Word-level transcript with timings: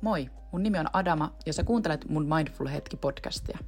Moi, 0.00 0.30
mun 0.52 0.62
nimi 0.62 0.78
on 0.78 0.86
Adama 0.92 1.32
ja 1.46 1.52
sä 1.52 1.64
kuuntelet 1.64 2.08
mun 2.08 2.26
Mindful 2.26 2.66
Hetki-podcastia. 2.66 3.58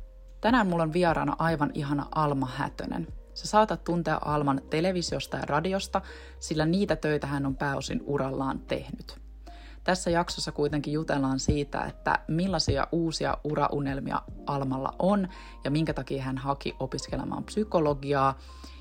Tänään 0.41 0.67
mulla 0.67 0.83
on 0.83 0.93
vieraana 0.93 1.37
aivan 1.39 1.71
ihana 1.75 2.07
Alma 2.15 2.47
Hätönen. 2.47 3.07
Sä 3.35 3.47
saatat 3.47 3.85
tuntea 3.85 4.19
Alman 4.25 4.61
televisiosta 4.71 5.37
ja 5.37 5.43
radiosta, 5.47 6.01
sillä 6.39 6.67
niitä 6.67 6.97
töitä 6.97 7.27
hän 7.27 7.47
on 7.47 7.57
pääosin 7.57 8.01
urallaan 8.07 8.59
tehnyt. 8.59 9.21
Tässä 9.85 10.11
jaksossa 10.11 10.53
kuitenkin 10.53 10.93
jutellaan 10.93 11.39
siitä, 11.39 11.85
että 11.85 12.19
millaisia 12.29 12.87
uusia 12.93 13.37
uraunelmia 13.45 14.23
Almalla 14.47 14.95
on 14.99 15.29
ja 15.65 15.71
minkä 15.71 15.95
takia 15.95 16.23
hän 16.23 16.39
haki 16.39 16.77
opiskelemaan 16.81 17.45
psykologiaa 17.45 18.39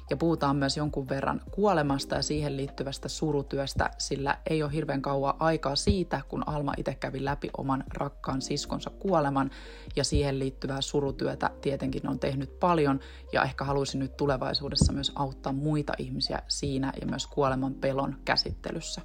ja 0.10 0.18
puhutaan 0.18 0.55
myös 0.55 0.78
jonkun 0.78 1.10
verran 1.10 1.42
kuolemasta 1.52 2.16
ja 2.16 2.21
siihen 2.21 2.57
liittyvästä 2.57 3.07
surutyöstä, 3.07 3.89
sillä 3.98 4.38
ei 4.50 4.64
ole 4.64 4.74
hirveän 4.74 5.02
kauan 5.02 5.34
aikaa 5.39 5.75
siitä, 5.75 6.21
kun 6.28 6.43
Alma 6.48 6.74
itse 6.78 6.96
kävi 6.96 7.25
läpi 7.25 7.50
oman 7.57 7.84
rakkaan 7.93 8.42
siskonsa 8.42 8.89
kuoleman 8.89 9.52
ja 9.96 10.04
siihen 10.04 10.39
liittyvää 10.39 10.82
surutyötä 10.82 11.50
tietenkin 11.61 12.10
on 12.10 12.19
tehnyt 12.19 12.60
paljon 12.60 13.00
ja 13.33 13.43
ehkä 13.43 13.64
haluaisin 13.64 14.00
nyt 14.00 14.18
tulevaisuudessa 14.18 14.93
myös 14.93 15.11
auttaa 15.16 15.54
muita 15.54 15.93
ihmisiä 15.97 16.41
siinä 16.47 16.94
ja 17.02 17.07
myös 17.07 17.28
kuoleman 17.28 17.74
pelon 17.74 18.16
käsittelyssä. 18.25 19.02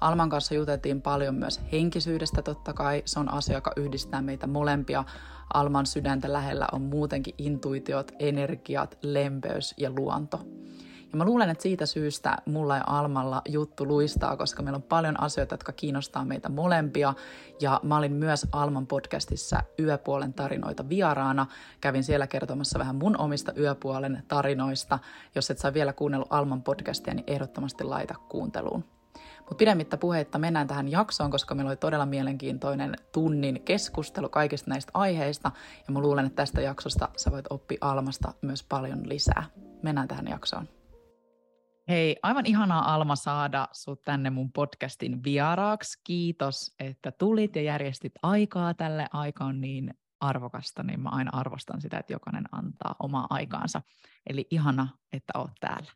Alman 0.00 0.28
kanssa 0.28 0.54
juteltiin 0.54 1.02
paljon 1.02 1.34
myös 1.34 1.60
henkisyydestä 1.72 2.42
totta 2.42 2.72
kai. 2.72 3.02
Se 3.04 3.20
on 3.20 3.32
asia, 3.32 3.54
joka 3.54 3.72
yhdistää 3.76 4.22
meitä 4.22 4.46
molempia. 4.46 5.04
Alman 5.54 5.86
sydäntä 5.86 6.32
lähellä 6.32 6.66
on 6.72 6.82
muutenkin 6.82 7.34
intuitiot, 7.38 8.12
energiat, 8.18 8.98
lempeys 9.02 9.74
ja 9.76 9.90
luonto. 9.90 10.40
Ja 11.12 11.16
mä 11.16 11.24
luulen, 11.24 11.50
että 11.50 11.62
siitä 11.62 11.86
syystä 11.86 12.36
mulla 12.46 12.76
ja 12.76 12.84
Almalla 12.86 13.42
juttu 13.48 13.86
luistaa, 13.86 14.36
koska 14.36 14.62
meillä 14.62 14.76
on 14.76 14.82
paljon 14.82 15.20
asioita, 15.20 15.54
jotka 15.54 15.72
kiinnostaa 15.72 16.24
meitä 16.24 16.48
molempia. 16.48 17.14
Ja 17.60 17.80
mä 17.82 17.96
olin 17.96 18.12
myös 18.12 18.46
Alman 18.52 18.86
podcastissa 18.86 19.62
Yöpuolen 19.78 20.34
tarinoita 20.34 20.88
vieraana. 20.88 21.46
Kävin 21.80 22.04
siellä 22.04 22.26
kertomassa 22.26 22.78
vähän 22.78 22.96
mun 22.96 23.20
omista 23.20 23.52
Yöpuolen 23.58 24.22
tarinoista. 24.28 24.98
Jos 25.34 25.50
et 25.50 25.58
saa 25.58 25.74
vielä 25.74 25.92
kuunnellut 25.92 26.32
Alman 26.32 26.62
podcastia, 26.62 27.14
niin 27.14 27.24
ehdottomasti 27.26 27.84
laita 27.84 28.14
kuunteluun. 28.28 28.95
Mutta 29.48 29.54
pidemmittä 29.54 29.96
puheitta 29.96 30.38
mennään 30.38 30.66
tähän 30.66 30.88
jaksoon, 30.88 31.30
koska 31.30 31.54
meillä 31.54 31.70
oli 31.70 31.76
todella 31.76 32.06
mielenkiintoinen 32.06 32.96
tunnin 33.12 33.62
keskustelu 33.62 34.28
kaikista 34.28 34.70
näistä 34.70 34.90
aiheista. 34.94 35.52
Ja 35.86 35.92
mä 35.92 36.00
luulen, 36.00 36.26
että 36.26 36.36
tästä 36.36 36.60
jaksosta 36.60 37.08
sä 37.16 37.30
voit 37.30 37.46
oppia 37.50 37.78
Almasta 37.80 38.34
myös 38.42 38.62
paljon 38.62 39.08
lisää. 39.08 39.44
Mennään 39.82 40.08
tähän 40.08 40.28
jaksoon. 40.28 40.68
Hei, 41.88 42.16
aivan 42.22 42.46
ihanaa 42.46 42.94
Alma 42.94 43.16
saada 43.16 43.68
sut 43.72 44.02
tänne 44.02 44.30
mun 44.30 44.52
podcastin 44.52 45.24
vieraaksi. 45.24 46.00
Kiitos, 46.04 46.74
että 46.80 47.12
tulit 47.12 47.56
ja 47.56 47.62
järjestit 47.62 48.12
aikaa 48.22 48.74
tälle. 48.74 49.06
Aika 49.12 49.44
on 49.44 49.60
niin 49.60 49.94
arvokasta, 50.20 50.82
niin 50.82 51.00
mä 51.00 51.08
aina 51.08 51.30
arvostan 51.34 51.80
sitä, 51.80 51.98
että 51.98 52.12
jokainen 52.12 52.44
antaa 52.52 52.94
omaa 52.98 53.26
aikaansa. 53.30 53.82
Eli 54.26 54.46
ihana, 54.50 54.88
että 55.12 55.38
oot 55.38 55.52
täällä. 55.60 55.90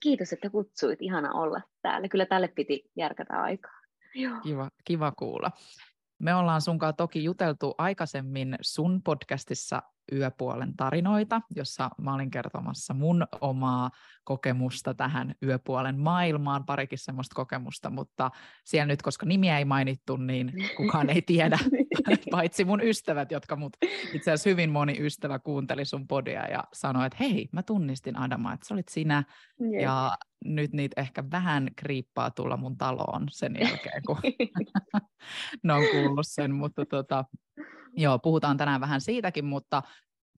Kiitos, 0.00 0.32
että 0.32 0.50
kutsuit. 0.50 1.02
Ihana 1.02 1.32
olla 1.32 1.60
täällä. 1.82 2.08
Kyllä 2.08 2.26
tälle 2.26 2.48
piti 2.48 2.90
järkätä 2.96 3.42
aikaa. 3.42 3.80
Joo. 4.14 4.40
Kiva, 4.40 4.70
kiva 4.84 5.12
kuulla. 5.12 5.50
Me 6.18 6.34
ollaan 6.34 6.60
sunkaan 6.60 6.96
toki 6.96 7.24
juteltu 7.24 7.74
aikaisemmin 7.78 8.58
sun 8.60 9.02
podcastissa 9.02 9.82
Yöpuolen 10.12 10.76
tarinoita, 10.76 11.42
jossa 11.56 11.90
mä 11.98 12.14
olin 12.14 12.30
kertomassa 12.30 12.94
mun 12.94 13.26
omaa 13.40 13.90
kokemusta 14.24 14.94
tähän 14.94 15.34
Yöpuolen 15.42 15.98
maailmaan, 15.98 16.64
parikin 16.64 16.98
semmoista 16.98 17.34
kokemusta, 17.34 17.90
mutta 17.90 18.30
siellä 18.64 18.86
nyt, 18.86 19.02
koska 19.02 19.26
nimiä 19.26 19.58
ei 19.58 19.64
mainittu, 19.64 20.16
niin 20.16 20.52
kukaan 20.76 21.10
ei 21.10 21.22
tiedä, 21.22 21.58
paitsi 22.30 22.64
mun 22.64 22.80
ystävät, 22.82 23.30
jotka 23.30 23.56
mut 23.56 23.76
itse 24.12 24.30
asiassa 24.30 24.50
hyvin 24.50 24.70
moni 24.70 24.96
ystävä 25.00 25.38
kuunteli 25.38 25.84
sun 25.84 26.06
podia 26.06 26.46
ja 26.46 26.64
sanoi, 26.72 27.06
että 27.06 27.16
hei, 27.20 27.48
mä 27.52 27.62
tunnistin 27.62 28.18
Adama, 28.18 28.52
että 28.52 28.68
sä 28.68 28.74
olit 28.74 28.88
sinä, 28.88 29.24
yeah. 29.60 29.82
ja 29.82 30.16
nyt 30.44 30.72
niitä 30.72 31.00
ehkä 31.00 31.24
vähän 31.30 31.68
kriippaa 31.76 32.30
tulla 32.30 32.56
mun 32.56 32.76
taloon 32.76 33.26
sen 33.30 33.56
jälkeen, 33.60 34.02
kun 34.06 34.16
ne 35.64 35.72
on 35.72 35.84
kuullut 35.92 36.26
sen, 36.26 36.54
mutta 36.54 36.86
tota, 36.86 37.24
Joo, 37.96 38.18
puhutaan 38.18 38.56
tänään 38.56 38.80
vähän 38.80 39.00
siitäkin, 39.00 39.44
mutta 39.44 39.82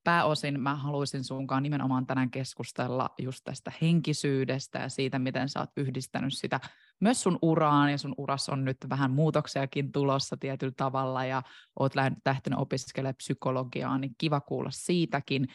pääosin 0.05 0.61
mä 0.61 0.75
haluaisin 0.75 1.25
sunkaan 1.25 1.63
nimenomaan 1.63 2.07
tänään 2.07 2.31
keskustella 2.31 3.11
just 3.19 3.41
tästä 3.45 3.73
henkisyydestä 3.83 4.79
ja 4.79 4.89
siitä, 4.89 5.19
miten 5.19 5.49
sä 5.49 5.61
oot 5.61 5.71
yhdistänyt 5.77 6.35
sitä 6.35 6.61
myös 7.01 7.23
sun 7.23 7.39
uraan, 7.43 7.91
ja 7.91 7.99
sun 7.99 8.15
uras 8.17 8.49
on 8.49 8.65
nyt 8.65 8.77
vähän 8.89 9.11
muutoksiakin 9.11 9.93
tulossa 9.93 10.37
tietyllä 10.37 10.73
tavalla, 10.77 11.25
ja 11.25 11.43
oot 11.79 11.93
lähtenyt 12.25 12.59
opiskelemaan 12.59 13.15
psykologiaa, 13.15 13.99
niin 13.99 14.15
kiva 14.19 14.41
kuulla 14.41 14.71
siitäkin. 14.71 15.49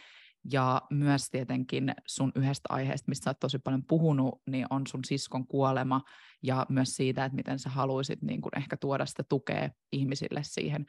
Ja 0.51 0.81
myös 0.89 1.29
tietenkin 1.29 1.95
sun 2.07 2.31
yhdestä 2.35 2.67
aiheesta, 2.69 3.09
mistä 3.09 3.23
sä 3.23 3.29
oot 3.29 3.39
tosi 3.39 3.59
paljon 3.59 3.83
puhunut, 3.83 4.41
niin 4.49 4.65
on 4.69 4.87
sun 4.87 5.03
siskon 5.05 5.47
kuolema 5.47 6.01
ja 6.43 6.65
myös 6.69 6.95
siitä, 6.95 7.25
että 7.25 7.35
miten 7.35 7.59
sä 7.59 7.69
haluaisit 7.69 8.21
niin 8.21 8.41
kun 8.41 8.51
ehkä 8.57 8.77
tuoda 8.77 9.05
sitä 9.05 9.23
tukea 9.23 9.69
ihmisille 9.91 10.39
siihen 10.43 10.85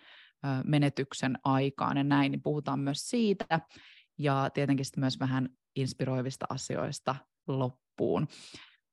menetyksen 0.64 1.38
aikaan 1.44 1.97
ja 1.97 2.04
näin, 2.04 2.32
niin 2.32 2.42
puhutaan 2.42 2.80
myös 2.80 3.10
siitä 3.10 3.60
ja 4.19 4.50
tietenkin 4.54 4.86
myös 4.97 5.20
vähän 5.20 5.48
inspiroivista 5.76 6.47
asioista 6.48 7.16
loppuun. 7.48 8.28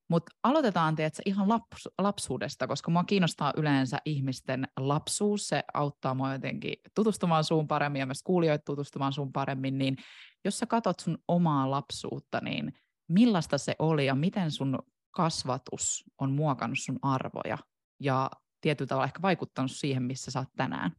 Mutta 0.09 0.31
aloitetaan 0.43 0.95
tiedätkö, 0.95 1.21
ihan 1.25 1.49
laps, 1.49 1.89
lapsuudesta, 1.97 2.67
koska 2.67 2.91
mua 2.91 3.03
kiinnostaa 3.03 3.53
yleensä 3.57 3.97
ihmisten 4.05 4.67
lapsuus. 4.79 5.47
Se 5.47 5.63
auttaa 5.73 6.13
mua 6.13 6.33
jotenkin 6.33 6.73
tutustumaan 6.95 7.43
suun 7.43 7.67
paremmin 7.67 7.99
ja 7.99 8.05
myös 8.05 8.23
kuulijoita 8.23 8.63
tutustumaan 8.65 9.13
suun 9.13 9.31
paremmin. 9.31 9.77
Niin 9.77 9.97
jos 10.45 10.59
sä 10.59 10.65
katsot 10.65 10.99
sun 10.99 11.17
omaa 11.27 11.71
lapsuutta, 11.71 12.39
niin 12.43 12.73
millaista 13.07 13.57
se 13.57 13.75
oli 13.79 14.05
ja 14.05 14.15
miten 14.15 14.51
sun 14.51 14.79
kasvatus 15.11 16.03
on 16.17 16.31
muokannut 16.31 16.79
sun 16.81 16.99
arvoja 17.01 17.57
ja 17.99 18.29
tietyllä 18.61 18.87
tavalla 18.87 19.05
ehkä 19.05 19.21
vaikuttanut 19.21 19.71
siihen, 19.71 20.03
missä 20.03 20.31
sä 20.31 20.39
oot 20.39 20.53
tänään? 20.57 20.91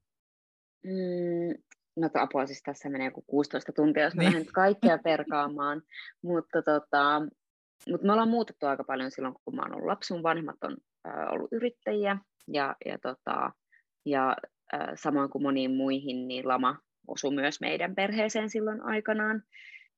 Mm, 0.84 1.62
no 1.96 2.10
apua, 2.14 2.46
siis 2.46 2.62
tässä 2.62 2.88
menee 2.88 3.06
joku 3.06 3.24
16 3.26 3.72
tuntia, 3.72 4.02
jos 4.02 4.14
mä 4.14 4.22
niin. 4.22 4.32
lähden 4.32 4.52
kaikkea 4.52 4.98
perkaamaan, 4.98 5.82
mutta 6.22 6.62
tota, 6.62 7.22
mutta 7.90 8.06
me 8.06 8.12
ollaan 8.12 8.28
muutettu 8.28 8.66
aika 8.66 8.84
paljon 8.84 9.10
silloin, 9.10 9.34
kun 9.44 9.56
mä 9.56 9.62
oon 9.62 9.74
ollut 9.74 9.86
lapsi. 9.86 10.12
Mun 10.12 10.22
vanhemmat 10.22 10.64
on 10.64 10.76
äh, 11.08 11.32
ollut 11.32 11.52
yrittäjiä 11.52 12.18
ja, 12.48 12.76
ja, 12.86 12.98
tota, 12.98 13.50
ja 14.06 14.36
äh, 14.74 14.88
samoin 14.94 15.30
kuin 15.30 15.42
moniin 15.42 15.74
muihin, 15.74 16.28
niin 16.28 16.48
lama 16.48 16.78
osui 17.08 17.34
myös 17.34 17.60
meidän 17.60 17.94
perheeseen 17.94 18.50
silloin 18.50 18.82
aikanaan. 18.82 19.42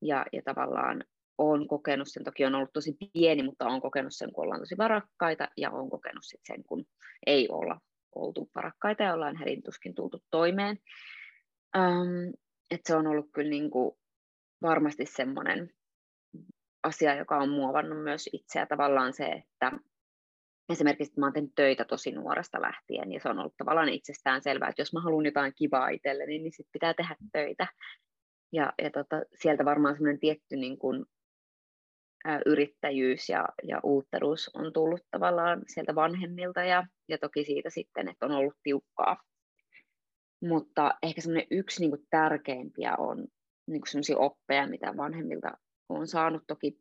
Ja, 0.03 0.27
ja 0.33 0.43
tavallaan 0.45 1.05
olen 1.39 1.69
kokenut 1.69 2.09
sen, 2.11 2.25
toki 2.25 2.45
on 2.45 2.55
ollut 2.55 2.73
tosi 2.73 2.97
pieni, 3.13 3.43
mutta 3.43 3.67
olen 3.67 3.81
kokenut 3.81 4.13
sen, 4.15 4.33
kun 4.33 4.45
ollaan 4.45 4.61
tosi 4.61 4.77
varakkaita, 4.79 5.49
ja 5.57 5.71
olen 5.71 5.91
kokenut 5.91 6.25
sit 6.25 6.41
sen, 6.45 6.65
kun 6.65 6.85
ei 7.27 7.49
olla 7.49 7.81
oltu 8.23 8.51
varakkaita 8.55 9.03
ja 9.03 9.15
ollaan 9.15 9.37
herintuskin 9.37 9.95
tultu 9.95 10.23
toimeen. 10.31 10.79
Um, 11.77 12.33
et 12.71 12.81
se 12.85 12.97
on 12.97 13.07
ollut 13.07 13.31
kyllä 13.33 13.51
niinku 13.51 13.99
varmasti 14.63 15.07
semmoinen 15.07 15.71
asia, 16.83 17.15
joka 17.15 17.39
on 17.39 17.49
muovannut 17.49 18.03
myös 18.03 18.29
itseä 18.33 18.67
tavallaan 18.67 19.13
se, 19.13 19.25
että 19.25 19.73
esimerkiksi 20.69 21.11
että 21.11 21.21
mä 21.21 21.27
oon 21.27 21.33
tehnyt 21.33 21.55
töitä 21.55 21.85
tosi 21.85 22.13
nuoresta 22.13 22.63
lähtien 22.63 23.13
ja 23.13 23.21
se 23.21 23.29
on 23.29 23.39
ollut 23.39 23.57
tavallaan 23.57 23.89
itsestään 23.89 24.43
selvää, 24.43 24.69
että 24.69 24.83
jos 24.83 24.93
mä 24.93 25.01
haluan 25.01 25.25
jotain 25.25 25.53
kivaa 25.57 25.89
itselleni, 25.89 26.39
niin 26.39 26.53
sit 26.53 26.67
pitää 26.73 26.95
tehdä 26.95 27.17
töitä. 27.33 27.67
Ja, 28.53 28.73
ja 28.83 28.91
tota, 28.91 29.23
sieltä 29.35 29.65
varmaan 29.65 29.95
semmoinen 29.95 30.21
tietty 30.21 30.57
niin 30.57 30.79
kun, 30.79 30.97
ä, 31.01 31.16
yrittäjyys 32.47 33.29
ja, 33.29 33.49
ja 33.63 33.81
uutteruus 33.83 34.51
on 34.55 34.73
tullut 34.73 35.01
tavallaan 35.11 35.63
sieltä 35.67 35.95
vanhemmilta 35.95 36.65
ja, 36.65 36.87
ja 37.09 37.19
toki 37.19 37.45
siitä 37.45 37.71
sitten, 37.71 38.09
että 38.09 38.27
on 38.27 38.33
ollut 38.33 38.57
tiukkaa. 38.63 39.17
Mutta 40.43 40.95
ehkä 41.03 41.21
semmoinen 41.21 41.47
yksi 41.51 41.81
niin 41.81 41.91
kuin 41.91 42.07
tärkeimpiä 42.11 42.95
on 42.99 43.19
niin 43.67 43.81
kuin 43.81 43.89
sellaisia 43.89 44.19
oppeja, 44.19 44.67
mitä 44.67 44.97
vanhemmilta 44.97 45.53
olen 45.89 46.07
saanut 46.07 46.43
toki, 46.47 46.79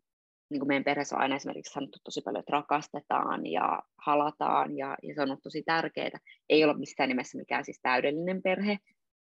niin 0.50 0.60
kuin 0.60 0.68
meidän 0.68 0.84
perheessä 0.84 1.16
on 1.16 1.22
aina 1.22 1.36
esimerkiksi 1.36 1.74
sanottu 1.74 2.00
tosi 2.04 2.22
paljon, 2.22 2.40
että 2.40 2.52
rakastetaan 2.52 3.46
ja 3.46 3.84
halataan 4.06 4.78
ja, 4.78 4.98
ja 5.04 5.16
se 5.16 5.22
on 5.22 5.30
ollut 5.30 5.44
tosi 5.44 5.64
tärkeää. 5.64 6.20
Ei 6.50 6.64
ole 6.64 6.78
missään 6.78 7.10
nimessä 7.10 7.38
mikään 7.38 7.66
siis 7.66 7.80
täydellinen 7.82 8.42
perhe. 8.42 8.78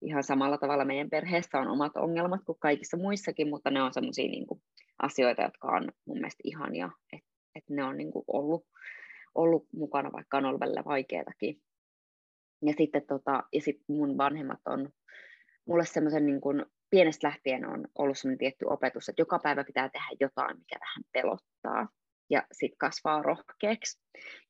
Ihan 0.03 0.23
samalla 0.23 0.59
tavalla 0.59 0.85
meidän 0.85 1.11
perheessä 1.11 1.59
on 1.59 1.69
omat 1.69 1.97
ongelmat 1.97 2.41
kuin 2.47 2.59
kaikissa 2.61 2.97
muissakin, 2.97 3.49
mutta 3.49 3.71
ne 3.71 3.83
on 3.83 3.93
sellaisia 3.93 4.29
niin 4.29 4.47
asioita, 5.03 5.43
jotka 5.43 5.69
on 5.69 5.93
mun 6.07 6.17
mielestä 6.19 6.41
ihania, 6.45 6.91
että, 7.13 7.29
että 7.55 7.75
ne 7.75 7.85
on 7.85 7.97
niin 7.97 8.11
kuin, 8.11 8.25
ollut, 8.27 8.67
ollut 9.35 9.67
mukana, 9.73 10.13
vaikka 10.13 10.37
on 10.37 10.45
ollut 10.45 10.61
välillä 10.61 10.83
vaikeatakin. 10.85 11.63
Ja 12.63 12.73
sitten 12.77 13.07
tota, 13.07 13.43
ja 13.53 13.61
sit 13.61 13.81
mun 13.89 14.19
vanhemmat 14.19 14.61
on 14.67 14.89
mulle 15.67 15.85
semmoisen 15.87 16.27
niin 16.27 16.41
kuin, 16.41 16.65
pienestä 16.91 17.27
lähtien 17.27 17.69
on 17.69 17.87
ollut 17.99 18.19
sellainen 18.19 18.39
tietty 18.39 18.65
opetus, 18.69 19.09
että 19.09 19.23
joka 19.23 19.39
päivä 19.39 19.65
pitää 19.65 19.89
tehdä 19.89 20.09
jotain, 20.21 20.59
mikä 20.59 20.77
vähän 20.81 21.05
pelottaa 21.13 21.89
ja 22.31 22.43
sitten 22.53 22.79
kasvaa 22.79 23.23
rohkeaksi. 23.23 24.01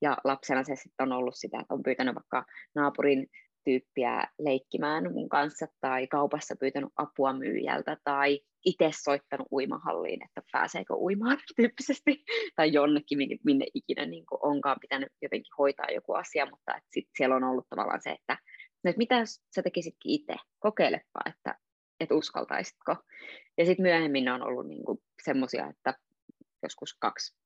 Ja 0.03 0.19
lapsena 0.25 0.65
se 0.65 0.77
sitten 0.77 1.07
on 1.07 1.13
ollut 1.13 1.35
sitä, 1.37 1.61
että 1.61 1.75
on 1.75 1.83
pyytänyt 1.83 2.15
vaikka 2.15 2.45
naapurin 2.75 3.27
tyyppiä 3.65 4.29
leikkimään 4.39 5.13
mun 5.13 5.29
kanssa 5.29 5.67
tai 5.81 6.07
kaupassa 6.07 6.57
pyytänyt 6.61 6.91
apua 6.97 7.33
myyjältä 7.33 7.97
tai 8.05 8.41
itse 8.67 8.91
soittanut 9.05 9.47
uimahalliin, 9.53 10.25
että 10.25 10.43
pääseekö 10.53 10.95
uimaan 10.95 11.39
tyyppisesti 11.57 12.25
tai 12.57 12.73
jonnekin, 12.73 13.19
minne 13.45 13.67
ikinä 13.75 14.07
niin 14.07 14.25
onkaan 14.43 14.77
pitänyt 14.81 15.13
jotenkin 15.23 15.55
hoitaa 15.59 15.87
joku 15.95 16.13
asia, 16.13 16.47
mutta 16.47 16.77
että 16.77 16.89
sit 16.93 17.09
siellä 17.17 17.37
on 17.37 17.45
ollut 17.45 17.67
tavallaan 17.69 18.03
se, 18.03 18.11
että, 18.11 18.39
no, 18.85 18.89
että 18.91 18.99
mitä 18.99 19.23
sä 19.27 19.63
tekisitkin 19.63 20.13
itse, 20.13 20.35
kokeilepa, 20.59 21.21
että, 21.27 21.59
että 22.01 22.15
uskaltaisitko. 22.15 22.97
Ja 23.59 23.67
sitten 23.67 23.83
myöhemmin 23.83 24.29
on 24.29 24.43
ollut 24.43 24.67
niin 24.67 24.85
semmoisia, 25.25 25.67
että 25.67 25.95
joskus 26.63 26.97
kaksi 26.99 27.37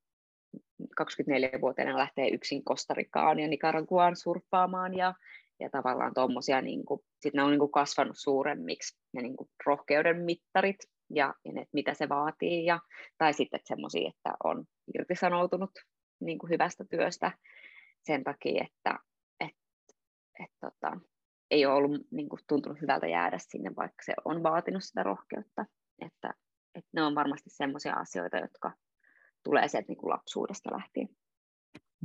24-vuotiaana 1.01 1.97
lähtee 1.97 2.29
yksin 2.29 2.63
Kostarikaan 2.63 3.39
ja 3.39 3.47
Nicaraguaan 3.47 4.15
surffaamaan 4.15 4.93
ja, 4.93 5.13
ja 5.59 5.69
tavallaan 5.69 6.13
tuommoisia, 6.13 6.61
niin 6.61 6.83
sitten 7.21 7.39
ne 7.39 7.43
on 7.43 7.51
niin 7.51 7.59
kuin 7.59 7.71
kasvanut 7.71 8.15
suuremmiksi 8.17 8.97
ja 9.13 9.21
niin 9.21 9.37
kuin 9.37 9.49
rohkeuden 9.65 10.21
mittarit 10.21 10.77
ja, 11.15 11.33
ja 11.45 11.53
ne, 11.53 11.65
mitä 11.73 11.93
se 11.93 12.09
vaatii 12.09 12.65
ja, 12.65 12.79
tai 13.17 13.33
sitten 13.33 13.59
semmoisia, 13.63 14.09
että 14.09 14.33
on 14.43 14.65
irtisanoutunut 14.95 15.71
niin 16.19 16.39
kuin 16.39 16.49
hyvästä 16.49 16.83
työstä 16.89 17.31
sen 18.01 18.23
takia, 18.23 18.65
että 18.65 18.99
et, 19.39 19.55
et, 20.43 20.51
tota, 20.59 20.99
ei 21.51 21.65
ole 21.65 21.75
ollut 21.75 22.01
niin 22.11 22.29
kuin, 22.29 22.39
tuntunut 22.47 22.81
hyvältä 22.81 23.07
jäädä 23.07 23.37
sinne, 23.39 23.71
vaikka 23.75 24.03
se 24.03 24.13
on 24.25 24.43
vaatinut 24.43 24.83
sitä 24.83 25.03
rohkeutta. 25.03 25.65
Että, 26.05 26.33
että 26.75 26.89
ne 26.93 27.03
on 27.03 27.15
varmasti 27.15 27.49
semmoisia 27.49 27.93
asioita, 27.93 28.37
jotka 28.37 28.71
tulee 29.43 29.67
sieltä 29.67 29.87
niin 29.87 29.97
kuin 29.97 30.09
lapsuudesta 30.09 30.73
lähtien. 30.73 31.09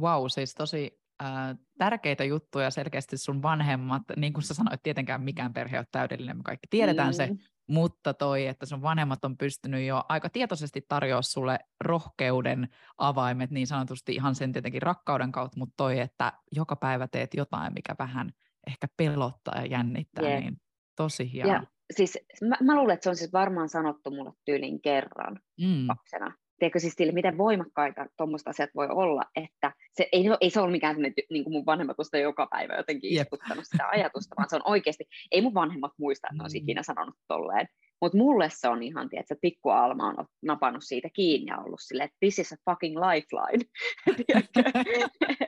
Wow, 0.00 0.24
siis 0.28 0.54
tosi 0.54 1.00
äh, 1.22 1.56
tärkeitä 1.78 2.24
juttuja 2.24 2.70
selkeästi 2.70 3.16
sun 3.18 3.42
vanhemmat, 3.42 4.02
niin 4.16 4.32
kuin 4.32 4.42
sä 4.42 4.54
sanoit, 4.54 4.82
tietenkään 4.82 5.22
mikään 5.22 5.52
perhe 5.52 5.78
on 5.78 5.84
täydellinen, 5.92 6.36
me 6.36 6.42
kaikki 6.42 6.66
tiedetään 6.70 7.08
mm. 7.08 7.12
se, 7.12 7.28
mutta 7.68 8.14
toi, 8.14 8.46
että 8.46 8.66
sun 8.66 8.82
vanhemmat 8.82 9.24
on 9.24 9.36
pystynyt 9.36 9.86
jo 9.86 10.04
aika 10.08 10.28
tietoisesti 10.28 10.84
tarjoa 10.88 11.22
sulle 11.22 11.58
rohkeuden 11.80 12.68
avaimet 12.98 13.50
niin 13.50 13.66
sanotusti 13.66 14.14
ihan 14.14 14.34
sen 14.34 14.52
tietenkin 14.52 14.82
rakkauden 14.82 15.32
kautta, 15.32 15.58
mutta 15.58 15.74
toi, 15.76 16.00
että 16.00 16.32
joka 16.52 16.76
päivä 16.76 17.08
teet 17.08 17.34
jotain, 17.34 17.72
mikä 17.74 17.96
vähän 17.98 18.32
ehkä 18.66 18.88
pelottaa 18.96 19.60
ja 19.60 19.66
jännittää, 19.66 20.28
yeah. 20.28 20.40
niin 20.40 20.60
tosi 20.96 21.32
hieno. 21.32 21.52
Ja 21.52 21.62
siis 21.96 22.18
mä, 22.48 22.56
mä 22.62 22.74
luulen, 22.74 22.94
että 22.94 23.04
se 23.04 23.10
on 23.10 23.16
siis 23.16 23.32
varmaan 23.32 23.68
sanottu 23.68 24.10
mulle 24.10 24.32
tyylin 24.44 24.82
kerran 24.82 25.40
mm. 25.60 25.88
lapsena, 25.88 26.32
tiedätkö 26.58 26.78
siis 26.78 26.94
sille, 26.94 27.12
miten 27.12 27.38
voimakkaita 27.38 28.06
tuommoista 28.16 28.50
asiat 28.50 28.70
voi 28.74 28.88
olla, 28.90 29.22
että 29.36 29.72
se 29.92 30.08
ei, 30.12 30.24
ei 30.40 30.50
se 30.50 30.60
ole 30.60 30.70
mikään 30.70 30.96
niin 31.30 31.44
kuin 31.44 31.52
mun 31.52 31.66
vanhemmat 31.66 31.96
on 31.98 32.20
joka 32.20 32.46
päivä 32.50 32.76
jotenkin 32.76 33.14
yep. 33.14 33.22
istuttanut 33.22 33.64
sitä 33.64 33.88
ajatusta, 33.88 34.34
vaan 34.36 34.50
se 34.50 34.56
on 34.56 34.62
oikeasti, 34.64 35.04
ei 35.32 35.42
mun 35.42 35.54
vanhemmat 35.54 35.92
muista, 35.98 36.28
että 36.28 36.36
ne 36.36 36.44
olisi 36.44 36.60
mm. 36.60 36.62
ikinä 36.62 36.82
sanonut 36.82 37.14
tolleen, 37.28 37.68
mutta 38.00 38.18
mulle 38.18 38.48
se 38.50 38.68
on 38.68 38.82
ihan, 38.82 39.08
tiedätkö, 39.08 39.34
että 39.34 39.40
pikku 39.40 39.70
Alma 39.70 40.08
on 40.08 40.26
napannut 40.42 40.82
siitä 40.84 41.08
kiinni 41.12 41.50
ja 41.50 41.58
ollut 41.58 41.80
silleen, 41.82 42.04
että 42.04 42.16
this 42.20 42.38
is 42.38 42.52
a 42.52 42.56
fucking 42.70 42.96
lifeline, 42.98 43.64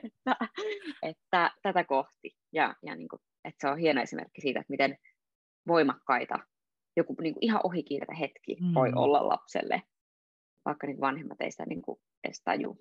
että, 0.03 0.47
että, 1.03 1.51
tätä 1.61 1.83
kohti. 1.83 2.31
Ja, 2.53 2.75
ja 2.85 2.95
niin 2.95 3.09
kuin, 3.09 3.19
että 3.43 3.67
se 3.67 3.67
on 3.67 3.77
hieno 3.77 4.01
esimerkki 4.01 4.41
siitä, 4.41 4.59
että 4.59 4.71
miten 4.71 4.97
voimakkaita 5.67 6.39
joku 6.97 7.15
niin 7.21 7.33
kuin 7.33 7.43
ihan 7.43 7.61
ohikiiretä 7.63 8.13
hetki 8.13 8.57
mm. 8.61 8.73
voi 8.73 8.91
olla 8.95 9.27
lapselle 9.27 9.81
vaikka 10.65 10.87
niin 10.87 10.99
vanhemmat 10.99 11.41
ei 11.41 11.51
sitä 11.51 11.65
niin 11.65 11.81
kuin 11.81 11.99
edes 12.23 12.41
tajua. 12.43 12.75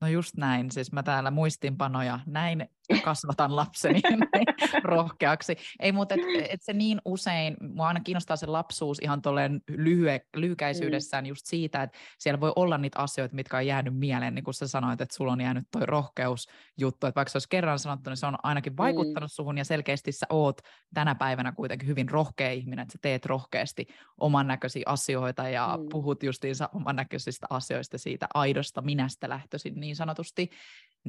No 0.00 0.08
just 0.08 0.36
näin, 0.36 0.70
siis 0.70 0.92
mä 0.92 1.02
täällä 1.02 1.30
muistinpanoja, 1.30 2.20
näin 2.26 2.68
kasvatan 3.04 3.56
lapseni 3.56 4.00
rohkeaksi. 4.84 5.56
Ei 5.80 5.92
mutta 5.92 6.14
et, 6.14 6.20
et 6.48 6.62
se 6.62 6.72
niin 6.72 7.00
usein, 7.04 7.56
mua 7.60 7.88
aina 7.88 8.00
kiinnostaa 8.00 8.36
se 8.36 8.46
lapsuus 8.46 8.98
ihan 8.98 9.22
tolleen 9.22 9.60
lyhye, 9.68 10.20
lyhykäisyydessään 10.36 11.24
mm. 11.24 11.28
just 11.28 11.46
siitä, 11.46 11.82
että 11.82 11.98
siellä 12.18 12.40
voi 12.40 12.52
olla 12.56 12.78
niitä 12.78 12.98
asioita, 12.98 13.34
mitkä 13.34 13.56
on 13.56 13.66
jäänyt 13.66 13.96
mieleen, 13.96 14.34
niin 14.34 14.44
kuin 14.44 14.54
sä 14.54 14.68
sanoit, 14.68 15.00
että 15.00 15.14
sulla 15.16 15.32
on 15.32 15.40
jäänyt 15.40 15.64
toi 15.70 15.86
rohkeusjuttu, 15.86 17.06
että 17.06 17.16
vaikka 17.16 17.30
se 17.30 17.36
olisi 17.36 17.48
kerran 17.48 17.78
sanottu, 17.78 18.10
niin 18.10 18.16
se 18.16 18.26
on 18.26 18.38
ainakin 18.42 18.72
mm. 18.72 18.76
vaikuttanut 18.76 19.30
mm. 19.30 19.34
suhun 19.34 19.58
ja 19.58 19.64
selkeästi 19.64 20.12
sä 20.12 20.26
oot 20.30 20.60
tänä 20.94 21.14
päivänä 21.14 21.52
kuitenkin 21.52 21.88
hyvin 21.88 22.08
rohkea 22.08 22.50
ihminen, 22.52 22.82
että 22.82 22.92
sä 22.92 22.98
teet 23.02 23.26
rohkeasti 23.26 23.86
oman 24.18 24.46
näköisiä 24.46 24.82
asioita 24.86 25.48
ja 25.48 25.78
mm. 25.78 25.88
puhut 25.88 26.22
justiinsa 26.22 26.68
oman 26.74 26.96
näköisistä 26.96 27.46
asioista 27.50 27.98
siitä 27.98 28.26
aidosta 28.34 28.82
minästä 28.82 29.28
lähtöisin 29.28 29.80
niin 29.80 29.96
sanotusti, 29.96 30.50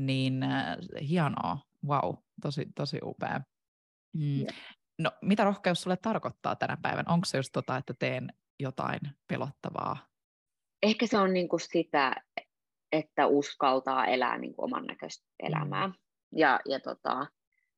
niin 0.05 0.43
äh, 0.43 0.77
hienoa, 1.09 1.57
wow, 1.87 2.15
tosi, 2.41 2.65
tosi 2.75 2.99
upea. 3.03 3.41
Mm. 4.13 4.45
No, 4.99 5.11
mitä 5.21 5.43
rohkeus 5.43 5.81
sulle 5.81 5.97
tarkoittaa 5.97 6.55
tänä 6.55 6.77
päivänä? 6.81 7.13
Onko 7.13 7.25
se 7.25 7.37
just 7.37 7.49
tota, 7.53 7.77
että 7.77 7.93
teen 7.99 8.33
jotain 8.59 8.99
pelottavaa? 9.27 9.97
Ehkä 10.83 11.07
se 11.07 11.17
on 11.17 11.33
niinku 11.33 11.59
sitä, 11.59 12.15
että 12.91 13.27
uskaltaa 13.27 14.05
elää 14.05 14.37
niinku 14.37 14.63
oman 14.63 14.85
näköistä 14.85 15.27
elämää. 15.39 15.87
Mm. 15.87 15.93
Ja, 16.35 16.59
ja 16.65 16.79
tota, 16.79 17.27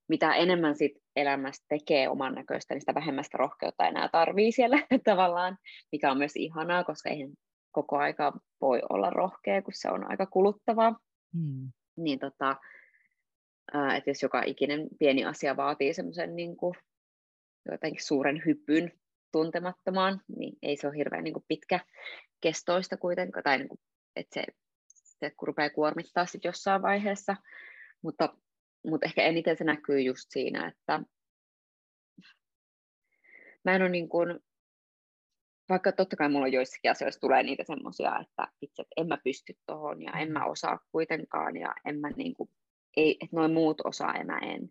mitä 0.09 0.33
enemmän 0.35 0.75
sit 0.75 0.91
elämästä 1.15 1.65
tekee 1.69 2.09
oman 2.09 2.35
näköistä, 2.35 2.73
niin 2.73 2.81
sitä 2.81 2.95
vähemmästä 2.95 3.37
rohkeutta 3.37 3.87
enää 3.87 4.09
tarvii 4.09 4.51
siellä 4.51 4.77
tavallaan, 5.03 5.57
mikä 5.91 6.11
on 6.11 6.17
myös 6.17 6.35
ihanaa, 6.35 6.83
koska 6.83 7.09
ei 7.09 7.27
koko 7.71 7.97
aika 7.97 8.33
voi 8.61 8.81
olla 8.89 9.09
rohkea, 9.09 9.61
kun 9.61 9.73
se 9.75 9.89
on 9.89 10.09
aika 10.09 10.25
kuluttavaa. 10.25 10.99
Mm. 11.33 11.71
Niin 11.95 12.19
tota, 12.19 12.55
että 13.97 14.09
jos 14.09 14.21
joka 14.21 14.43
ikinen 14.45 14.87
pieni 14.99 15.25
asia 15.25 15.57
vaatii 15.57 15.93
semmoisen 15.93 16.35
niin 16.35 16.55
jotenkin 17.71 18.05
suuren 18.05 18.41
hypyn 18.45 18.91
tuntemattomaan, 19.31 20.21
niin 20.37 20.57
ei 20.61 20.77
se 20.77 20.87
ole 20.87 20.97
hirveän 20.97 21.23
niin 21.23 21.33
kuin 21.33 21.45
pitkä 21.47 21.79
kestoista 22.41 22.97
kuitenkaan, 22.97 23.43
tai 23.43 23.57
niin 23.57 23.69
kuin, 23.69 23.79
että 24.15 24.33
se, 24.33 24.43
se 25.19 25.31
rupeaa 25.41 25.69
kuormittaa 25.69 26.25
sitten 26.25 26.49
jossain 26.49 26.81
vaiheessa, 26.81 27.35
mutta, 28.01 28.35
mutta 28.85 29.05
ehkä 29.05 29.23
eniten 29.23 29.57
se 29.57 29.63
näkyy 29.63 30.01
just 30.01 30.25
siinä, 30.29 30.67
että 30.67 31.01
mä 33.63 33.75
en 33.75 33.81
ole 33.81 33.89
niin 33.89 34.09
kuin, 34.09 34.39
vaikka 35.71 35.91
totta 35.91 36.15
kai 36.15 36.29
mulla 36.29 36.45
on 36.45 36.51
joissakin 36.51 36.91
asioissa 36.91 37.21
tulee 37.21 37.43
niitä 37.43 37.63
semmoisia, 37.63 38.19
että 38.19 38.47
itse 38.61 38.81
että 38.81 38.93
en 38.97 39.07
mä 39.07 39.17
pysty 39.23 39.53
tuohon 39.67 40.01
ja 40.01 40.11
en 40.11 40.31
mä 40.31 40.39
mm. 40.39 40.51
osaa 40.51 40.79
kuitenkaan 40.91 41.57
ja 41.57 41.75
en 41.85 41.99
mä 41.99 42.09
niin 42.09 42.33
kuin, 42.33 42.49
ei, 42.97 43.11
että 43.11 43.35
noin 43.35 43.53
muut 43.53 43.81
osaa 43.83 44.17
ja 44.17 44.25
mä 44.25 44.39
en. 44.39 44.69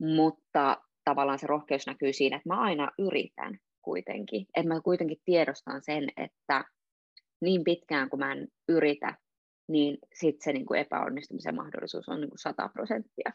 Mutta 0.00 0.82
tavallaan 1.04 1.38
se 1.38 1.46
rohkeus 1.46 1.86
näkyy 1.86 2.12
siinä, 2.12 2.36
että 2.36 2.48
mä 2.48 2.60
aina 2.60 2.90
yritän 2.98 3.58
kuitenkin. 3.82 4.46
Että 4.56 4.74
mä 4.74 4.80
kuitenkin 4.80 5.18
tiedostan 5.24 5.82
sen, 5.82 6.08
että 6.16 6.64
niin 7.40 7.64
pitkään 7.64 8.10
kuin 8.10 8.20
mä 8.20 8.32
en 8.32 8.48
yritä, 8.68 9.14
niin 9.68 9.98
sitten 10.14 10.44
se 10.44 10.52
niin 10.52 10.66
kuin 10.66 10.80
epäonnistumisen 10.80 11.56
mahdollisuus 11.56 12.08
on 12.08 12.20
niin 12.20 12.30
kuin 12.30 12.38
100 12.38 12.68
prosenttia. 12.68 13.32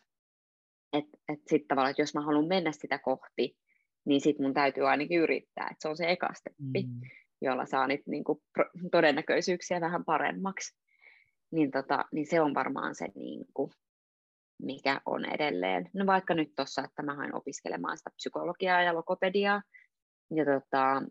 Että 0.94 1.18
et 1.30 1.40
sitten 1.48 1.68
tavallaan, 1.68 1.92
että 1.92 2.02
jos 2.02 2.14
mä 2.14 2.22
haluan 2.22 2.48
mennä 2.48 2.72
sitä 2.72 2.98
kohti, 2.98 3.58
niin 4.06 4.22
sitten 4.22 4.46
mun 4.46 4.54
täytyy 4.54 4.90
ainakin 4.90 5.20
yrittää, 5.20 5.68
että 5.72 5.82
se 5.82 5.88
on 5.88 5.98
se 5.98 6.12
eka 6.12 6.30
steppi, 6.34 6.84
mm. 6.84 7.02
jolla 7.42 7.66
saa 7.66 7.88
niitä 7.88 8.04
niin 8.08 8.24
kuin, 8.24 8.40
todennäköisyyksiä 8.92 9.82
vähän 9.82 10.06
paremmaksi. 10.06 10.78
Niin, 11.52 11.72
tota, 11.72 12.06
niin 12.12 12.28
se 12.28 12.42
on 12.42 12.54
varmaan 12.54 12.96
se, 12.96 13.08
niin 13.16 13.46
kuin, 13.54 13.72
mikä 14.62 15.02
on 15.06 15.26
edelleen. 15.26 15.90
No 15.94 16.06
vaikka 16.06 16.34
nyt 16.34 16.56
tuossa, 16.56 16.84
että 16.84 17.04
mä 17.04 17.16
hain 17.16 17.36
opiskelemaan 17.36 17.98
sitä 17.98 18.10
psykologiaa 18.16 18.82
ja 18.82 18.94
logopediaa, 18.94 19.62
ja 20.36 20.46
tota, 20.46 21.04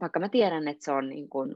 vaikka 0.00 0.20
mä 0.20 0.28
tiedän, 0.28 0.68
että 0.68 0.84
se 0.84 0.92
on 0.92 1.08
niin 1.08 1.28
kuin, 1.28 1.54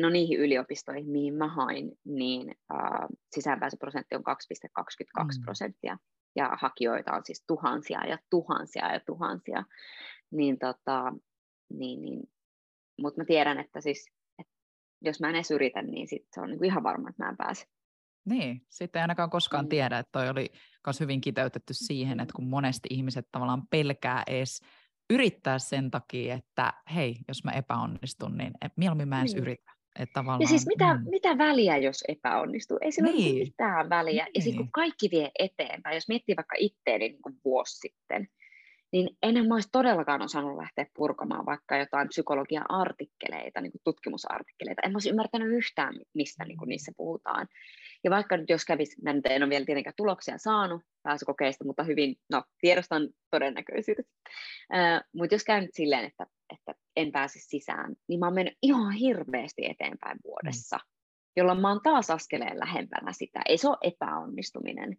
no 0.00 0.10
niihin 0.10 0.38
yliopistoihin, 0.38 1.10
mihin 1.10 1.34
mä 1.34 1.48
hain, 1.48 1.92
niin 2.04 2.54
äh, 2.74 3.08
sisäänpääsyprosentti 3.34 4.14
on 4.14 4.22
2,22 4.22 5.24
mm. 5.24 5.44
prosenttia 5.44 5.98
ja 6.36 6.50
hakijoita 6.60 7.12
on 7.12 7.22
siis 7.24 7.44
tuhansia 7.46 8.06
ja 8.06 8.18
tuhansia 8.30 8.92
ja 8.92 9.00
tuhansia, 9.00 9.64
niin, 10.30 10.58
tota, 10.58 11.12
niin, 11.72 12.02
niin 12.02 12.22
mutta 13.00 13.20
mä 13.20 13.24
tiedän, 13.24 13.60
että 13.60 13.80
siis, 13.80 14.10
että 14.38 14.52
jos 15.02 15.20
mä 15.20 15.28
en 15.28 15.34
edes 15.34 15.50
yritä, 15.50 15.82
niin 15.82 16.08
sit 16.08 16.26
se 16.34 16.40
on 16.40 16.48
niinku 16.48 16.64
ihan 16.64 16.82
varma, 16.82 17.08
että 17.08 17.22
mä 17.22 17.30
en 17.30 17.36
pääse. 17.36 17.66
Niin, 18.24 18.66
sitten 18.68 19.00
ei 19.00 19.02
ainakaan 19.02 19.30
koskaan 19.30 19.64
mm. 19.64 19.68
tiedä, 19.68 19.98
että 19.98 20.12
toi 20.12 20.28
oli 20.28 20.52
myös 20.86 21.00
hyvin 21.00 21.20
kiteytetty 21.20 21.74
siihen, 21.74 22.20
että 22.20 22.32
kun 22.36 22.48
monesti 22.48 22.88
ihmiset 22.90 23.28
tavallaan 23.32 23.66
pelkää 23.70 24.22
edes 24.26 24.60
yrittää 25.10 25.58
sen 25.58 25.90
takia, 25.90 26.34
että 26.34 26.72
hei, 26.94 27.16
jos 27.28 27.44
mä 27.44 27.52
epäonnistun, 27.52 28.38
niin 28.38 28.52
mieluummin 28.76 29.08
mä 29.08 29.20
en 29.20 29.26
niin. 29.26 29.38
yritä. 29.38 29.72
Että 29.98 30.12
tavallaan, 30.12 30.40
ja 30.40 30.48
siis 30.48 30.66
mitä, 30.66 30.94
mm. 30.94 31.10
mitä 31.10 31.38
väliä, 31.38 31.76
jos 31.76 32.04
epäonnistuu? 32.08 32.78
Ei 32.80 32.92
sillä 32.92 33.10
niin. 33.10 33.36
ole 33.36 33.44
mitään 33.44 33.90
väliä. 33.90 34.24
Niin. 34.24 34.32
Ja 34.34 34.42
sitten 34.42 34.58
kun 34.58 34.72
kaikki 34.72 35.08
vie 35.10 35.30
eteenpäin, 35.38 35.94
jos 35.94 36.08
miettii 36.08 36.36
vaikka 36.36 36.56
itteeni 36.58 37.08
niin 37.08 37.22
kuin 37.22 37.36
vuosi 37.44 37.78
sitten, 37.78 38.28
niin 38.92 39.16
enhän 39.22 39.48
mä 39.48 39.54
olisi 39.54 39.68
todellakaan 39.72 40.22
osannut 40.22 40.56
lähteä 40.56 40.86
purkamaan 40.94 41.46
vaikka 41.46 41.76
jotain 41.76 42.08
psykologia-artikkeleita, 42.08 43.60
niin 43.60 43.72
kuin 43.72 43.82
tutkimusartikkeleita. 43.84 44.82
En 44.84 44.92
mä 44.92 44.96
olisi 44.96 45.10
ymmärtänyt 45.10 45.48
yhtään, 45.48 45.94
mistä 46.14 46.44
niin 46.44 46.58
kuin 46.58 46.68
niissä 46.68 46.92
puhutaan. 46.96 47.48
Ja 48.04 48.10
vaikka 48.10 48.36
nyt 48.36 48.50
jos 48.50 48.64
kävisi, 48.64 49.02
mä 49.02 49.12
nyt 49.12 49.26
en 49.26 49.42
ole 49.42 49.50
vielä 49.50 49.64
tietenkään 49.64 49.94
tuloksia 49.96 50.38
saanut 50.38 50.82
pääsykokeista, 51.02 51.64
mutta 51.64 51.84
hyvin, 51.84 52.16
no 52.30 52.42
tiedostan 52.60 53.08
todennäköisyydet. 53.30 54.06
Äh, 54.74 55.00
mutta 55.14 55.34
jos 55.34 55.44
käy 55.44 55.60
nyt 55.60 55.74
silleen, 55.74 56.04
että, 56.04 56.26
että 56.52 56.74
en 56.96 57.12
pääse 57.12 57.38
sisään, 57.38 57.94
niin 58.08 58.20
mä 58.20 58.26
oon 58.26 58.34
mennyt 58.34 58.58
ihan 58.62 58.92
hirveästi 58.92 59.66
eteenpäin 59.66 60.18
vuodessa, 60.24 60.76
mm. 60.76 60.90
jolloin 61.36 61.60
mä 61.60 61.68
oon 61.68 61.80
taas 61.82 62.10
askeleen 62.10 62.58
lähempänä 62.58 63.12
sitä. 63.12 63.40
Ei 63.48 63.58
se 63.58 63.68
ole 63.68 63.78
epäonnistuminen, 63.82 64.96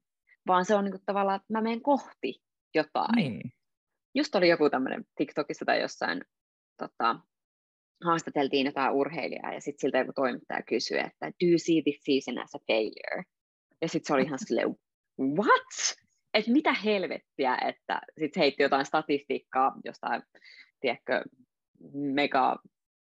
vaan 0.48 0.66
se 0.66 0.76
on 0.76 0.84
niin 0.84 0.92
kuin 0.92 1.04
tavallaan, 1.06 1.36
että 1.36 1.54
mä 1.54 1.62
menen 1.62 1.82
kohti 1.82 2.42
jotain. 2.76 3.16
Niin. 3.16 3.42
Just 4.16 4.36
oli 4.36 4.50
joku 4.50 4.70
tämmöinen 4.70 5.06
TikTokissa 5.16 5.66
tai 5.66 5.82
jossain, 5.82 6.22
tota, 6.78 7.20
haastateltiin 8.06 8.66
jotain 8.66 8.94
urheilijaa 8.94 9.54
ja 9.54 9.62
sitten 9.62 9.82
siltä 9.82 9.98
joku 9.98 10.14
toimittaja 10.16 10.62
kysyi, 10.62 11.00
että 11.00 11.26
do 11.26 11.48
you 11.50 11.60
see 11.60 11.82
this 11.82 12.00
season 12.04 12.44
as 12.44 12.56
a 12.56 12.60
failure? 12.68 13.24
Ja 13.82 13.88
sitten 13.88 14.08
se 14.08 14.14
oli 14.14 14.24
ihan 14.24 14.40
silleen, 14.40 14.76
what? 15.20 15.98
Että 16.34 16.52
mitä 16.52 16.74
helvettiä, 16.74 17.58
että 17.68 18.02
sitten 18.20 18.42
heitti 18.42 18.64
jotain 18.64 18.86
statistiikkaa 18.86 19.76
jostain, 19.86 20.24
tiedätkö, 20.82 21.24
mega 21.94 22.58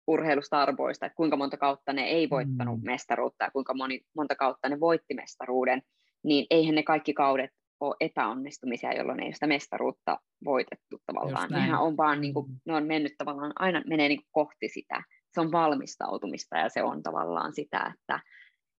urheilustarboista, 0.07 1.05
että 1.05 1.15
kuinka 1.15 1.37
monta 1.37 1.57
kautta 1.57 1.93
ne 1.93 2.03
ei 2.03 2.29
voittanut 2.29 2.81
mm. 2.81 2.85
mestaruutta 2.85 3.43
ja 3.43 3.51
kuinka 3.51 3.73
moni, 3.73 4.01
monta 4.15 4.35
kautta 4.35 4.69
ne 4.69 4.79
voitti 4.79 5.13
mestaruuden, 5.13 5.81
niin 6.23 6.45
eihän 6.49 6.75
ne 6.75 6.83
kaikki 6.83 7.13
kaudet 7.13 7.49
ole 7.79 7.95
epäonnistumisia, 7.99 8.93
jolloin 8.93 9.23
ei 9.23 9.33
sitä 9.33 9.47
mestaruutta 9.47 10.17
voitettu 10.45 11.01
tavallaan. 11.05 11.49
Nehän 11.49 11.79
on 11.79 11.97
vaan, 11.97 12.21
niin 12.21 12.33
kuin, 12.33 12.49
mm. 12.49 12.59
ne 12.65 12.75
on 12.75 12.87
mennyt 12.87 13.13
tavallaan, 13.17 13.53
aina 13.55 13.83
menee 13.87 14.07
niin 14.07 14.19
kuin 14.19 14.31
kohti 14.31 14.69
sitä. 14.69 15.03
Se 15.33 15.41
on 15.41 15.51
valmistautumista 15.51 16.57
ja 16.57 16.69
se 16.69 16.83
on 16.83 17.03
tavallaan 17.03 17.53
sitä, 17.53 17.93
että 17.93 18.19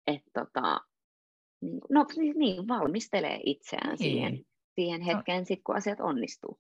et, 0.06 0.22
tota, 0.34 0.80
niin, 1.62 1.80
no, 1.90 2.06
niin, 2.16 2.38
niin, 2.38 2.68
valmistelee 2.68 3.40
itseään 3.46 3.88
niin. 3.88 3.99
siihen, 3.99 4.44
siihen 4.75 5.00
hetkeen, 5.00 5.38
no. 5.38 5.44
sit, 5.44 5.61
kun 5.66 5.76
asiat 5.76 6.00
onnistuu. 6.00 6.58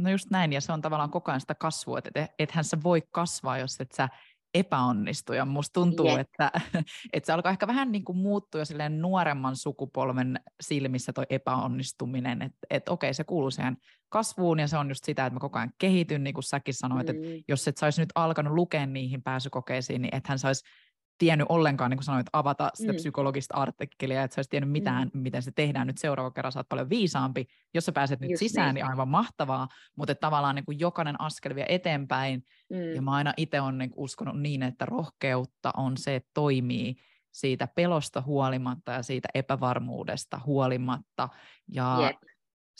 No 0.00 0.10
just 0.10 0.30
näin, 0.30 0.52
ja 0.52 0.60
se 0.60 0.72
on 0.72 0.82
tavallaan 0.82 1.10
koko 1.10 1.30
ajan 1.30 1.40
sitä 1.40 1.54
kasvua, 1.54 1.98
että 1.98 2.10
et, 2.14 2.30
ethän 2.38 2.64
sä 2.64 2.78
voi 2.84 3.02
kasvaa, 3.10 3.58
jos 3.58 3.80
et 3.80 3.92
sä 3.92 4.08
epäonnistu. 4.54 5.32
Ja 5.32 5.44
musta 5.44 5.72
tuntuu, 5.72 6.08
yep. 6.08 6.20
että, 6.20 6.50
että 7.12 7.26
se 7.26 7.32
alkaa 7.32 7.52
ehkä 7.52 7.66
vähän 7.66 7.92
niin 7.92 8.04
kuin 8.04 8.18
muuttua 8.18 8.64
silleen 8.64 9.02
nuoremman 9.02 9.56
sukupolven 9.56 10.40
silmissä 10.60 11.12
toi 11.12 11.24
epäonnistuminen. 11.30 12.42
Että 12.42 12.58
et 12.70 12.88
okei, 12.88 13.14
se 13.14 13.24
kuuluu 13.24 13.50
siihen 13.50 13.76
kasvuun 14.08 14.58
ja 14.58 14.68
se 14.68 14.76
on 14.76 14.88
just 14.88 15.04
sitä, 15.04 15.26
että 15.26 15.34
mä 15.34 15.40
koko 15.40 15.58
ajan 15.58 15.72
kehityn, 15.78 16.24
niin 16.24 16.34
kuin 16.34 16.44
säkin 16.44 16.74
sanoit, 16.74 17.06
mm. 17.06 17.14
että 17.14 17.44
jos 17.48 17.68
et 17.68 17.76
saisi 17.76 18.00
nyt 18.00 18.12
alkanut 18.14 18.54
lukea 18.54 18.86
niihin 18.86 19.22
pääsykokeisiin, 19.22 20.02
niin 20.02 20.14
ethän 20.14 20.38
saisi 20.38 20.64
tiennyt 21.20 21.46
ollenkaan, 21.48 21.90
niin 21.90 21.98
kuin 21.98 22.04
sanoit, 22.04 22.26
avata 22.32 22.70
sitä 22.74 22.92
mm. 22.92 22.96
psykologista 22.96 23.54
artikkelia, 23.54 24.22
että 24.22 24.34
sä 24.34 24.38
olisi 24.38 24.50
tiennyt 24.50 24.70
mitään, 24.70 25.10
mm. 25.14 25.20
miten 25.20 25.42
se 25.42 25.52
tehdään 25.52 25.86
nyt 25.86 25.98
seuraava 25.98 26.30
kerran, 26.30 26.52
sä 26.52 26.58
oot 26.58 26.68
paljon 26.68 26.90
viisaampi. 26.90 27.46
Jos 27.74 27.84
sä 27.84 27.92
pääset 27.92 28.20
nyt 28.20 28.30
Just 28.30 28.38
sisään, 28.38 28.74
niin. 28.74 28.74
niin 28.74 28.90
aivan 28.90 29.08
mahtavaa, 29.08 29.68
mutta 29.96 30.12
että 30.12 30.20
tavallaan 30.20 30.54
niin 30.54 30.64
kuin 30.64 30.80
jokainen 30.80 31.20
askel 31.20 31.54
vie 31.54 31.66
eteenpäin, 31.68 32.44
mm. 32.70 32.94
ja 32.94 33.02
mä 33.02 33.12
aina 33.12 33.34
itse 33.36 33.60
olen 33.60 33.78
niin 33.78 33.90
uskonut 33.96 34.40
niin, 34.40 34.62
että 34.62 34.86
rohkeutta 34.86 35.70
on 35.76 35.96
se, 35.96 36.16
että 36.16 36.30
toimii 36.34 36.96
siitä 37.32 37.68
pelosta 37.74 38.22
huolimatta 38.26 38.92
ja 38.92 39.02
siitä 39.02 39.28
epävarmuudesta 39.34 40.40
huolimatta, 40.46 41.28
ja 41.68 41.96
yep 42.00 42.16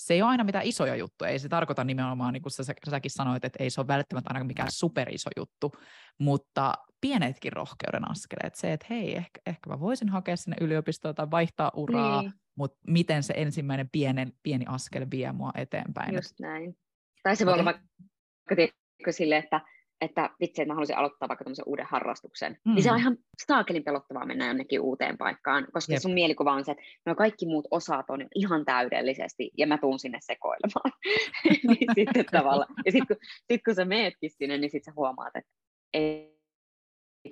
se 0.06 0.14
ei 0.14 0.22
ole 0.22 0.30
aina 0.30 0.44
mitään 0.44 0.66
isoja 0.66 0.96
juttuja, 0.96 1.30
ei 1.30 1.38
se 1.38 1.48
tarkoita 1.48 1.84
nimenomaan, 1.84 2.32
niin 2.32 2.42
kuin 2.42 2.52
sä, 2.52 2.62
säkin 2.64 3.10
sanoit, 3.10 3.44
että 3.44 3.62
ei 3.62 3.70
se 3.70 3.80
ole 3.80 3.86
välttämättä 3.86 4.30
aina 4.34 4.44
mikään 4.44 4.72
superiso 4.72 5.30
juttu, 5.36 5.72
mutta 6.18 6.74
pienetkin 7.00 7.52
rohkeuden 7.52 8.10
askeleet, 8.10 8.54
se, 8.54 8.72
että 8.72 8.86
hei, 8.90 9.16
ehkä, 9.16 9.40
ehkä 9.46 9.70
mä 9.70 9.80
voisin 9.80 10.08
hakea 10.08 10.36
sinne 10.36 10.56
yliopistoon 10.60 11.14
tai 11.14 11.30
vaihtaa 11.30 11.70
uraa, 11.74 12.22
niin. 12.22 12.32
mutta 12.54 12.78
miten 12.86 13.22
se 13.22 13.34
ensimmäinen 13.36 13.88
pienen, 13.92 14.32
pieni 14.42 14.64
askel 14.68 15.06
vie 15.10 15.32
mua 15.32 15.50
eteenpäin. 15.54 16.14
Just 16.14 16.40
näin. 16.40 16.76
Tai 17.22 17.36
se 17.36 17.46
voi 17.46 17.54
olla 17.54 17.64
vaikka 17.64 19.12
sille, 19.12 19.36
että 19.36 19.60
että 20.00 20.30
vitsi, 20.40 20.62
että 20.62 20.70
mä 20.70 20.74
haluaisin 20.74 20.96
aloittaa 20.96 21.28
vaikka 21.28 21.44
tämmöisen 21.44 21.68
uuden 21.68 21.86
harrastuksen, 21.86 22.58
mm. 22.64 22.74
niin 22.74 22.82
se 22.82 22.90
on 22.90 22.96
mm. 22.96 23.00
ihan 23.00 23.16
staakelin 23.42 23.84
pelottavaa 23.84 24.26
mennä 24.26 24.46
jonnekin 24.46 24.80
uuteen 24.80 25.18
paikkaan, 25.18 25.66
koska 25.72 25.92
Jep. 25.92 26.02
sun 26.02 26.14
mielikuva 26.14 26.52
on 26.52 26.64
se, 26.64 26.72
että 26.72 26.82
no 27.06 27.14
kaikki 27.14 27.46
muut 27.46 27.68
osaat 27.70 28.10
on 28.10 28.26
ihan 28.34 28.64
täydellisesti, 28.64 29.50
ja 29.58 29.66
mä 29.66 29.78
tuun 29.78 29.98
sinne 29.98 30.18
sekoilemaan. 30.20 30.92
niin 31.68 31.90
sitten 31.94 32.24
tavallaan. 32.40 32.74
Ja 32.86 32.92
sitten 32.92 33.16
kun, 33.16 33.26
sit 33.52 33.60
kun 33.64 33.74
sä 33.74 33.84
meetkin 33.84 34.30
sinne, 34.30 34.58
niin 34.58 34.70
sitten 34.70 34.92
sä 34.92 34.96
huomaat, 34.96 35.36
että 35.36 35.50
ei, 35.94 36.29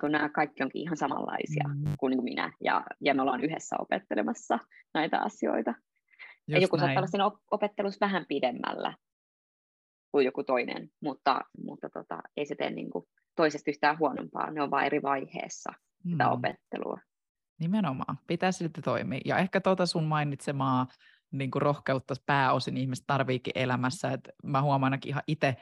kun 0.01 0.11
nämä 0.11 0.29
kaikki 0.29 0.63
onkin 0.63 0.81
ihan 0.81 0.97
samanlaisia 0.97 1.63
mm. 1.67 1.93
kuin, 1.99 2.11
niin 2.11 2.17
kuin 2.17 2.23
minä, 2.23 2.53
ja, 2.63 2.85
ja 3.01 3.13
me 3.13 3.21
ollaan 3.21 3.43
yhdessä 3.43 3.75
opettelemassa 3.79 4.59
näitä 4.93 5.19
asioita. 5.21 5.71
Just 5.71 5.83
ja 6.47 6.59
joku 6.59 6.75
näin. 6.75 6.85
saattaa 6.85 6.99
olla 6.99 7.07
siinä 7.07 7.31
opettelussa 7.51 8.05
vähän 8.05 8.25
pidemmällä, 8.27 8.93
kuin 10.11 10.25
joku 10.25 10.43
toinen, 10.43 10.89
mutta, 11.01 11.41
mutta 11.63 11.89
tota, 11.89 12.21
ei 12.37 12.45
se 12.45 12.55
tee 12.55 12.69
niin 12.69 12.89
kuin 12.89 13.05
toisesta 13.35 13.71
yhtään 13.71 13.99
huonompaa, 13.99 14.51
ne 14.51 14.61
on 14.61 14.71
vain 14.71 14.85
eri 14.85 15.01
vaiheessa 15.01 15.73
sitä 16.09 16.23
mm. 16.23 16.31
opettelua. 16.31 16.99
Nimenomaan, 17.59 18.17
pitää 18.27 18.51
silti 18.51 18.81
toimia. 18.81 19.21
Ja 19.25 19.37
ehkä 19.37 19.61
tuota 19.61 19.85
sun 19.85 20.03
mainitsemaa 20.03 20.87
niin 21.31 21.51
kuin 21.51 21.61
rohkeutta 21.61 22.13
pääosin 22.25 22.77
ihmiset 22.77 23.03
tarviikin 23.07 23.53
elämässä. 23.55 24.11
Et 24.11 24.29
mä 24.43 24.61
huomaan 24.61 24.93
ainakin 24.93 25.09
ihan 25.09 25.23
itse 25.27 25.55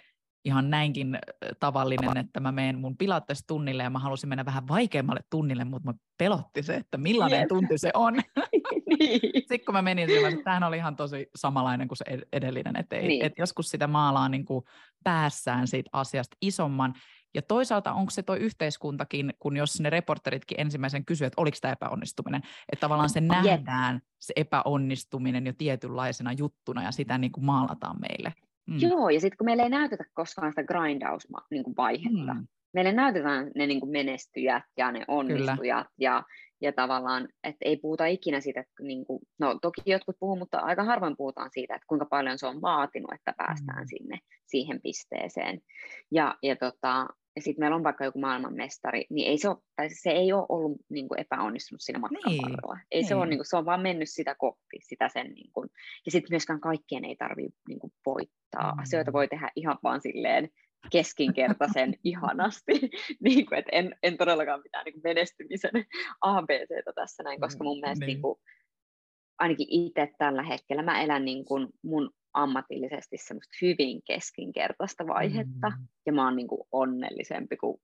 ihan 0.47 0.69
näinkin 0.69 1.19
tavallinen, 1.59 2.17
että 2.17 2.39
mä 2.39 2.51
menen 2.51 2.79
mun 2.79 2.97
pilates-tunnille 2.97 3.83
ja 3.83 3.89
mä 3.89 3.99
halusin 3.99 4.29
mennä 4.29 4.45
vähän 4.45 4.67
vaikeammalle 4.67 5.21
tunnille, 5.29 5.65
mutta 5.65 5.91
mä 5.91 5.97
pelotti 6.17 6.63
se, 6.63 6.75
että 6.75 6.97
millainen 6.97 7.39
yep. 7.39 7.47
tunti 7.47 7.77
se 7.77 7.91
on. 7.93 8.13
niin. 8.99 9.19
Sitten 9.33 9.65
kun 9.65 9.73
mä 9.73 9.81
menin 9.81 10.09
sillä, 10.09 10.27
että 10.27 10.43
tämähän 10.43 10.63
oli 10.63 10.77
ihan 10.77 10.95
tosi 10.95 11.29
samanlainen 11.35 11.87
kuin 11.87 11.97
se 11.97 12.05
edellinen, 12.33 12.75
että 12.79 12.95
niin. 12.95 13.25
et 13.25 13.33
joskus 13.37 13.69
sitä 13.69 13.87
maalaa 13.87 14.29
niin 14.29 14.45
kuin 14.45 14.65
päässään 15.03 15.67
siitä 15.67 15.89
asiasta 15.93 16.37
isomman. 16.41 16.93
Ja 17.33 17.41
toisaalta 17.41 17.93
onko 17.93 18.09
se 18.09 18.23
tuo 18.23 18.35
yhteiskuntakin, 18.35 19.33
kun 19.39 19.57
jos 19.57 19.79
ne 19.79 19.89
reporteritkin 19.89 20.59
ensimmäisen 20.59 21.05
kysyvät, 21.05 21.27
että 21.27 21.41
oliko 21.41 21.57
tämä 21.61 21.71
epäonnistuminen, 21.71 22.41
että 22.71 22.81
tavallaan 22.81 23.09
se 23.09 23.21
nähdään, 23.21 24.01
se 24.19 24.33
epäonnistuminen 24.35 25.47
jo 25.47 25.53
tietynlaisena 25.57 26.33
juttuna 26.33 26.83
ja 26.83 26.91
sitä 26.91 27.17
niin 27.17 27.31
kuin 27.31 27.45
maalataan 27.45 27.95
meille. 27.99 28.33
Mm. 28.67 28.77
Joo, 28.79 29.09
ja 29.09 29.21
sitten 29.21 29.37
kun 29.37 29.45
meillä 29.45 29.63
ei 29.63 29.69
näytetä 29.69 30.03
koskaan 30.13 30.51
sitä 30.51 30.63
grindausvaihetta, 30.63 32.33
niin 32.33 32.37
mm. 32.37 32.47
meille 32.73 32.91
näytetään 32.91 33.51
ne 33.55 33.67
niin 33.67 33.79
kuin 33.79 33.91
menestyjät 33.91 34.63
ja 34.77 34.91
ne 34.91 35.05
onnistujat 35.07 35.87
ja, 35.99 36.23
ja 36.61 36.71
tavallaan, 36.73 37.27
että 37.43 37.65
ei 37.65 37.77
puhuta 37.77 38.05
ikinä 38.05 38.39
siitä, 38.39 38.59
että 38.59 38.83
niin 38.83 39.05
kuin, 39.05 39.19
no 39.39 39.59
toki 39.61 39.81
jotkut 39.85 40.15
puhuu, 40.19 40.35
mutta 40.35 40.59
aika 40.59 40.83
harvoin 40.83 41.17
puhutaan 41.17 41.49
siitä, 41.53 41.75
että 41.75 41.85
kuinka 41.87 42.05
paljon 42.05 42.39
se 42.39 42.47
on 42.47 42.61
vaatinut, 42.61 43.11
että 43.13 43.33
päästään 43.37 43.83
mm. 43.83 43.87
sinne 43.87 44.19
siihen 44.45 44.81
pisteeseen. 44.81 45.59
Ja, 46.11 46.35
ja 46.43 46.55
tota, 46.55 47.07
ja 47.37 47.41
sitten 47.41 47.61
meillä 47.63 47.75
on 47.75 47.83
vaikka 47.83 48.05
joku 48.05 48.19
maailmanmestari, 48.19 49.05
niin 49.09 49.27
ei 49.27 49.37
se, 49.37 49.49
ole, 49.49 49.57
tai 49.75 49.89
se 49.89 50.09
ei 50.09 50.33
ole 50.33 50.45
ollut 50.49 50.81
niin 50.89 51.07
kuin 51.07 51.19
epäonnistunut 51.19 51.81
siinä 51.81 51.99
matkan 51.99 52.31
niin. 52.31 52.41
varrella. 52.41 52.79
Ei 52.91 53.01
niin. 53.01 53.07
se, 53.07 53.15
ole, 53.15 53.25
niin 53.25 53.37
kuin, 53.37 53.45
se 53.45 53.57
on 53.57 53.65
vaan 53.65 53.81
mennyt 53.81 54.09
sitä 54.09 54.35
kohti, 54.35 54.77
sitä 54.81 55.09
sen, 55.09 55.27
niin 55.27 55.51
kuin, 55.53 55.69
ja 56.05 56.11
sitten 56.11 56.33
myöskään 56.33 56.59
kaikkien 56.59 57.05
ei 57.05 57.15
tarvitse 57.15 57.59
niin 57.67 57.79
kuin, 57.79 57.93
voittaa. 58.05 58.71
Mm. 58.71 58.79
Asioita 58.79 59.13
voi 59.13 59.27
tehdä 59.27 59.51
ihan 59.55 59.77
vaan 59.83 60.01
silleen 60.01 60.49
keskinkertaisen 60.91 61.93
ihanasti. 62.03 62.73
niin 63.23 63.45
kuin, 63.45 63.59
että 63.59 63.71
en, 63.71 63.95
en 64.03 64.17
todellakaan 64.17 64.61
mitään 64.63 64.85
niin 64.85 64.93
kuin 64.93 65.03
menestymisen 65.03 65.71
ABCtä 66.21 66.93
tässä 66.95 67.23
näin, 67.23 67.41
koska 67.41 67.63
mun 67.63 67.79
mielestä 67.79 68.05
niin. 68.05 68.15
Niin 68.15 68.21
kuin, 68.21 68.39
ainakin 69.39 69.67
itse 69.69 70.09
tällä 70.17 70.43
hetkellä 70.43 70.83
mä 70.83 71.01
elän 71.01 71.25
niin 71.25 71.45
kuin 71.45 71.67
mun 71.83 72.11
ammatillisesti 72.37 73.17
semmoista 73.17 73.57
hyvin 73.61 74.01
keskinkertaista 74.05 75.07
vaihetta, 75.07 75.69
mm. 75.69 75.87
ja 76.05 76.13
mä 76.13 76.25
oon 76.25 76.35
niin 76.35 76.47
kuin 76.47 76.61
onnellisempi 76.71 77.57
kuin 77.57 77.81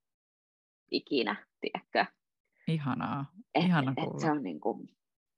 ikinä, 0.91 1.45
tiedätkö? 1.61 2.05
Ihanaa, 2.67 3.25
et, 3.55 3.63
ihana 3.63 3.93
et 3.97 4.19
se 4.19 4.31
on 4.31 4.43
niin 4.43 4.59
kuin, 4.59 4.89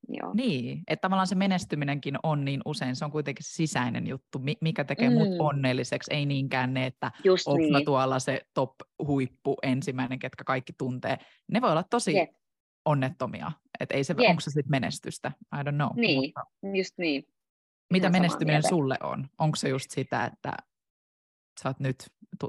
joo. 0.08 0.34
Niin, 0.34 0.84
että 0.88 1.02
tavallaan 1.02 1.28
se 1.28 1.36
menestyminenkin 1.36 2.16
on 2.24 2.46
niin 2.46 2.62
usein, 2.66 2.96
se 2.96 3.06
on 3.06 3.12
kuitenkin 3.12 3.46
sisäinen 3.48 4.08
juttu, 4.08 4.42
mikä 4.62 4.84
tekee 4.84 5.10
mm. 5.10 5.14
mut 5.14 5.28
onnelliseksi, 5.40 6.14
ei 6.14 6.26
niinkään 6.26 6.74
ne, 6.74 6.86
että 6.86 7.12
onko 7.48 7.58
niin. 7.58 7.86
tuolla 7.86 8.20
se 8.20 8.42
top-huippu 8.54 9.56
ensimmäinen, 9.64 10.20
ketkä 10.20 10.44
kaikki 10.44 10.74
tuntee. 10.78 11.18
Ne 11.52 11.62
voi 11.62 11.72
olla 11.72 11.84
tosi 11.90 12.16
Jep. 12.16 12.30
onnettomia, 12.86 13.52
että 13.80 13.96
ei 13.96 14.04
se, 14.04 14.16
onko 14.30 14.40
se 14.40 14.52
sitten 14.52 14.72
menestystä, 14.72 15.32
I 15.54 15.70
don't 15.70 15.76
know. 15.76 15.90
Niin, 15.96 16.20
mutta... 16.20 16.42
just 16.78 16.98
niin. 16.98 17.24
Mitä 17.90 18.10
menestyminen 18.10 18.64
sulle 18.64 18.98
on? 19.04 19.28
Onko 19.40 19.56
se 19.56 19.70
just 19.70 19.92
sitä, 19.92 20.26
että 20.26 20.58
sä 21.62 21.70
oot 21.70 21.80
nyt 21.80 21.96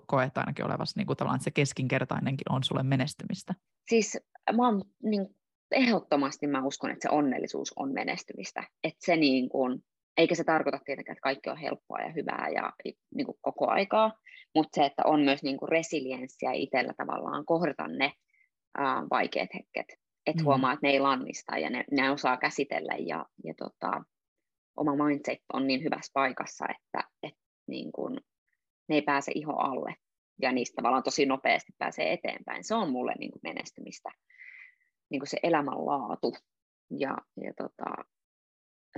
koet 0.07 0.39
ainakin 0.39 0.65
olevassa 0.65 1.01
niin 1.01 1.07
kuin 1.07 1.17
tavallaan, 1.17 1.37
että 1.37 1.45
se 1.45 1.51
keskinkertainenkin 1.51 2.53
on 2.53 2.65
sulle 2.65 2.83
menestymistä? 2.83 3.55
Siis 3.89 4.19
mä 4.57 4.67
oon, 4.67 4.83
niin, 5.03 5.37
ehdottomasti 5.71 6.47
mä 6.47 6.65
uskon, 6.65 6.91
että 6.91 7.09
se 7.09 7.15
onnellisuus 7.15 7.73
on 7.77 7.93
menestymistä. 7.93 8.65
Että 8.85 9.07
se 9.07 9.17
niin 9.17 9.49
kuin, 9.49 9.85
eikä 10.17 10.35
se 10.35 10.45
tarkoita 10.45 10.79
tietenkään, 10.85 11.13
että 11.13 11.23
kaikki 11.23 11.51
on 11.51 11.57
helppoa 11.57 12.01
ja 12.01 12.13
hyvää 12.13 12.49
ja 12.55 12.73
niin 13.15 13.27
kuin 13.27 13.39
koko 13.41 13.71
aikaa, 13.71 14.13
mutta 14.55 14.75
se, 14.75 14.87
että 14.87 15.03
on 15.05 15.21
myös 15.21 15.43
niin 15.43 15.57
kuin 15.57 15.69
resilienssiä 15.69 16.53
itsellä 16.53 16.93
tavallaan 16.97 17.45
kohdata 17.45 17.89
ne 17.89 18.13
ää, 18.79 19.03
vaikeat 19.11 19.51
hetket. 19.55 19.87
Että 20.27 20.43
mm. 20.43 20.45
huomaa, 20.45 20.73
että 20.73 20.87
ne 20.87 20.93
ei 20.93 21.01
lannista 21.01 21.59
ja 21.59 21.71
ne, 21.71 21.85
ne 21.91 22.11
osaa 22.11 22.37
käsitellä 22.37 22.93
ja, 22.99 23.27
ja 23.45 23.55
tota, 23.59 24.03
oma 24.77 25.07
mindset 25.07 25.39
on 25.53 25.67
niin 25.67 25.83
hyvässä 25.85 26.11
paikassa, 26.15 26.67
että 26.71 27.09
et, 27.23 27.35
niin 27.67 27.93
kuin, 27.93 28.21
ne 28.89 28.95
ei 28.95 29.03
pääse 29.03 29.33
iho 29.35 29.53
alle 29.53 29.97
ja 30.43 30.53
niistä 30.53 30.77
tavallaan 30.77 31.03
tosi 31.03 31.27
nopeasti 31.27 31.73
pääsee 31.79 32.13
eteenpäin. 32.13 32.65
Se 32.65 32.75
on 32.75 32.91
mulle 32.91 33.15
niin 33.19 33.31
kuin 33.31 33.41
menestymistä, 33.43 34.11
niin 35.11 35.21
kuin 35.21 35.29
se 35.29 35.39
elämänlaatu. 35.43 36.35
Ja, 36.99 37.17
ja 37.45 37.53
tota, 37.57 38.05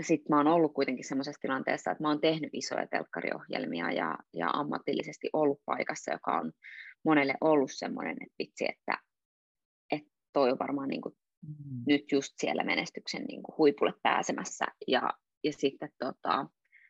sitten 0.01 0.27
mä 0.29 0.37
oon 0.37 0.47
ollut 0.47 0.75
kuitenkin 0.75 1.09
semmoisessa 1.09 1.41
tilanteessa, 1.41 1.91
että 1.91 2.05
mä 2.05 2.09
oon 2.09 2.21
tehnyt 2.21 2.51
isoja 2.53 2.87
telkkariohjelmia 2.87 3.93
ja, 3.93 4.19
ja 4.35 4.51
ammatillisesti 4.53 5.31
ollut 5.33 5.61
paikassa, 5.67 6.13
joka 6.13 6.39
on 6.39 6.53
monelle 7.05 7.35
ollut 7.41 7.71
semmoinen, 7.75 8.17
että 8.21 8.35
vitsi, 8.39 8.65
että, 8.65 8.99
että 9.93 10.11
toi 10.33 10.51
on 10.51 10.59
varmaan 10.59 10.89
niin 10.89 11.01
kuin 11.01 11.15
mm. 11.47 11.83
nyt 11.87 12.13
just 12.13 12.33
siellä 12.41 12.65
menestyksen 12.65 13.25
niin 13.25 13.43
kuin 13.43 13.59
huipulle 13.59 13.93
pääsemässä. 14.03 14.65
Ja, 14.87 15.13
ja 15.49 15.52
sitten 15.52 15.90
tota, 15.99 16.47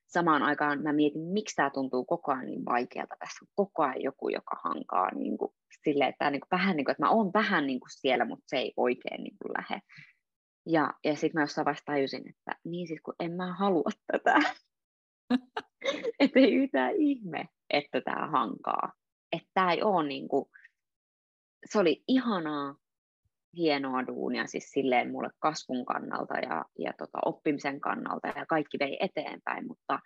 samaan 0.06 0.42
aikaan 0.42 0.82
mä 0.82 0.92
mietin, 0.92 1.20
miksi 1.20 1.56
tämä 1.56 1.70
tuntuu 1.70 2.04
koko 2.04 2.32
ajan 2.32 2.46
niin 2.46 2.64
vaikealta. 2.64 3.14
Tässä 3.18 3.44
on 3.44 3.48
koko 3.54 3.82
ajan 3.82 4.02
joku, 4.02 4.28
joka 4.28 4.56
hankaa 4.64 5.14
niin 5.14 5.38
kuin, 5.38 5.52
silleen, 5.84 6.10
että, 6.10 6.30
niin 6.30 6.40
kuin, 6.40 6.58
vähän 6.58 6.76
niin 6.76 6.84
kuin, 6.84 6.92
että 6.92 7.02
mä 7.02 7.10
oon 7.10 7.30
vähän 7.34 7.66
niin 7.66 7.80
kuin 7.80 7.90
siellä, 7.90 8.24
mutta 8.24 8.44
se 8.46 8.56
ei 8.56 8.72
oikein 8.76 9.22
niin 9.22 9.36
kuin 9.42 9.52
lähde. 9.52 9.80
Ja, 10.66 10.94
ja 11.04 11.14
sitten 11.14 11.30
mä 11.34 11.42
jossain 11.42 11.64
vaiheessa 11.64 11.92
tajusin, 11.92 12.28
että 12.28 12.60
niin 12.64 12.88
siis 12.88 13.00
kun 13.00 13.14
en 13.20 13.32
mä 13.32 13.54
halua 13.54 13.90
tätä. 14.12 14.34
että 16.20 16.40
ei 16.40 16.54
yhtään 16.54 16.94
ihme, 16.96 17.48
että 17.70 18.00
tämä 18.00 18.26
hankaa. 18.26 18.92
Että 19.32 19.48
tämä 19.54 19.72
ei 19.72 19.82
ole 19.82 20.08
niin 20.08 20.28
kuin, 20.28 20.44
se 21.70 21.78
oli 21.78 22.02
ihanaa, 22.08 22.76
hienoa 23.56 24.06
duunia 24.06 24.46
siis 24.46 24.70
silleen 24.70 25.10
mulle 25.10 25.30
kasvun 25.38 25.84
kannalta 25.84 26.34
ja, 26.34 26.64
ja 26.78 26.92
tota, 26.98 27.18
oppimisen 27.24 27.80
kannalta 27.80 28.28
ja 28.28 28.46
kaikki 28.46 28.78
vei 28.78 28.96
eteenpäin, 29.00 29.66
mutta, 29.66 29.98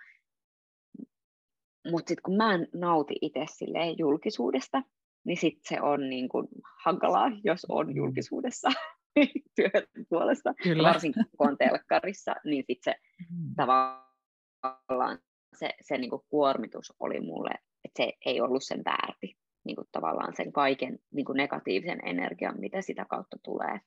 mutta 1.91 2.09
sitten 2.09 2.23
kun 2.23 2.37
mä 2.37 2.55
en 2.55 2.69
nauti 2.75 3.15
itse 3.21 3.45
silleen 3.47 3.99
julkisuudesta, 3.99 4.83
niin 5.25 5.37
sitten 5.37 5.77
se 5.77 5.83
on 5.83 6.09
niin 6.09 6.29
kuin 6.29 6.49
hankalaa, 6.85 7.31
jos 7.45 7.67
on 7.69 7.87
mm. 7.87 7.97
julkisuudessa 7.97 8.69
työn 9.57 10.07
puolesta. 10.09 10.55
Kyllä. 10.63 10.89
Varsinkin 10.89 11.25
kun 11.39 11.49
on 11.49 11.59
telkkarissa, 11.59 12.35
niin 12.45 12.65
sitten 12.67 12.93
se 12.93 13.01
mm. 13.31 13.55
tavallaan 13.57 15.19
se, 15.59 15.71
se 15.81 15.99
niin 15.99 16.11
kuin 16.11 16.23
kuormitus 16.29 16.93
oli 17.01 17.21
mulle, 17.21 17.51
että 17.85 18.03
se 18.03 18.13
ei 18.27 18.41
ollut 18.41 18.63
sen 18.65 18.83
väärti 18.85 19.37
niin 19.65 19.77
kuin 19.77 19.89
tavallaan 19.93 20.37
sen 20.37 20.53
kaiken 20.53 20.99
niin 21.11 21.25
kuin 21.25 21.37
negatiivisen 21.37 22.01
energian, 22.05 22.61
mitä 22.61 22.83
sitä 22.83 23.05
kautta 23.05 23.37
tulee. 23.43 23.81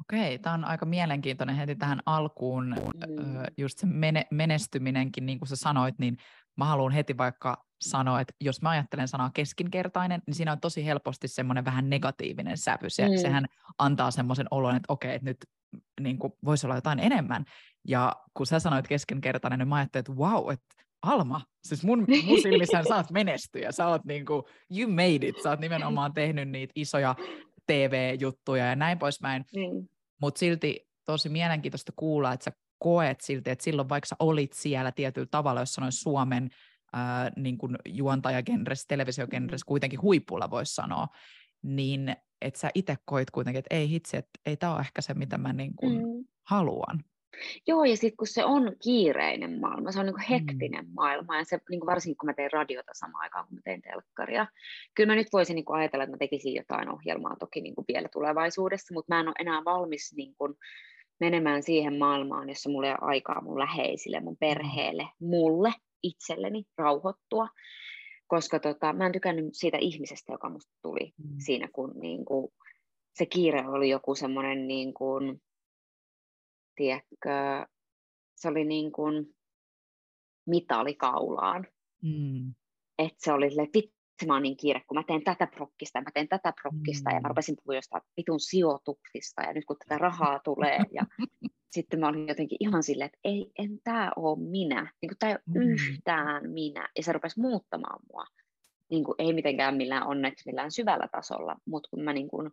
Okei, 0.00 0.38
tämä 0.38 0.54
on 0.54 0.64
aika 0.64 0.86
mielenkiintoinen 0.86 1.56
heti 1.56 1.76
tähän 1.76 2.00
alkuun. 2.06 2.76
Mm. 3.08 3.42
Just 3.56 3.78
se 3.78 3.86
menestyminenkin, 4.30 5.26
niin 5.26 5.38
kuin 5.38 5.48
sä 5.48 5.56
sanoit, 5.56 5.98
niin 5.98 6.16
mä 6.56 6.64
haluan 6.64 6.92
heti 6.92 7.16
vaikka 7.16 7.64
sanoa, 7.80 8.20
että 8.20 8.34
jos 8.40 8.62
mä 8.62 8.70
ajattelen 8.70 9.08
sanaa 9.08 9.30
keskinkertainen, 9.34 10.22
niin 10.26 10.34
siinä 10.34 10.52
on 10.52 10.60
tosi 10.60 10.86
helposti 10.86 11.28
semmoinen 11.28 11.64
vähän 11.64 11.90
negatiivinen 11.90 12.58
sävy. 12.58 12.90
Se, 12.90 13.08
mm. 13.08 13.16
Sehän 13.16 13.46
antaa 13.78 14.10
semmoisen 14.10 14.46
olon, 14.50 14.76
että 14.76 14.92
okei, 14.92 15.14
että 15.14 15.24
nyt 15.24 15.46
niin 16.00 16.18
kuin, 16.18 16.32
voisi 16.44 16.66
olla 16.66 16.74
jotain 16.74 16.98
enemmän. 16.98 17.44
Ja 17.88 18.16
kun 18.34 18.46
sä 18.46 18.58
sanoit 18.58 18.88
keskinkertainen, 18.88 19.58
niin 19.58 19.68
mä 19.68 19.76
ajattelin, 19.76 20.02
että 20.02 20.22
wow, 20.22 20.52
että 20.52 20.85
Alma, 21.06 21.40
siis 21.64 21.84
mun, 21.84 22.06
mun 22.26 22.42
silmissä 22.42 22.82
sä 22.88 22.96
oot 22.96 23.10
menestyjä, 23.10 23.72
sä 23.72 23.86
oot 23.86 24.04
niinku, 24.04 24.48
you 24.78 24.90
made 24.90 25.28
it, 25.28 25.42
sä 25.42 25.50
oot 25.50 25.60
nimenomaan 25.60 26.14
tehnyt 26.14 26.48
niitä 26.48 26.72
isoja 26.74 27.14
TV-juttuja 27.66 28.66
ja 28.66 28.76
näin 28.76 28.98
poispäin, 28.98 29.44
mm. 29.56 29.88
mutta 30.20 30.38
silti 30.38 30.88
tosi 31.04 31.28
mielenkiintoista 31.28 31.92
kuulla, 31.96 32.32
että 32.32 32.44
sä 32.44 32.52
koet 32.78 33.20
silti, 33.20 33.50
että 33.50 33.64
silloin 33.64 33.88
vaikka 33.88 34.06
sä 34.06 34.16
olit 34.18 34.52
siellä 34.52 34.92
tietyllä 34.92 35.28
tavalla, 35.30 35.60
jos 35.60 35.74
sanoin 35.74 35.92
Suomen 35.92 36.50
äh, 36.94 37.00
niin 37.36 37.58
kuin 37.58 37.76
juontajagenres, 37.88 38.86
televisiogenres 38.86 39.60
mm. 39.60 39.68
kuitenkin 39.68 40.02
huipulla 40.02 40.50
voisi 40.50 40.74
sanoa, 40.74 41.06
niin 41.62 42.16
että 42.40 42.60
sä 42.60 42.70
itse 42.74 42.96
koit 43.04 43.30
kuitenkin, 43.30 43.58
että 43.58 43.74
ei 43.74 43.88
hitsi, 43.88 44.16
että 44.16 44.30
ei 44.46 44.56
tämä 44.56 44.72
ole 44.72 44.80
ehkä 44.80 45.02
se, 45.02 45.14
mitä 45.14 45.38
mä 45.38 45.52
niin 45.52 45.76
kuin 45.76 45.96
mm. 45.96 46.24
haluan. 46.48 47.04
Joo, 47.66 47.84
ja 47.84 47.96
sitten 47.96 48.16
kun 48.16 48.26
se 48.26 48.44
on 48.44 48.76
kiireinen 48.82 49.60
maailma, 49.60 49.92
se 49.92 50.00
on 50.00 50.06
niin 50.06 50.28
hektinen 50.30 50.84
mm. 50.84 50.92
maailma, 50.94 51.36
ja 51.36 51.44
se, 51.44 51.58
niin 51.70 51.86
varsinkin 51.86 52.16
kun 52.16 52.26
mä 52.26 52.34
teen 52.34 52.52
radiota 52.52 52.92
samaan 52.94 53.22
aikaan, 53.22 53.46
kun 53.48 53.54
mä 53.54 53.60
teen 53.64 53.82
telkkaria. 53.82 54.46
Kyllä 54.94 55.12
mä 55.12 55.14
nyt 55.14 55.32
voisin 55.32 55.54
niin 55.54 55.64
ajatella, 55.68 56.04
että 56.04 56.14
mä 56.14 56.18
tekisin 56.18 56.54
jotain 56.54 56.90
ohjelmaa 56.90 57.36
toki 57.40 57.60
niin 57.60 57.74
vielä 57.88 58.08
tulevaisuudessa, 58.12 58.94
mutta 58.94 59.14
mä 59.14 59.20
en 59.20 59.28
ole 59.28 59.34
enää 59.38 59.64
valmis 59.64 60.14
niin 60.16 60.34
kuin 60.38 60.54
menemään 61.20 61.62
siihen 61.62 61.98
maailmaan, 61.98 62.48
jossa 62.48 62.70
mulla 62.70 62.86
ei 62.86 62.92
ole 62.92 63.10
aikaa 63.10 63.40
mun 63.40 63.58
läheisille, 63.58 64.20
mun 64.20 64.36
perheelle, 64.40 65.08
mulle, 65.20 65.72
itselleni 66.02 66.64
rauhoittua. 66.78 67.48
Koska 68.26 68.58
tota, 68.58 68.92
mä 68.92 69.06
en 69.06 69.12
tykännyt 69.12 69.46
siitä 69.52 69.78
ihmisestä, 69.80 70.32
joka 70.32 70.48
musta 70.48 70.72
tuli 70.82 71.12
mm. 71.18 71.34
siinä, 71.38 71.68
kun 71.72 71.92
niin 72.00 72.24
kuin, 72.24 72.52
se 73.14 73.26
kiire 73.26 73.68
oli 73.68 73.88
joku 73.88 74.14
semmoinen 74.14 74.68
niin 74.68 74.94
kuin, 74.94 75.42
tiedätkö, 76.76 77.30
se 78.36 78.48
oli 78.48 78.64
niin 78.64 78.92
kuin 78.92 79.36
mitali 80.46 80.94
kaulaan. 80.94 81.66
Mm. 82.02 82.54
Että 82.98 83.18
se 83.18 83.32
oli 83.32 83.50
silleen, 83.50 83.68
vitsi 83.74 84.26
mä 84.26 84.32
oon 84.32 84.42
niin 84.42 84.56
kiire, 84.56 84.80
kun 84.88 84.96
mä 84.96 85.02
teen 85.06 85.24
tätä 85.24 85.46
prokkista 85.46 85.98
ja 85.98 86.02
mä 86.02 86.10
teen 86.14 86.28
tätä 86.28 86.52
prokkista 86.62 87.10
mm. 87.10 87.14
ja 87.16 87.20
mä 87.20 87.28
mm. 87.28 87.30
rupesin 87.30 87.56
puhua 87.64 87.74
jostain 87.74 88.02
vitun 88.16 88.40
sijoituksista 88.40 89.42
ja 89.42 89.52
nyt 89.52 89.64
kun 89.64 89.76
tätä 89.78 89.98
rahaa 89.98 90.38
tulee 90.38 90.78
ja 90.92 91.02
sitten 91.74 92.00
mä 92.00 92.08
olin 92.08 92.28
jotenkin 92.28 92.58
ihan 92.60 92.82
silleen, 92.82 93.06
että 93.06 93.18
ei, 93.24 93.52
en 93.58 93.80
tää 93.84 94.12
oo 94.16 94.36
minä, 94.36 94.92
niin 95.02 95.08
kuin 95.08 95.18
tää 95.18 95.30
ei 95.30 95.36
mm. 95.46 95.60
yhtään 95.60 96.50
minä 96.50 96.88
ja 96.96 97.02
se 97.02 97.12
rupesi 97.12 97.40
muuttamaan 97.40 98.00
mua. 98.12 98.24
Niin 98.90 99.04
kuin, 99.04 99.14
ei 99.18 99.32
mitenkään 99.32 99.76
millään 99.76 100.06
onneksi 100.06 100.46
millään 100.46 100.72
syvällä 100.72 101.08
tasolla, 101.12 101.56
mutta 101.66 101.88
kun 101.90 102.02
mä 102.02 102.12
niin 102.12 102.28
kuin, 102.28 102.50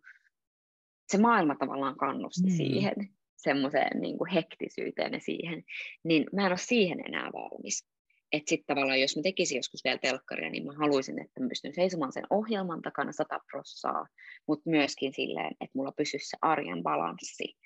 se 1.07 1.17
maailma 1.17 1.55
tavallaan 1.55 1.97
kannusti 1.97 2.49
mm. 2.49 2.55
siihen 2.57 2.95
semmoiseen 3.43 4.01
niin 4.01 4.17
hektisyyteen 4.33 5.13
ja 5.13 5.19
siihen, 5.19 5.63
niin 6.03 6.25
mä 6.33 6.41
en 6.41 6.51
ole 6.51 6.57
siihen 6.57 6.99
enää 7.05 7.29
valmis. 7.33 7.87
Että 8.31 8.49
sitten 8.49 8.75
tavallaan, 8.75 9.01
jos 9.01 9.15
mä 9.15 9.21
tekisin 9.21 9.55
joskus 9.55 9.83
vielä 9.83 9.97
telkkaria, 9.97 10.49
niin 10.49 10.65
mä 10.65 10.73
haluaisin, 10.73 11.21
että 11.21 11.41
mä 11.41 11.47
pystyn 11.49 11.73
seisomaan 11.73 12.11
sen 12.11 12.27
ohjelman 12.29 12.81
takana 12.81 13.11
sata 13.11 13.39
prossaa, 13.51 14.07
mutta 14.47 14.69
myöskin 14.69 15.13
silleen, 15.13 15.51
että 15.51 15.71
mulla 15.73 15.91
pysyisi 15.97 16.29
se 16.29 16.37
arjen 16.41 16.83
balanssi, 16.83 17.57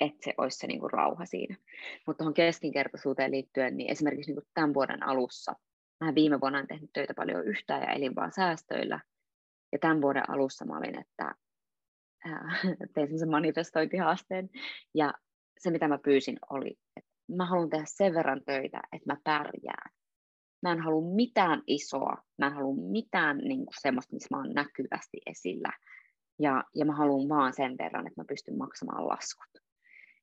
että 0.00 0.18
se 0.24 0.34
olisi 0.38 0.58
se 0.58 0.66
niin 0.66 0.80
kuin 0.80 0.92
rauha 0.92 1.26
siinä. 1.26 1.56
Mutta 2.06 2.18
tuohon 2.18 2.34
keskinkertaisuuteen 2.34 3.30
liittyen, 3.30 3.76
niin 3.76 3.90
esimerkiksi 3.90 4.30
niin 4.30 4.42
kuin 4.42 4.50
tämän 4.54 4.74
vuoden 4.74 5.02
alussa, 5.02 5.54
mä 6.04 6.14
viime 6.14 6.40
vuonna 6.40 6.58
en 6.58 6.66
tehnyt 6.66 6.90
töitä 6.92 7.14
paljon 7.14 7.46
yhtään 7.46 7.82
ja 7.82 7.92
elin 7.92 8.14
vaan 8.14 8.32
säästöillä, 8.32 9.00
ja 9.72 9.78
tämän 9.78 10.02
vuoden 10.02 10.30
alussa 10.30 10.64
mä 10.64 10.78
olin, 10.78 11.00
että 11.00 11.34
tein 12.94 13.18
sen 13.18 13.30
manifestointihaasteen. 13.30 14.50
Ja 14.94 15.12
se, 15.58 15.70
mitä 15.70 15.88
mä 15.88 15.98
pyysin, 15.98 16.38
oli, 16.50 16.78
että 16.96 17.10
mä 17.36 17.46
haluan 17.46 17.70
tehdä 17.70 17.84
sen 17.88 18.14
verran 18.14 18.40
töitä, 18.46 18.80
että 18.92 19.12
mä 19.12 19.16
pärjään. 19.24 19.90
Mä 20.62 20.72
en 20.72 20.80
halua 20.80 21.14
mitään 21.14 21.62
isoa, 21.66 22.16
mä 22.38 22.46
en 22.46 22.52
halua 22.52 22.76
mitään 22.90 23.38
niin 23.38 23.58
kuin 23.58 23.74
semmoista, 23.80 24.14
missä 24.14 24.28
mä 24.30 24.38
oon 24.38 24.54
näkyvästi 24.54 25.18
esillä. 25.26 25.72
Ja, 26.38 26.64
ja 26.74 26.84
mä 26.84 26.96
haluan 26.96 27.28
vaan 27.28 27.52
sen 27.52 27.74
verran, 27.78 28.06
että 28.06 28.20
mä 28.20 28.24
pystyn 28.28 28.58
maksamaan 28.58 29.08
laskut. 29.08 29.62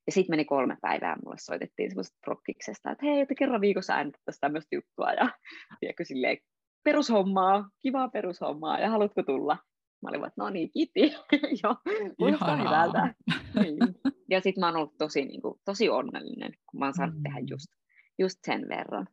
Ja 0.05 0.11
sitten 0.11 0.33
meni 0.33 0.45
kolme 0.45 0.77
päivää, 0.81 1.17
mulle 1.23 1.37
soitettiin 1.39 1.89
semmoista 1.89 2.17
prokkiksesta, 2.25 2.91
että 2.91 3.05
hei, 3.05 3.19
että 3.19 3.35
kerran 3.35 3.61
viikossa 3.61 3.93
äänettäisiin 3.93 4.41
tämmöistä 4.41 4.75
juttua. 4.75 5.13
Ja 5.13 5.29
tiedätkö, 5.79 6.05
silleen, 6.05 6.37
perushommaa, 6.83 7.69
kivaa 7.81 8.09
perushommaa, 8.09 8.79
ja 8.79 8.89
haluatko 8.89 9.23
tulla? 9.23 9.57
Mä 10.03 10.09
olin 10.09 10.25
että 10.25 10.41
no 10.41 10.49
niin, 10.49 10.71
kiti, 10.71 11.01
joo, 11.63 11.75
kuulostaa 12.17 12.55
hyvältä. 12.55 13.13
niin. 13.63 13.77
Ja 14.29 14.41
sitten 14.41 14.61
mä 14.61 14.65
oon 14.65 14.75
ollut 14.75 14.97
tosi, 14.97 15.25
niin 15.25 15.41
kuin, 15.41 15.59
tosi 15.65 15.89
onnellinen, 15.89 16.53
kun 16.69 16.79
mä 16.79 16.85
oon 16.85 16.93
saanut 16.93 17.15
mm. 17.15 17.23
tehdä 17.23 17.39
just, 17.39 17.67
just 18.19 18.39
sen 18.45 18.65
verran. 18.69 19.07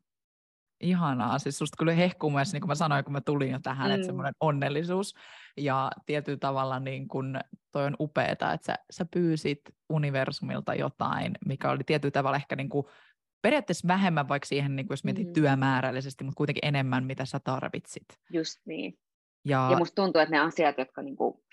Ihanaa, 0.80 1.38
siis 1.38 1.58
susta 1.58 1.76
kyllä 1.78 1.92
hehkuu 1.92 2.30
myös, 2.30 2.52
niin 2.52 2.60
kuin 2.60 2.68
mä 2.68 2.74
sanoin, 2.74 3.04
kun 3.04 3.12
mä 3.12 3.20
tulin 3.20 3.50
jo 3.50 3.58
tähän, 3.62 3.88
mm. 3.88 3.94
että 3.94 4.06
semmoinen 4.06 4.34
onnellisuus. 4.40 5.14
Ja 5.56 5.90
tietyllä 6.06 6.38
tavalla 6.38 6.80
niin 6.80 7.08
kun, 7.08 7.40
toi 7.72 7.84
on 7.84 7.96
upeeta, 8.00 8.52
että 8.52 8.66
sä, 8.66 8.74
sä 8.90 9.06
pyysit 9.10 9.60
universumilta 9.88 10.74
jotain, 10.74 11.32
mikä 11.46 11.70
oli 11.70 11.84
tietyllä 11.86 12.12
tavalla 12.12 12.36
ehkä 12.36 12.56
niin 12.56 12.68
kuin, 12.68 12.86
periaatteessa 13.42 13.88
vähemmän 13.88 14.28
vaikka 14.28 14.46
siihen, 14.46 14.76
niin 14.76 14.86
kuin 14.86 14.92
jos 14.92 15.04
mietit 15.04 15.26
mm. 15.26 15.32
työmäärällisesti, 15.32 16.24
mutta 16.24 16.36
kuitenkin 16.36 16.66
enemmän, 16.66 17.04
mitä 17.04 17.24
sä 17.24 17.40
tarvitsit. 17.40 18.06
Just 18.32 18.60
niin. 18.64 18.98
Ja, 19.44 19.68
ja 19.70 19.78
musta 19.78 20.02
tuntuu, 20.02 20.20
että 20.20 20.34
ne 20.34 20.40
asiat, 20.40 20.78
jotka 20.78 21.02
niinku 21.02 21.44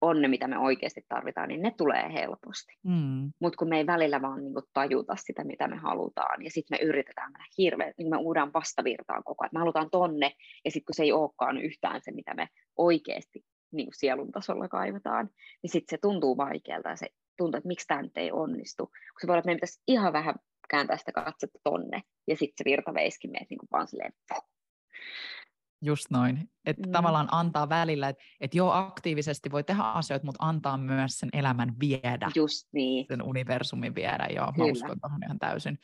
on 0.00 0.22
ne, 0.22 0.28
mitä 0.28 0.48
me 0.48 0.58
oikeasti 0.58 1.04
tarvitaan, 1.08 1.48
niin 1.48 1.62
ne 1.62 1.70
tulee 1.76 2.12
helposti. 2.12 2.72
Mm. 2.82 3.32
Mutta 3.40 3.56
kun 3.56 3.68
me 3.68 3.76
ei 3.78 3.86
välillä 3.86 4.22
vaan 4.22 4.44
niin 4.44 4.54
kuin, 4.54 4.64
tajuta 4.72 5.16
sitä, 5.16 5.44
mitä 5.44 5.68
me 5.68 5.76
halutaan, 5.76 6.44
ja 6.44 6.50
sitten 6.50 6.78
me 6.78 6.88
yritetään 6.88 7.32
mennä 7.32 7.46
hirveän, 7.58 7.92
niin 7.98 8.10
me 8.10 8.16
uudaan 8.16 8.52
vastavirtaan 8.52 9.24
koko 9.24 9.44
ajan, 9.44 9.50
me 9.52 9.58
halutaan 9.58 9.90
tonne, 9.90 10.32
ja 10.64 10.70
sitten 10.70 10.86
kun 10.86 10.94
se 10.94 11.02
ei 11.02 11.12
olekaan 11.12 11.58
yhtään 11.58 12.00
se, 12.02 12.10
mitä 12.10 12.34
me 12.34 12.48
oikeasti 12.76 13.44
niin 13.72 13.86
kuin 13.86 13.94
sielun 13.94 14.32
tasolla 14.32 14.68
kaivataan, 14.68 15.30
niin 15.62 15.70
sitten 15.70 15.96
se 15.96 16.00
tuntuu 16.00 16.36
vaikealta, 16.36 16.88
ja 16.88 16.96
se 16.96 17.06
tuntuu, 17.36 17.58
että 17.58 17.68
miksi 17.68 17.86
tämä 17.86 18.02
nyt 18.02 18.16
ei 18.16 18.32
onnistu. 18.32 18.86
Kun 18.86 19.20
se 19.20 19.26
voi 19.26 19.32
olla, 19.32 19.38
että 19.38 19.46
meidän 19.46 19.56
pitäisi 19.56 19.82
ihan 19.86 20.12
vähän 20.12 20.34
kääntää 20.68 20.96
sitä 20.96 21.12
katsetta 21.12 21.58
tonne, 21.64 22.02
ja 22.26 22.36
sitten 22.36 22.54
se 22.58 22.64
virta 22.64 22.94
veisikin 22.94 23.30
meitä 23.30 23.46
niin 23.50 23.58
kuin 23.58 23.68
vaan 23.72 23.88
silleen, 23.88 24.12
puh, 24.28 24.48
Just 25.82 26.06
noin. 26.10 26.48
Että 26.66 26.86
mm. 26.86 26.92
tavallaan 26.92 27.28
antaa 27.30 27.68
välillä, 27.68 28.08
että 28.08 28.22
et 28.40 28.54
joo, 28.54 28.70
aktiivisesti 28.70 29.50
voi 29.50 29.64
tehdä 29.64 29.82
asioita, 29.82 30.26
mutta 30.26 30.44
antaa 30.46 30.78
myös 30.78 31.18
sen 31.18 31.28
elämän 31.32 31.74
viedä. 31.80 32.30
Just 32.34 32.68
niin. 32.72 33.06
Sen 33.08 33.22
universumin 33.22 33.94
viedä, 33.94 34.28
joo. 34.34 34.52
Kyllä. 34.52 34.66
Mä 34.66 34.72
uskon 34.72 35.00
tuohon 35.00 35.24
ihan 35.24 35.38
täysin. 35.38 35.78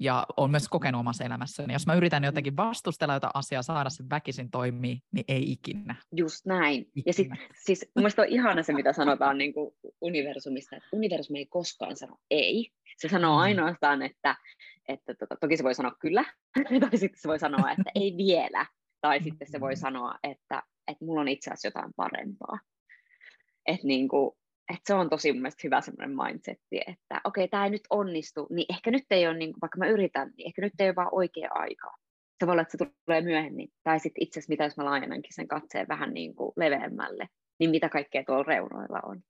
Ja 0.00 0.26
olen 0.36 0.50
myös 0.50 0.68
kokenut 0.68 0.98
omassa 0.98 1.24
elämässäni. 1.24 1.72
Jos 1.72 1.86
mä 1.86 1.94
yritän 1.94 2.24
jotenkin 2.24 2.56
vastustella 2.56 3.14
jotain 3.14 3.30
asiaa, 3.34 3.62
saada 3.62 3.90
sen 3.90 4.10
väkisin 4.10 4.50
toimii, 4.50 4.98
niin 5.12 5.24
ei 5.28 5.52
ikinä. 5.52 5.96
Just 6.12 6.46
näin. 6.46 6.80
Ikinä. 6.80 7.02
Ja 7.06 7.12
sit, 7.12 7.28
siis 7.66 7.90
mun 7.96 8.10
on 8.18 8.28
ihana 8.28 8.62
se, 8.62 8.72
mitä 8.72 8.92
sanotaan 9.02 9.38
niin 9.38 9.54
kuin 9.54 9.74
universumista, 10.00 10.76
että 10.76 10.88
universumi 10.92 11.38
ei 11.38 11.46
koskaan 11.46 11.96
sano 11.96 12.16
ei. 12.30 12.70
Se 12.96 13.08
sanoo 13.08 13.34
mm. 13.36 13.40
ainoastaan, 13.40 14.02
että, 14.02 14.36
että 14.88 15.14
tota, 15.14 15.36
toki 15.40 15.56
se 15.56 15.64
voi 15.64 15.74
sanoa 15.74 15.92
kyllä, 16.00 16.24
tai 16.80 16.98
sitten 16.98 17.20
se 17.20 17.28
voi 17.28 17.38
sanoa, 17.38 17.70
että 17.70 17.90
ei 17.94 18.14
vielä. 18.16 18.66
Tai 19.06 19.22
sitten 19.22 19.50
se 19.50 19.60
voi 19.60 19.72
mm. 19.72 19.78
sanoa, 19.78 20.14
että, 20.22 20.62
että 20.88 21.04
mulla 21.04 21.20
on 21.20 21.28
itse 21.28 21.50
asiassa 21.50 21.68
jotain 21.68 21.92
parempaa. 21.96 22.58
Että 23.66 23.86
niin 23.86 24.08
kuin, 24.08 24.30
että 24.68 24.82
se 24.86 24.94
on 24.94 25.10
tosi 25.10 25.32
mun 25.32 25.42
mielestä 25.42 25.60
hyvä 25.64 25.80
semmoinen 25.80 26.16
mindsetti, 26.16 26.80
että 26.86 27.20
okei, 27.24 27.44
okay, 27.44 27.48
tämä 27.50 27.64
ei 27.64 27.70
nyt 27.70 27.86
onnistu, 27.90 28.46
niin 28.50 28.66
ehkä 28.68 28.90
nyt 28.90 29.04
ei 29.10 29.26
ole, 29.26 29.36
niin 29.38 29.52
kuin, 29.52 29.60
vaikka 29.60 29.78
mä 29.78 29.86
yritän, 29.86 30.32
niin 30.36 30.46
ehkä 30.46 30.62
nyt 30.62 30.72
ei 30.78 30.88
ole 30.88 30.96
vaan 30.96 31.08
oikea 31.12 31.48
aika. 31.52 31.92
Se 32.40 32.46
voi 32.46 32.52
olla, 32.52 32.62
että 32.62 32.78
se 32.78 32.86
tulee 33.06 33.20
myöhemmin. 33.20 33.68
Tai 33.82 34.00
sitten 34.00 34.22
itse 34.22 34.38
asiassa, 34.38 34.50
mitä 34.52 34.64
jos 34.64 34.76
mä 34.76 34.84
laajennankin 34.84 35.34
sen 35.34 35.48
katseen 35.48 35.88
vähän 35.88 36.14
niin 36.14 36.34
kuin 36.34 36.52
leveämmälle, 36.56 37.28
niin 37.58 37.70
mitä 37.70 37.88
kaikkea 37.88 38.24
tuolla 38.24 38.42
reunoilla 38.42 39.00
on. 39.02 39.20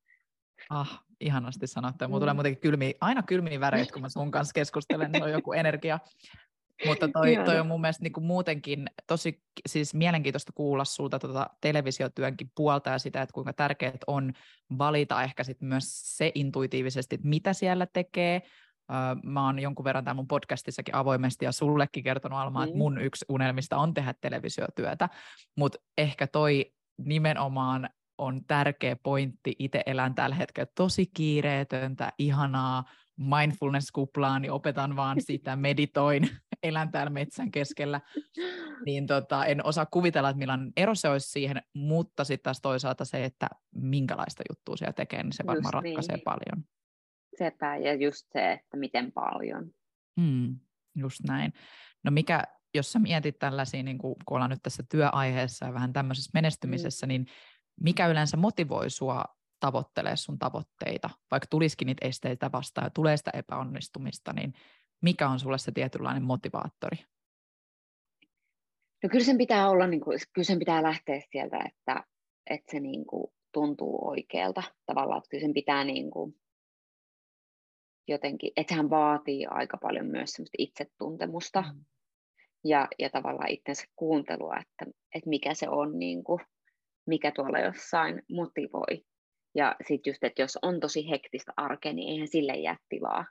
Ah, 0.70 1.04
ihanasti 1.20 1.66
sanottu. 1.66 2.04
Mulla 2.04 2.18
mm. 2.18 2.20
tulee 2.20 2.34
muutenkin 2.34 2.60
kylmiä, 2.60 2.92
aina 3.00 3.22
kylmiä 3.22 3.60
väreitä, 3.60 3.92
kun 3.92 4.02
mä 4.02 4.08
sun 4.08 4.30
kanssa 4.30 4.52
keskustelen, 4.54 5.12
niin 5.12 5.24
on 5.24 5.32
joku 5.32 5.52
energia. 5.52 5.98
Mutta 6.84 7.08
toi, 7.12 7.36
toi 7.44 7.60
on 7.60 7.66
mun 7.66 7.80
mielestä 7.80 8.02
niin 8.02 8.12
kuin 8.12 8.24
muutenkin 8.24 8.86
tosi 9.06 9.42
siis 9.68 9.94
mielenkiintoista 9.94 10.52
kuulla 10.54 10.84
sulta 10.84 11.18
tuota 11.18 11.50
televisiotyönkin 11.60 12.50
puolta 12.54 12.90
ja 12.90 12.98
sitä, 12.98 13.22
että 13.22 13.32
kuinka 13.32 13.52
tärkeää 13.52 13.96
on 14.06 14.32
valita 14.78 15.22
ehkä 15.22 15.44
sit 15.44 15.60
myös 15.60 16.16
se 16.16 16.32
intuitiivisesti, 16.34 17.14
että 17.14 17.28
mitä 17.28 17.52
siellä 17.52 17.86
tekee. 17.86 18.42
Mä 19.22 19.46
oon 19.46 19.58
jonkun 19.58 19.84
verran 19.84 20.04
täällä 20.04 20.16
mun 20.16 20.28
podcastissakin 20.28 20.94
avoimesti 20.94 21.44
ja 21.44 21.52
sullekin 21.52 22.04
kertonut 22.04 22.38
Alma, 22.38 22.60
mm. 22.60 22.64
että 22.64 22.78
mun 22.78 23.00
yksi 23.00 23.24
unelmista 23.28 23.76
on 23.76 23.94
tehdä 23.94 24.14
televisiotyötä, 24.20 25.08
mutta 25.56 25.78
ehkä 25.98 26.26
toi 26.26 26.72
nimenomaan 26.98 27.88
on 28.18 28.40
tärkeä 28.46 28.96
pointti. 28.96 29.56
Itse 29.58 29.82
elän 29.86 30.14
tällä 30.14 30.36
hetkellä 30.36 30.70
tosi 30.74 31.06
kiireetöntä, 31.06 32.12
ihanaa, 32.18 32.84
mindfulness-kuplaa, 33.16 34.38
niin 34.38 34.52
opetan 34.52 34.96
vaan 34.96 35.20
sitä, 35.20 35.56
meditoin, 35.56 36.30
elän 36.68 36.90
täällä 36.90 37.10
metsän 37.10 37.50
keskellä, 37.50 38.00
niin 38.86 39.06
tota, 39.06 39.46
en 39.46 39.66
osaa 39.66 39.86
kuvitella, 39.86 40.28
että 40.28 40.38
millainen 40.38 40.72
ero 40.76 40.94
se 40.94 41.08
olisi 41.08 41.30
siihen, 41.30 41.62
mutta 41.74 42.24
sitten 42.24 42.42
taas 42.42 42.60
toisaalta 42.60 43.04
se, 43.04 43.24
että 43.24 43.48
minkälaista 43.74 44.42
juttua 44.50 44.76
siellä 44.76 44.92
tekee, 44.92 45.22
niin 45.22 45.32
se 45.32 45.46
varmaan 45.46 45.64
just 45.64 45.74
ratkaisee 45.74 46.16
niin. 46.16 46.24
paljon. 46.24 46.64
Sepä, 47.38 47.76
ja 47.76 47.94
just 47.94 48.26
se, 48.32 48.52
että 48.52 48.76
miten 48.76 49.12
paljon. 49.12 49.70
Hmm, 50.20 50.58
just 50.94 51.20
näin. 51.28 51.52
No 52.04 52.10
mikä, 52.10 52.42
jos 52.74 52.92
sä 52.92 52.98
mietit 52.98 53.38
tällaisia, 53.38 53.82
niin 53.82 53.98
kun, 53.98 54.16
kun 54.26 54.36
ollaan 54.36 54.50
nyt 54.50 54.62
tässä 54.62 54.82
työaiheessa 54.90 55.66
ja 55.66 55.74
vähän 55.74 55.92
tämmöisessä 55.92 56.30
menestymisessä, 56.34 57.06
mm. 57.06 57.08
niin 57.08 57.26
mikä 57.80 58.06
yleensä 58.06 58.36
motivoi 58.36 58.90
sua 58.90 59.24
tavoittelee 59.60 60.16
sun 60.16 60.38
tavoitteita, 60.38 61.10
vaikka 61.30 61.46
tulisikin 61.50 61.86
niitä 61.86 62.06
esteitä 62.06 62.52
vastaan 62.52 62.86
ja 62.86 62.90
tulee 62.90 63.16
sitä 63.16 63.30
epäonnistumista, 63.34 64.32
niin 64.32 64.54
mikä 65.02 65.28
on 65.28 65.40
sulle 65.40 65.58
se 65.58 65.72
tietynlainen 65.72 66.22
motivaattori? 66.22 66.96
No 69.02 69.08
kyllä 69.08 69.24
sen 69.24 69.38
pitää 69.38 69.70
olla, 69.70 69.86
niin 69.86 70.00
kuin, 70.00 70.18
kyllä 70.32 70.46
sen 70.46 70.58
pitää 70.58 70.82
lähteä 70.82 71.20
sieltä, 71.30 71.58
että, 71.66 72.04
että 72.50 72.70
se 72.70 72.80
niin 72.80 73.06
kuin, 73.06 73.32
tuntuu 73.52 74.08
oikealta 74.08 74.62
tavallaan, 74.86 75.18
että 75.18 75.28
kyllä 75.30 75.42
sen 75.42 75.54
pitää 75.54 75.84
niin 75.84 76.10
kuin, 76.10 76.34
jotenkin, 78.08 78.52
että 78.56 78.70
sehän 78.70 78.90
vaatii 78.90 79.46
aika 79.46 79.76
paljon 79.76 80.06
myös 80.06 80.30
semmoista 80.30 80.56
itsetuntemusta 80.58 81.62
mm. 81.62 81.84
ja, 82.64 82.88
ja 82.98 83.10
tavallaan 83.10 83.50
itsensä 83.50 83.84
kuuntelua, 83.96 84.56
että, 84.56 84.98
että 85.14 85.28
mikä 85.28 85.54
se 85.54 85.68
on, 85.68 85.98
niin 85.98 86.24
kuin, 86.24 86.40
mikä 87.06 87.32
tuolla 87.32 87.58
jossain 87.58 88.22
motivoi. 88.30 89.04
Ja 89.54 89.76
sitten 89.88 90.10
just, 90.10 90.24
että 90.24 90.42
jos 90.42 90.58
on 90.62 90.80
tosi 90.80 91.10
hektistä 91.10 91.52
arkea, 91.56 91.92
niin 91.92 92.08
eihän 92.08 92.28
sille 92.28 92.52
jää 92.52 92.76
tilaa. 92.88 93.24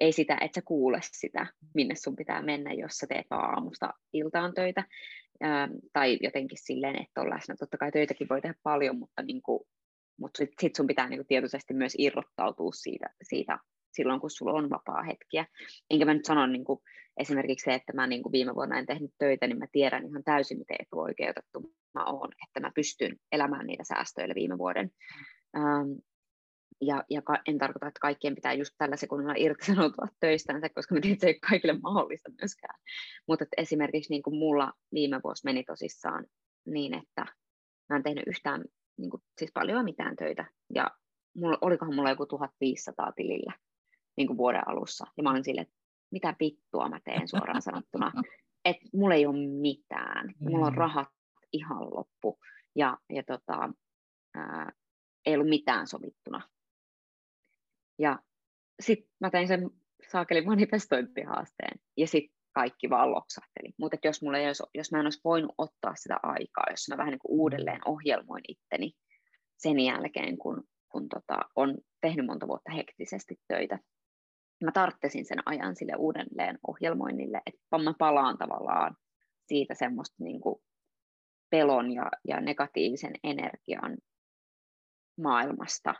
Ei 0.00 0.12
sitä, 0.12 0.38
että 0.40 0.60
sä 0.60 0.62
kuule 0.64 0.98
sitä, 1.02 1.46
minne 1.74 1.94
sun 1.94 2.16
pitää 2.16 2.42
mennä, 2.42 2.72
jos 2.72 2.92
sä 2.92 3.06
teet 3.06 3.26
vaan 3.30 3.54
aamusta 3.54 3.94
iltaan 4.12 4.54
töitä. 4.54 4.84
Ää, 5.40 5.68
tai 5.92 6.18
jotenkin 6.22 6.58
silleen, 6.60 7.02
että 7.02 7.20
on 7.20 7.30
läsnä. 7.30 7.54
Totta 7.58 7.78
kai 7.78 7.92
töitäkin 7.92 8.28
voi 8.30 8.40
tehdä 8.40 8.54
paljon, 8.62 8.98
mutta, 8.98 9.22
niin 9.22 9.42
kuin, 9.42 9.60
mutta 10.20 10.38
sitten 10.38 10.56
sit 10.60 10.74
sun 10.74 10.86
pitää 10.86 11.08
niin 11.08 11.18
kuin 11.18 11.26
tietoisesti 11.26 11.74
myös 11.74 11.94
irrottautua 11.98 12.72
siitä, 12.72 13.06
siitä 13.22 13.58
silloin, 13.92 14.20
kun 14.20 14.30
sulla 14.30 14.52
on 14.52 14.70
vapaa 14.70 15.02
hetkiä. 15.02 15.46
Enkä 15.90 16.04
mä 16.04 16.14
nyt 16.14 16.24
sano 16.24 16.46
niin 16.46 16.64
kuin, 16.64 16.80
esimerkiksi 17.16 17.64
se, 17.64 17.74
että 17.74 17.92
mä 17.92 18.06
niin 18.06 18.22
kuin 18.22 18.32
viime 18.32 18.54
vuonna 18.54 18.78
en 18.78 18.86
tehnyt 18.86 19.10
töitä, 19.18 19.46
niin 19.46 19.58
mä 19.58 19.66
tiedän 19.72 20.06
ihan 20.06 20.24
täysin, 20.24 20.58
miten 20.58 20.76
etuoikeutettu 20.80 21.72
mä 21.94 22.04
oon, 22.04 22.28
että 22.48 22.60
mä 22.60 22.72
pystyn 22.74 23.16
elämään 23.32 23.66
niitä 23.66 23.84
säästöillä 23.84 24.34
viime 24.34 24.58
vuoden. 24.58 24.90
Ähm, 25.56 25.90
ja, 26.80 27.04
ja 27.10 27.22
en 27.48 27.58
tarkoita, 27.58 27.86
että 27.86 28.00
kaikkien 28.00 28.34
pitää 28.34 28.52
just 28.52 28.74
tällä 28.78 28.96
sekunnilla 28.96 29.34
irtisanoutua 29.36 30.06
töistänsä, 30.20 30.68
koska 30.68 30.94
mä 30.94 31.00
tiedän, 31.00 31.14
että 31.14 31.20
se 31.20 31.26
ei 31.26 31.32
ole 31.32 31.48
kaikille 31.50 31.78
mahdollista 31.82 32.30
myöskään. 32.40 32.80
Mutta 33.28 33.44
esimerkiksi 33.56 34.10
niin 34.10 34.22
kuin 34.22 34.36
mulla 34.36 34.72
viime 34.92 35.20
vuosi 35.24 35.44
meni 35.44 35.64
tosissaan 35.64 36.26
niin, 36.66 36.94
että 36.94 37.26
mä 37.88 37.96
en 37.96 38.02
tehnyt 38.02 38.24
yhtään 38.26 38.64
niin 38.98 39.10
kuin, 39.10 39.22
siis 39.38 39.50
paljon 39.54 39.84
mitään 39.84 40.16
töitä. 40.16 40.44
Ja 40.74 40.90
mulla, 41.36 41.58
olikohan 41.60 41.94
mulla 41.94 42.10
joku 42.10 42.26
1500 42.26 43.12
tilillä 43.12 43.52
niin 44.16 44.26
kuin 44.26 44.36
vuoden 44.36 44.68
alussa. 44.68 45.06
Ja 45.16 45.22
mä 45.22 45.30
olin 45.30 45.44
silleen, 45.44 45.66
että 45.66 45.76
mitä 46.10 46.34
vittua 46.40 46.88
mä 46.88 47.00
teen 47.04 47.28
suoraan 47.28 47.62
sanottuna. 47.62 48.12
Että 48.64 48.86
mulla 48.94 49.14
ei 49.14 49.26
ole 49.26 49.46
mitään. 49.60 50.34
Ja 50.40 50.50
mulla 50.50 50.66
on 50.66 50.72
mm. 50.72 50.78
rahat 50.78 51.08
ihan 51.52 51.94
loppu. 51.94 52.38
Ja, 52.76 52.98
ja 53.10 53.22
tota, 53.22 53.70
ää, 54.34 54.72
ei 55.26 55.34
ollut 55.34 55.48
mitään 55.48 55.86
sovittuna. 55.86 56.48
Ja 57.98 58.18
sitten 58.80 59.10
mä 59.20 59.30
tein 59.30 59.48
sen 59.48 59.70
saakelin 60.12 60.46
manifestointihaasteen. 60.46 61.80
Ja 61.96 62.06
sitten 62.06 62.38
kaikki 62.54 62.90
vaan 62.90 63.10
loksahteli. 63.10 63.74
Mutta 63.78 63.96
jos, 64.04 64.22
mulla 64.22 64.38
ei 64.38 64.46
olisi, 64.46 64.62
jos 64.74 64.92
mä 64.92 64.98
en 65.00 65.06
olisi 65.06 65.20
voinut 65.24 65.54
ottaa 65.58 65.94
sitä 65.94 66.16
aikaa, 66.22 66.64
jos 66.70 66.88
mä 66.90 66.96
vähän 66.96 67.10
niin 67.10 67.18
kuin 67.18 67.38
uudelleen 67.40 67.80
ohjelmoin 67.84 68.42
itteni 68.48 68.92
sen 69.56 69.80
jälkeen, 69.80 70.38
kun, 70.38 70.64
kun 70.88 71.08
tota, 71.08 71.38
on 71.56 71.78
tehnyt 72.00 72.26
monta 72.26 72.48
vuotta 72.48 72.72
hektisesti 72.72 73.36
töitä, 73.48 73.78
mä 74.64 74.72
tarttesin 74.72 75.24
sen 75.24 75.38
ajan 75.46 75.76
sille 75.76 75.92
uudelleen 75.98 76.58
ohjelmoinnille, 76.66 77.40
että 77.46 77.78
mä 77.84 77.94
palaan 77.98 78.38
tavallaan 78.38 78.96
siitä 79.46 79.74
semmoista 79.74 80.16
niin 80.24 80.40
kuin 80.40 80.62
pelon 81.50 81.92
ja, 81.92 82.10
ja 82.28 82.40
negatiivisen 82.40 83.14
energian 83.24 83.98
maailmasta 85.20 85.94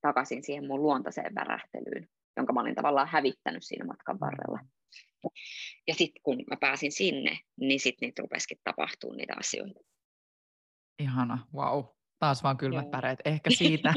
takaisin 0.00 0.44
siihen 0.44 0.66
mun 0.66 0.82
luontaiseen 0.82 1.34
värähtelyyn, 1.34 2.08
jonka 2.36 2.52
mä 2.52 2.60
olin 2.60 2.74
tavallaan 2.74 3.08
hävittänyt 3.08 3.62
siinä 3.62 3.84
matkan 3.84 4.20
varrella. 4.20 4.58
Ja 5.86 5.94
sitten 5.94 6.22
kun 6.22 6.44
mä 6.50 6.56
pääsin 6.60 6.92
sinne, 6.92 7.38
niin 7.60 7.80
sitten 7.80 8.06
niitä 8.06 8.22
rupesikin 8.22 8.58
tapahtuu 8.64 9.12
niitä 9.12 9.34
asioita. 9.38 9.80
Ihana, 10.98 11.46
wow 11.54 11.84
taas 12.18 12.42
vaan 12.42 12.56
kylmät 12.56 12.84
Joo. 12.84 12.90
päreet. 12.90 13.20
Ehkä 13.24 13.50
siitä, 13.50 13.94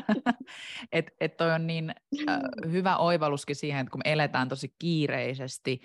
että 0.91 1.11
et 1.19 1.37
toi 1.37 1.51
on 1.51 1.67
niin 1.67 1.95
äh, 2.29 2.39
hyvä 2.71 2.97
oivalluskin 2.97 3.55
siihen, 3.55 3.79
että 3.79 3.91
kun 3.91 4.01
me 4.05 4.11
eletään 4.11 4.49
tosi 4.49 4.75
kiireisesti, 4.79 5.81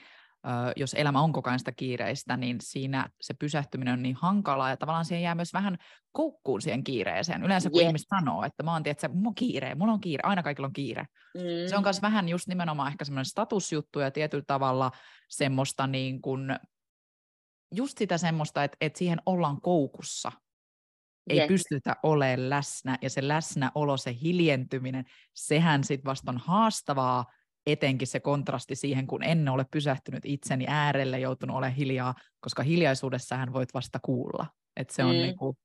jos 0.77 0.95
elämä 0.95 1.21
on 1.21 1.33
koko 1.33 1.51
ajan 1.51 1.59
sitä 1.59 1.73
kiireistä, 1.73 2.37
niin 2.37 2.57
siinä 2.61 3.09
se 3.21 3.35
pysähtyminen 3.35 3.95
on 3.95 4.03
niin 4.03 4.17
hankalaa 4.17 4.71
ja 4.71 4.77
tavallaan 4.77 5.05
siihen 5.05 5.23
jää 5.23 5.35
myös 5.35 5.53
vähän 5.53 5.77
koukkuun 6.13 6.63
siihen 6.63 6.85
kiireeseen. 6.85 7.43
Yleensä 7.43 7.71
kun 7.71 7.81
yeah. 7.81 7.89
ihmiset 7.89 8.09
sanoo, 8.19 8.45
että 8.45 8.63
mä 8.63 8.73
oon 8.73 8.83
että 8.85 9.09
mulla 9.09 9.29
on 9.29 9.35
kiire, 9.35 9.75
mulla 9.75 9.93
on 9.93 10.01
kiire, 10.01 10.21
aina 10.25 10.43
kaikilla 10.43 10.67
on 10.67 10.73
kiire. 10.73 11.07
Mm. 11.35 11.69
Se 11.69 11.77
on 11.77 11.83
myös 11.83 12.03
vähän 12.03 12.29
just 12.29 12.49
nimenomaan 12.49 12.89
ehkä 12.89 13.05
semmoinen 13.05 13.25
statusjuttu 13.25 14.01
ja 14.01 14.11
tietyllä 14.11 14.45
tavalla 14.47 14.91
semmoista 15.29 15.87
niin 15.87 16.23
kuin, 16.23 16.59
just 17.75 17.99
sitä 17.99 18.19
semmoista, 18.19 18.65
että, 18.65 18.77
että 18.81 18.99
siihen 18.99 19.19
ollaan 19.27 19.61
koukussa 19.61 20.33
ei 21.31 21.37
Jep. 21.37 21.49
pystytä 21.49 21.97
olemaan 22.03 22.51
läsnä, 22.51 22.99
ja 23.03 23.11
se 23.11 23.29
läsnäolo, 23.29 23.97
se 23.97 24.17
hiljentyminen, 24.23 25.05
sehän 25.35 25.85
sitten 25.85 26.11
vasta 26.11 26.31
on 26.31 26.39
haastavaa, 26.39 27.25
etenkin 27.67 28.09
se 28.09 28.21
kontrasti 28.21 28.75
siihen, 28.75 29.07
kun 29.07 29.23
en 29.23 29.49
ole 29.49 29.67
pysähtynyt 29.71 30.25
itseni 30.25 30.65
äärelle, 30.69 31.21
joutunut 31.21 31.57
olemaan 31.57 31.77
hiljaa, 31.77 32.15
koska 32.41 32.63
hiljaisuudessahan 32.63 33.53
voit 33.53 33.75
vasta 33.75 33.99
kuulla. 34.03 34.47
Et 34.77 34.91
se 34.91 35.05
on 35.05 35.15
mm. 35.15 35.21
niinku 35.21 35.57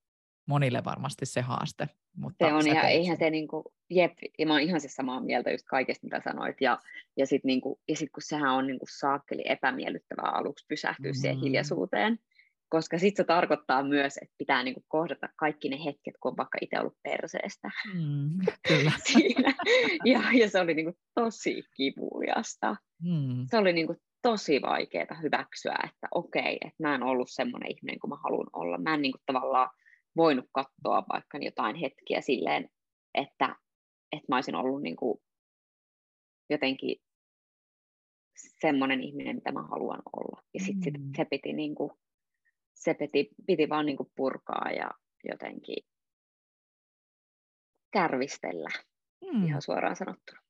monille 0.46 0.84
varmasti 0.84 1.26
se 1.26 1.42
haaste. 1.42 1.88
Mutta 2.18 2.48
se 2.48 2.54
on, 2.54 2.68
ja 2.68 2.82
eihän 2.82 3.18
se 3.18 3.30
niinku, 3.30 3.74
jep, 3.90 4.12
ja 4.40 4.46
mä 4.46 4.54
oon 4.54 4.62
ihan 4.62 4.82
siis 4.82 4.94
samaa 4.94 5.22
mieltä 5.22 5.52
just 5.52 5.66
kaikesta, 5.66 6.08
mitä 6.08 6.22
sanoit, 6.24 6.62
ja, 6.62 6.80
ja 7.18 7.28
sitten 7.28 7.48
niinku, 7.48 7.80
ja 7.88 7.96
sit 7.96 8.10
kun 8.12 8.24
sehän 8.26 8.54
on 8.54 8.68
niinku 8.68 8.86
saakkeli 8.90 9.44
epämiellyttävää 9.46 10.32
aluksi 10.32 10.66
pysähtyä 10.68 11.12
mm. 11.12 11.16
siihen 11.16 11.40
hiljaisuuteen, 11.40 12.20
koska 12.72 13.00
sitten 13.00 13.24
se 13.24 13.28
tarkoittaa 13.28 13.84
myös, 13.84 14.18
että 14.18 14.36
pitää 14.38 14.64
niinku 14.64 14.84
kohdata 14.88 15.30
kaikki 15.36 15.70
ne 15.70 15.86
hetket, 15.86 16.14
kun 16.20 16.32
on 16.32 16.38
vaikka 16.38 16.58
itse 16.62 16.80
ollut 16.80 16.98
perseestä. 17.04 17.72
Mm, 17.94 18.30
kyllä. 18.68 18.92
Siinä. 19.14 19.54
Ja, 20.06 20.22
ja 20.34 20.50
se 20.50 20.60
oli 20.60 20.74
niinku 20.74 20.98
tosi 21.16 21.64
kivuliasta. 21.76 22.76
Mm. 23.04 23.46
Se 23.50 23.58
oli 23.58 23.74
niinku 23.74 23.96
tosi 24.22 24.62
vaikeaa 24.62 25.20
hyväksyä, 25.22 25.76
että 25.84 26.08
okei, 26.12 26.58
että 26.62 26.84
mä 26.84 26.96
en 26.96 27.04
ollut 27.04 27.30
semmoinen 27.32 27.72
ihminen 27.72 28.00
kuin 28.00 28.10
mä 28.10 28.18
haluan 28.24 28.48
olla. 28.54 28.78
Mä 28.78 28.94
en 28.94 29.02
niinku 29.02 29.20
tavallaan 29.26 29.70
voinut 30.18 30.46
katsoa 30.52 31.04
vaikka 31.14 31.38
jotain 31.38 31.76
hetkiä 31.76 32.22
silleen, 32.22 32.70
että, 33.14 33.56
että 34.12 34.26
mä 34.30 34.36
olisin 34.36 34.56
ollut 34.56 34.82
niinku 34.82 35.22
jotenkin 36.50 36.98
semmoinen 38.62 39.02
ihminen, 39.02 39.36
mitä 39.36 39.52
mä 39.52 39.62
haluan 39.62 40.02
olla. 40.14 40.44
Ja 40.54 40.60
sitten 40.60 40.94
mm. 40.94 41.04
sit 41.06 41.16
se 41.18 41.26
piti 41.26 41.54
niinku 41.54 42.01
se 42.82 42.94
piti, 42.94 43.30
piti 43.48 43.70
vaan 43.70 43.86
niin 43.86 43.98
kuin 43.98 44.12
purkaa 44.16 44.72
ja 44.72 44.92
jotenkin 45.24 45.86
kärvistellä, 47.92 48.70
mm. 49.34 49.46
ihan 49.46 49.62
suoraan 49.62 49.96
sanottuna. 49.96 50.42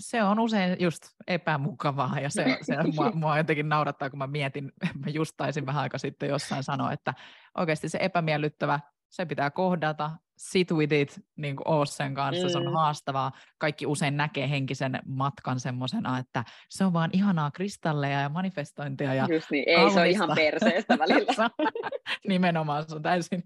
Se 0.00 0.22
on 0.22 0.40
usein 0.40 0.76
just 0.80 1.02
epämukavaa 1.26 2.20
ja 2.20 2.30
se, 2.30 2.58
se 2.62 2.74
mua, 2.96 3.10
mua 3.10 3.38
jotenkin 3.38 3.68
naurattaa, 3.68 4.10
kun 4.10 4.18
mä 4.18 4.26
mietin, 4.26 4.72
mä 5.04 5.10
just 5.10 5.34
taisin 5.36 5.66
vähän 5.66 5.82
aika 5.82 5.98
sitten 5.98 6.28
jossain 6.28 6.62
sanoa, 6.62 6.92
että 6.92 7.14
oikeasti 7.58 7.88
se 7.88 7.98
epämiellyttävä 8.00 8.80
se 9.08 9.26
pitää 9.26 9.50
kohdata, 9.50 10.10
sit 10.38 10.72
with 10.72 10.92
it, 10.92 11.20
niin 11.36 11.56
kuin 11.56 11.68
oo 11.68 11.84
sen 11.84 12.14
kanssa, 12.14 12.46
mm. 12.46 12.52
se 12.52 12.58
on 12.58 12.66
mm. 12.66 12.72
haastavaa. 12.72 13.32
Kaikki 13.58 13.86
usein 13.86 14.16
näkee 14.16 14.50
henkisen 14.50 15.00
matkan 15.06 15.60
semmoisena, 15.60 16.18
että 16.18 16.44
se 16.70 16.84
on 16.84 16.92
vaan 16.92 17.10
ihanaa 17.12 17.50
kristalleja 17.50 18.20
ja 18.20 18.28
manifestointia 18.28 19.14
ja 19.14 19.26
Just 19.30 19.50
niin, 19.50 19.64
ei 19.68 19.90
se 19.90 20.00
on 20.00 20.06
ihan 20.06 20.30
perseestä 20.34 20.98
välillä. 20.98 21.50
Nimenomaan, 22.28 22.84
se 22.88 22.94
on 22.94 23.02
täysin, 23.02 23.42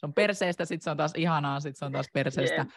se 0.00 0.06
on 0.06 0.14
perseestä, 0.14 0.64
sitten 0.64 0.84
se 0.84 0.90
on 0.90 0.96
taas 0.96 1.12
ihanaa, 1.16 1.60
sitten 1.60 1.78
se 1.78 1.84
on 1.84 1.92
taas 1.92 2.08
perseestä. 2.12 2.54
Yeah. 2.54 2.68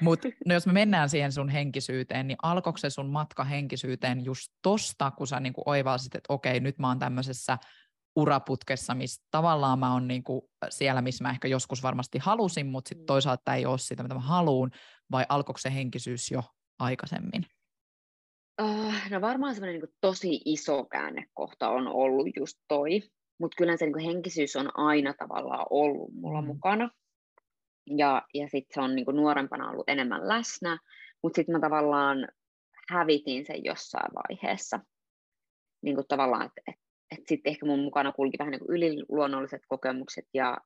Mutta 0.00 0.28
no 0.46 0.54
jos 0.54 0.66
me 0.66 0.72
mennään 0.72 1.08
siihen 1.08 1.32
sun 1.32 1.48
henkisyyteen, 1.48 2.26
niin 2.26 2.36
alkoiko 2.42 2.78
se 2.78 2.90
sun 2.90 3.10
matka 3.10 3.44
henkisyyteen 3.44 4.24
just 4.24 4.52
tosta, 4.62 5.10
kun 5.10 5.26
sä 5.26 5.40
niinku 5.40 5.62
oivalsit, 5.66 6.14
että 6.14 6.32
okei, 6.32 6.60
nyt 6.60 6.78
mä 6.78 6.88
oon 6.88 6.98
tämmöisessä 6.98 7.58
uraputkessa, 8.16 8.94
missä 8.94 9.22
tavallaan 9.30 9.78
mä 9.78 9.92
oon 9.92 10.08
niinku 10.08 10.50
siellä, 10.68 11.02
missä 11.02 11.24
mä 11.24 11.30
ehkä 11.30 11.48
joskus 11.48 11.82
varmasti 11.82 12.18
halusin, 12.18 12.66
mutta 12.66 12.88
sitten 12.88 13.02
mm. 13.02 13.06
toisaalta 13.06 13.54
ei 13.54 13.66
ole 13.66 13.78
sitä, 13.78 14.02
mitä 14.02 14.14
mä 14.14 14.20
haluan, 14.20 14.70
vai 15.10 15.24
alkoiko 15.28 15.58
se 15.58 15.74
henkisyys 15.74 16.30
jo 16.30 16.42
aikaisemmin? 16.78 17.46
Uh, 18.62 18.94
no 19.10 19.20
varmaan 19.20 19.54
semmoinen 19.54 19.80
niin 19.80 19.94
tosi 20.00 20.40
iso 20.44 20.84
käännekohta 20.84 21.68
on 21.68 21.88
ollut 21.88 22.26
just 22.36 22.58
toi, 22.68 23.02
mutta 23.40 23.54
kyllä 23.56 23.76
se 23.76 23.86
niin 23.86 23.98
henkisyys 23.98 24.56
on 24.56 24.78
aina 24.78 25.14
tavallaan 25.14 25.66
ollut 25.70 26.14
mulla 26.14 26.40
mm. 26.40 26.46
mukana. 26.46 26.90
Ja, 27.86 28.22
ja 28.34 28.48
sitten 28.48 28.74
se 28.74 28.80
on 28.80 28.94
niin 28.94 29.06
nuorempana 29.12 29.70
ollut 29.70 29.88
enemmän 29.88 30.28
läsnä, 30.28 30.78
mutta 31.22 31.36
sitten 31.36 31.52
mä 31.52 31.60
tavallaan 31.60 32.28
hävitin 32.88 33.46
sen 33.46 33.64
jossain 33.64 34.10
vaiheessa. 34.14 34.80
Niin 35.82 35.94
kuin 35.94 36.06
tavallaan, 36.08 36.46
että 36.46 36.60
et 36.66 36.81
että 37.12 37.28
sitten 37.28 37.50
ehkä 37.50 37.66
mun 37.66 37.78
mukana 37.78 38.12
kulki 38.12 38.38
vähän 38.38 38.50
niin 38.50 38.60
kuin 38.60 38.76
yliluonnolliset 38.76 39.62
kokemukset 39.68 40.28
ja, 40.34 40.58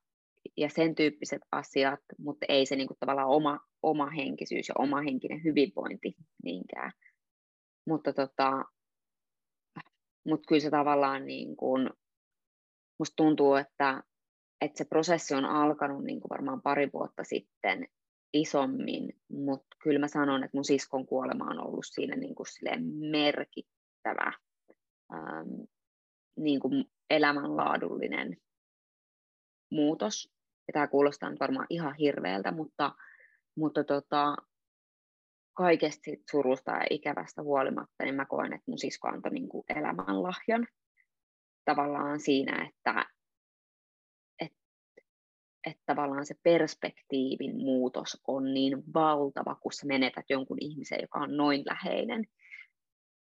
ja 0.57 0.69
sen 0.69 0.95
tyyppiset 0.95 1.43
asiat, 1.53 2.01
mutta 2.19 2.47
ei 2.49 2.67
se 2.67 2.77
niin 2.77 2.89
kuin 2.89 2.99
tavallaan 3.01 3.29
oma, 3.29 3.61
oma 3.83 4.11
henkisyys 4.11 4.69
ja 4.69 4.75
oma 4.79 5.01
henkinen 5.01 5.45
hyvinvointi 5.45 6.17
niinkään. 6.43 6.93
Mutta 7.87 8.13
tota, 8.13 8.65
mut 10.27 10.47
kyllä 10.49 10.61
se 10.61 10.71
tavallaan 10.71 11.27
niin 11.27 11.57
kuin, 11.57 11.91
musta 12.99 13.17
tuntuu, 13.17 13.55
että, 13.55 14.03
että 14.61 14.79
se 14.79 14.85
prosessi 14.85 15.35
on 15.35 15.45
alkanut 15.45 16.05
niin 16.05 16.21
kuin 16.21 16.31
varmaan 16.31 16.63
pari 16.63 16.91
vuotta 16.93 17.25
sitten 17.25 17.89
isommin, 18.33 19.13
mutta 19.29 19.77
kyllä 19.83 19.99
mä 19.99 20.09
sanon, 20.09 20.45
että 20.45 20.57
mun 20.57 20.65
siskon 20.65 21.07
kuolema 21.07 21.45
on 21.45 21.67
ollut 21.67 21.85
siinä 21.87 22.17
niin 22.17 22.35
kuin 22.35 22.47
merkittävä 23.11 24.33
ähm, 25.15 25.63
niin 26.37 26.61
kuin 26.61 26.85
elämänlaadullinen 27.11 28.37
muutos. 29.71 30.33
Ja 30.69 30.73
tämä 30.73 30.87
kuulostaa 30.87 31.31
nyt 31.31 31.41
varmaan 31.41 31.67
ihan 31.71 31.95
hirveältä, 31.95 32.53
mutta, 32.53 32.93
mutta 33.57 33.85
tota, 33.85 34.37
kaikesta 35.57 36.11
surusta 36.31 36.71
ja 36.71 36.87
ikävästä 36.91 37.43
huolimatta, 37.43 38.05
niin 38.05 38.15
mä 38.15 38.25
koen, 38.25 38.53
että 38.53 38.71
mun 38.71 38.79
sisko 38.79 39.09
antoi 39.09 39.33
niin 39.33 39.49
kuin 39.49 39.65
elämänlahjan 39.77 40.67
tavallaan 41.65 42.21
siinä, 42.21 42.69
että, 42.69 43.07
että, 44.41 45.83
tavallaan 45.87 46.27
se 46.27 46.35
perspektiivin 46.43 47.57
muutos 47.57 48.23
on 48.29 48.55
niin 48.55 48.83
valtava, 48.95 49.55
kun 49.55 49.73
sä 49.73 49.87
menetät 49.87 50.25
jonkun 50.31 50.59
ihmisen, 50.61 50.99
joka 51.03 51.19
on 51.19 51.37
noin 51.37 51.63
läheinen, 51.67 52.25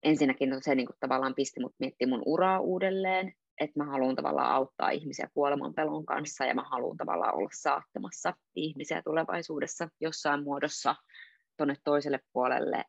ensinnäkin 0.07 0.57
se 0.61 0.75
niin 0.75 0.87
kuin, 0.87 0.97
tavallaan 1.01 1.35
pisti 1.35 1.61
mut 1.61 1.75
miettimään 1.79 2.19
mun 2.19 2.23
uraa 2.27 2.61
uudelleen, 2.61 3.33
että 3.61 3.85
mä 3.85 3.91
haluan 3.91 4.17
tavallaan 4.17 4.53
auttaa 4.53 4.91
ihmisiä 4.91 5.29
kuoleman 5.35 5.75
pelon 5.75 6.07
kanssa 6.07 6.45
ja 6.45 6.55
mä 6.55 6.65
haluan 6.71 6.97
tavallaan 6.97 7.35
olla 7.35 7.51
saattamassa 7.53 8.35
ihmisiä 8.55 9.03
tulevaisuudessa 9.03 9.89
jossain 10.01 10.45
muodossa 10.45 10.95
tuonne 11.57 11.77
toiselle 11.85 12.21
puolelle, 12.33 12.85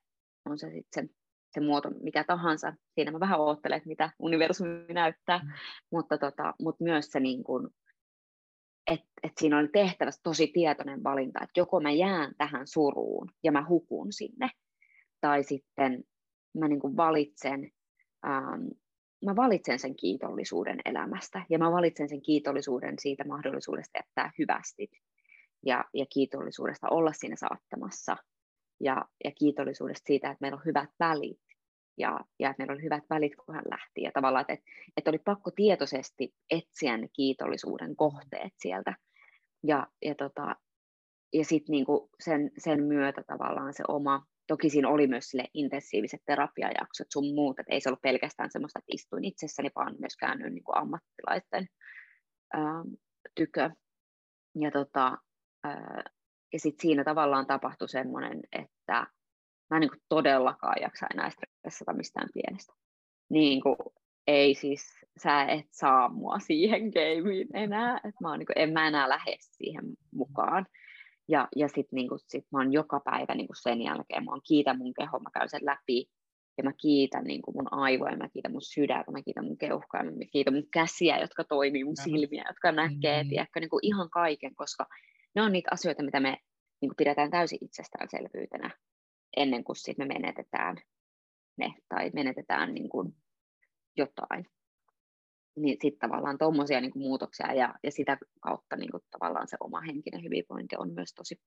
on 0.45 0.60
se 0.60 0.71
sitten 0.71 1.08
se, 1.08 1.13
se 1.53 1.60
muoto 1.60 1.89
mikä 2.01 2.23
tahansa. 2.23 2.73
Siinä 2.95 3.12
mä 3.12 3.19
vähän 3.19 3.39
oottelen, 3.39 3.77
että 3.77 3.89
mitä 3.89 4.10
universumi 4.19 4.93
näyttää, 4.93 5.38
mm. 5.38 5.49
mutta, 5.91 6.17
tota, 6.17 6.53
mutta 6.60 6.84
myös 6.84 7.06
se 7.06 7.19
niin 7.19 7.43
kuin, 7.43 7.67
että 8.91 9.08
et 9.23 9.32
siinä 9.39 9.58
oli 9.58 9.67
tehtävä 9.67 10.12
tosi 10.23 10.47
tietoinen 10.47 11.03
valinta, 11.03 11.43
että 11.43 11.60
joko 11.60 11.80
mä 11.80 11.91
jään 11.91 12.34
tähän 12.38 12.67
suruun 12.67 13.32
ja 13.43 13.51
mä 13.51 13.65
hukun 13.69 14.13
sinne, 14.13 14.49
tai 15.21 15.43
sitten 15.43 16.03
mä 16.59 16.67
niin 16.67 16.79
kuin 16.79 16.97
valitsen, 16.97 17.71
ähm, 18.27 18.67
mä 19.25 19.35
valitsen 19.35 19.79
sen 19.79 19.95
kiitollisuuden 19.95 20.79
elämästä 20.85 21.45
ja 21.49 21.59
mä 21.59 21.71
valitsen 21.71 22.09
sen 22.09 22.21
kiitollisuuden 22.21 22.95
siitä 22.99 23.23
mahdollisuudesta 23.27 23.97
jättää 23.97 24.31
hyvästit 24.37 24.91
ja, 25.65 25.85
ja 25.93 26.05
kiitollisuudesta 26.13 26.89
olla 26.89 27.13
siinä 27.13 27.35
saattamassa 27.35 28.17
ja, 28.79 29.05
ja 29.23 29.31
kiitollisuudesta 29.31 30.07
siitä, 30.07 30.31
että 30.31 30.41
meillä 30.41 30.55
on 30.55 30.65
hyvät 30.65 30.89
välit 30.99 31.41
ja, 31.97 32.19
ja 32.39 32.49
että 32.49 32.61
meillä 32.61 32.73
oli 32.73 32.83
hyvät 32.83 33.03
välit, 33.09 33.35
kun 33.35 33.55
hän 33.55 33.63
lähti. 33.69 34.01
Ja 34.01 34.11
tavallaan, 34.13 34.45
että, 34.47 34.65
että 34.97 35.11
oli 35.11 35.19
pakko 35.19 35.51
tietoisesti 35.51 36.33
etsiä 36.49 36.97
ne 36.97 37.07
kiitollisuuden 37.13 37.95
kohteet 37.95 38.53
sieltä. 38.57 38.95
Ja, 39.63 39.87
ja, 40.05 40.15
tota, 40.15 40.55
ja 41.33 41.45
sitten 41.45 41.71
niinku 41.71 42.09
sen, 42.19 42.51
sen 42.57 42.83
myötä 42.83 43.23
tavallaan 43.23 43.73
se 43.73 43.83
oma 43.87 44.25
toki 44.47 44.69
siinä 44.69 44.89
oli 44.89 45.07
myös 45.07 45.29
sille 45.29 45.45
intensiiviset 45.53 46.21
terapiajaksot 46.25 47.07
sun 47.13 47.36
muut, 47.36 47.60
että 47.60 47.73
ei 47.73 47.81
se 47.81 47.89
ollut 47.89 48.01
pelkästään 48.01 48.51
semmoista, 48.51 48.79
että 48.79 48.93
istuin 48.93 49.25
itsessäni, 49.25 49.69
vaan 49.75 49.95
myös 49.99 50.17
käännyin 50.17 50.53
niin 50.53 50.63
kuin 50.63 50.77
ammattilaisten 50.77 51.67
ää, 52.53 52.83
tykö. 53.36 53.69
Ja, 54.60 54.71
tota, 54.71 55.17
ää, 55.63 56.03
ja 56.53 56.60
sitten 56.60 56.81
siinä 56.81 57.03
tavallaan 57.03 57.47
tapahtui 57.47 57.89
semmoinen, 57.89 58.39
että 58.51 59.07
mä 59.69 59.77
en 59.77 59.81
niin 59.81 59.89
kuin 59.89 60.01
todellakaan 60.10 60.81
jaksa 60.81 61.07
enää 61.13 61.29
stressata 61.29 61.93
mistään 61.93 62.29
pienestä. 62.33 62.73
Niin 63.29 63.62
kuin, 63.62 63.75
ei 64.27 64.55
siis, 64.55 64.93
sä 65.23 65.43
et 65.43 65.67
saa 65.71 66.10
mua 66.10 66.39
siihen 66.39 66.81
gameen 66.81 67.47
enää, 67.53 67.95
että 67.97 68.17
mä, 68.21 68.29
oon, 68.29 68.39
niin 68.39 68.47
kuin, 68.47 68.57
en 68.57 68.73
mä 68.73 68.88
enää 68.88 69.10
lähde 69.10 69.36
siihen 69.39 69.86
mukaan. 70.13 70.65
Ja, 71.27 71.47
ja 71.55 71.67
sitten 71.67 71.87
niinku, 71.97 72.17
sit 72.27 72.45
mä 72.51 72.59
oon 72.59 72.73
joka 72.73 72.99
päivä 72.99 73.35
niinku 73.35 73.53
sen 73.53 73.81
jälkeen, 73.81 74.25
mä 74.25 74.31
oon 74.31 74.41
kiitän 74.47 74.77
mun 74.77 74.93
keho, 74.93 75.19
mä 75.19 75.29
käyn 75.33 75.49
sen 75.49 75.65
läpi, 75.65 76.09
ja 76.57 76.63
mä 76.63 76.73
kiitän 76.73 77.23
niinku 77.23 77.51
mun 77.51 77.73
aivoja, 77.73 78.17
mä 78.17 78.29
kiitän 78.29 78.51
mun 78.51 78.61
sydäntä, 78.61 79.11
mä 79.11 79.21
kiitän 79.21 79.45
mun 79.45 79.57
keuhkoja, 79.57 80.03
mä 80.03 80.11
kiitän 80.31 80.53
mun 80.53 80.67
käsiä, 80.73 81.19
jotka 81.19 81.43
toimii, 81.43 81.83
mun 81.83 81.97
silmiä, 82.03 82.45
jotka 82.47 82.71
näkee, 82.71 83.23
mm. 83.23 83.29
tiedätkö, 83.29 83.59
niinku 83.59 83.79
ihan 83.81 84.09
kaiken, 84.09 84.55
koska 84.55 84.85
ne 85.35 85.41
on 85.41 85.51
niitä 85.51 85.69
asioita, 85.71 86.03
mitä 86.03 86.19
me 86.19 86.37
niinku 86.81 86.95
pidetään 86.97 87.31
täysin 87.31 87.59
itsestäänselvyytenä 87.61 88.71
ennen 89.37 89.63
kuin 89.63 89.75
sit 89.75 89.97
me 89.97 90.05
menetetään 90.05 90.77
ne 91.57 91.73
tai 91.89 92.11
menetetään 92.13 92.73
niinku 92.73 93.13
jotain. 93.97 94.45
Niin 95.57 95.77
sitten 95.81 96.09
tavallaan 96.09 96.37
tuommoisia 96.37 96.81
niin 96.81 96.91
muutoksia 96.95 97.53
ja, 97.53 97.75
ja 97.83 97.91
sitä 97.91 98.17
kautta 98.39 98.75
niin 98.75 98.91
kuin, 98.91 99.03
tavallaan 99.11 99.47
se 99.47 99.57
oma 99.59 99.81
henkinen 99.81 100.23
hyvinvointi 100.23 100.75
on 100.77 100.93
myös 100.93 101.13
tosi 101.13 101.41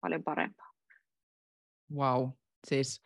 paljon 0.00 0.24
parempaa. 0.24 0.70
Wow, 1.94 2.28
siis 2.66 3.02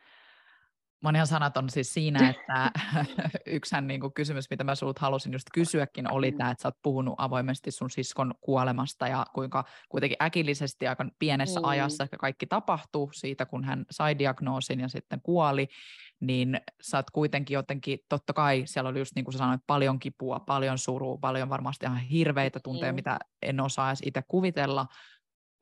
Mä 1.02 1.08
oon 1.08 1.16
ihan 1.16 1.26
sanaton 1.26 1.70
siis 1.70 1.94
siinä, 1.94 2.30
että 2.30 2.70
yksihän 3.46 3.86
niin 3.86 4.00
kuin 4.00 4.12
kysymys, 4.12 4.50
mitä 4.50 4.64
mä 4.64 4.74
sulta 4.74 5.00
halusin 5.00 5.32
just 5.32 5.46
kysyäkin, 5.54 6.12
oli 6.12 6.30
mm. 6.30 6.38
tämä, 6.38 6.50
että 6.50 6.62
sä 6.62 6.68
oot 6.68 6.82
puhunut 6.82 7.14
avoimesti 7.18 7.70
sun 7.70 7.90
siskon 7.90 8.34
kuolemasta 8.40 9.08
ja 9.08 9.26
kuinka 9.34 9.64
kuitenkin 9.88 10.22
äkillisesti 10.22 10.86
aika 10.86 11.06
pienessä 11.18 11.60
mm. 11.60 11.68
ajassa 11.68 12.08
kaikki 12.18 12.46
tapahtuu 12.46 13.10
siitä, 13.12 13.46
kun 13.46 13.64
hän 13.64 13.86
sai 13.90 14.18
diagnoosin 14.18 14.80
ja 14.80 14.88
sitten 14.88 15.20
kuoli, 15.22 15.68
niin 16.20 16.60
sä 16.82 16.98
oot 16.98 17.10
kuitenkin 17.10 17.54
jotenkin, 17.54 17.98
totta 18.08 18.32
kai 18.32 18.62
siellä 18.66 18.90
oli 18.90 18.98
just 18.98 19.14
niin 19.14 19.24
kuin 19.24 19.32
sä 19.32 19.38
sanoit, 19.38 19.60
paljon 19.66 19.98
kipua, 19.98 20.40
paljon 20.40 20.78
surua, 20.78 21.18
paljon 21.20 21.48
varmasti 21.48 21.86
ihan 21.86 21.98
hirveitä 21.98 22.60
tunteja, 22.60 22.92
mm. 22.92 22.96
mitä 22.96 23.18
en 23.42 23.60
osaa 23.60 23.90
edes 23.90 24.02
itse 24.04 24.22
kuvitella, 24.28 24.86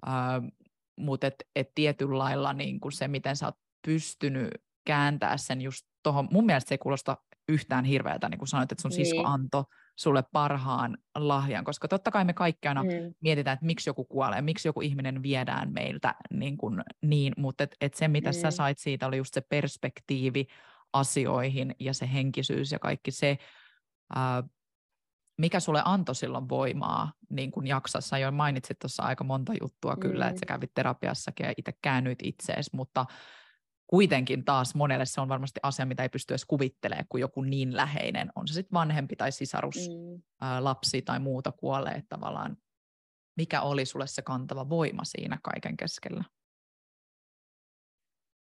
uh, 0.07 0.51
mutta 0.97 1.27
et, 1.27 1.35
et 1.57 1.71
tietyllä 1.75 2.19
lailla 2.19 2.53
niin 2.53 2.81
kuin 2.81 2.93
se, 2.93 3.09
miten 3.09 3.37
sä 3.37 3.47
oot 3.47 3.57
pystynyt 3.87 4.49
kääntää 4.89 5.37
sen 5.37 5.61
just 5.61 5.87
tuohon, 6.03 6.29
mun 6.31 6.47
mielestä 6.47 6.69
se 6.69 6.75
ei 6.75 6.79
kuulosta 6.79 7.17
yhtään 7.49 7.85
hirveältä, 7.85 8.29
niin 8.29 8.39
kuin 8.39 8.49
sanoit, 8.49 8.73
että 8.73 8.83
sun 8.83 8.91
niin. 8.91 9.07
sisko 9.07 9.23
antoi 9.25 9.65
sulle 9.97 10.25
parhaan 10.33 10.99
lahjan, 11.15 11.65
koska 11.65 11.89
totta 11.89 12.11
kai 12.11 12.25
me 12.25 12.33
kaikki 12.33 12.69
aina 12.69 12.83
mm. 12.83 12.89
mietitään, 13.21 13.55
että 13.55 13.67
miksi 13.67 13.91
joku 13.91 14.05
kuolee, 14.05 14.43
miksi 14.43 14.69
joku 14.69 14.81
ihminen 14.81 15.23
viedään 15.23 15.73
meiltä 15.73 16.15
niin, 16.31 16.57
kuin, 16.57 16.83
niin 17.03 17.33
mutta 17.37 17.65
et, 17.65 17.77
et 17.81 17.95
se 17.95 18.09
mitä 18.09 18.31
mm. 18.31 18.35
sä 18.35 18.51
sait 18.51 18.79
siitä 18.79 19.07
oli 19.07 19.17
just 19.17 19.35
se 19.35 19.41
perspektiivi 19.41 20.47
asioihin 20.93 21.75
ja 21.81 21.95
se 21.95 22.13
henkisyys 22.13 22.73
ja 22.73 22.79
kaikki 22.79 23.11
se, 23.11 23.39
ää, 24.15 24.43
mikä 25.39 25.61
sulle 25.61 25.83
antoi 25.85 26.15
silloin 26.15 26.49
voimaa 26.49 27.13
niin 27.31 27.51
kuin 27.51 27.67
jaksassa. 27.67 28.19
Jo 28.19 28.33
mainitsit 28.33 28.79
tuossa 28.79 29.03
aika 29.03 29.25
monta 29.25 29.53
juttua 29.61 29.95
mm. 29.95 30.01
kyllä, 30.01 30.29
että 30.29 30.41
sä 30.41 30.47
kävit 30.47 30.75
terapiassakin 30.75 31.47
ja 31.47 31.55
itse 31.57 31.73
käännyit 31.83 32.19
itseesi, 32.23 32.71
mutta 32.73 33.07
kuitenkin 33.89 34.45
taas 34.45 34.75
monelle 34.75 35.07
se 35.07 35.21
on 35.21 35.29
varmasti 35.29 35.61
asia, 35.63 35.87
mitä 35.87 36.03
ei 36.03 36.09
pysty 36.09 36.35
edes 36.35 36.45
kuvittelemaan, 36.45 37.07
kun 37.09 37.21
joku 37.21 37.43
niin 37.43 37.77
läheinen, 37.77 38.33
on 38.37 38.49
se 38.49 38.55
sitten 38.55 38.75
vanhempi 38.75 39.17
tai 39.17 39.33
sisarus, 39.33 39.77
mm. 39.89 40.23
ää, 40.41 40.65
lapsi 40.65 41.03
tai 41.03 41.19
muuta 41.19 41.53
kuolee, 41.53 41.93
että 41.93 42.17
tavallaan 42.17 42.57
mikä 43.37 43.63
oli 43.63 43.85
sulle 43.85 44.07
se 44.07 44.23
kantava 44.23 44.69
voima 44.69 45.05
siinä 45.05 45.39
kaiken 45.43 45.77
keskellä? 45.77 46.25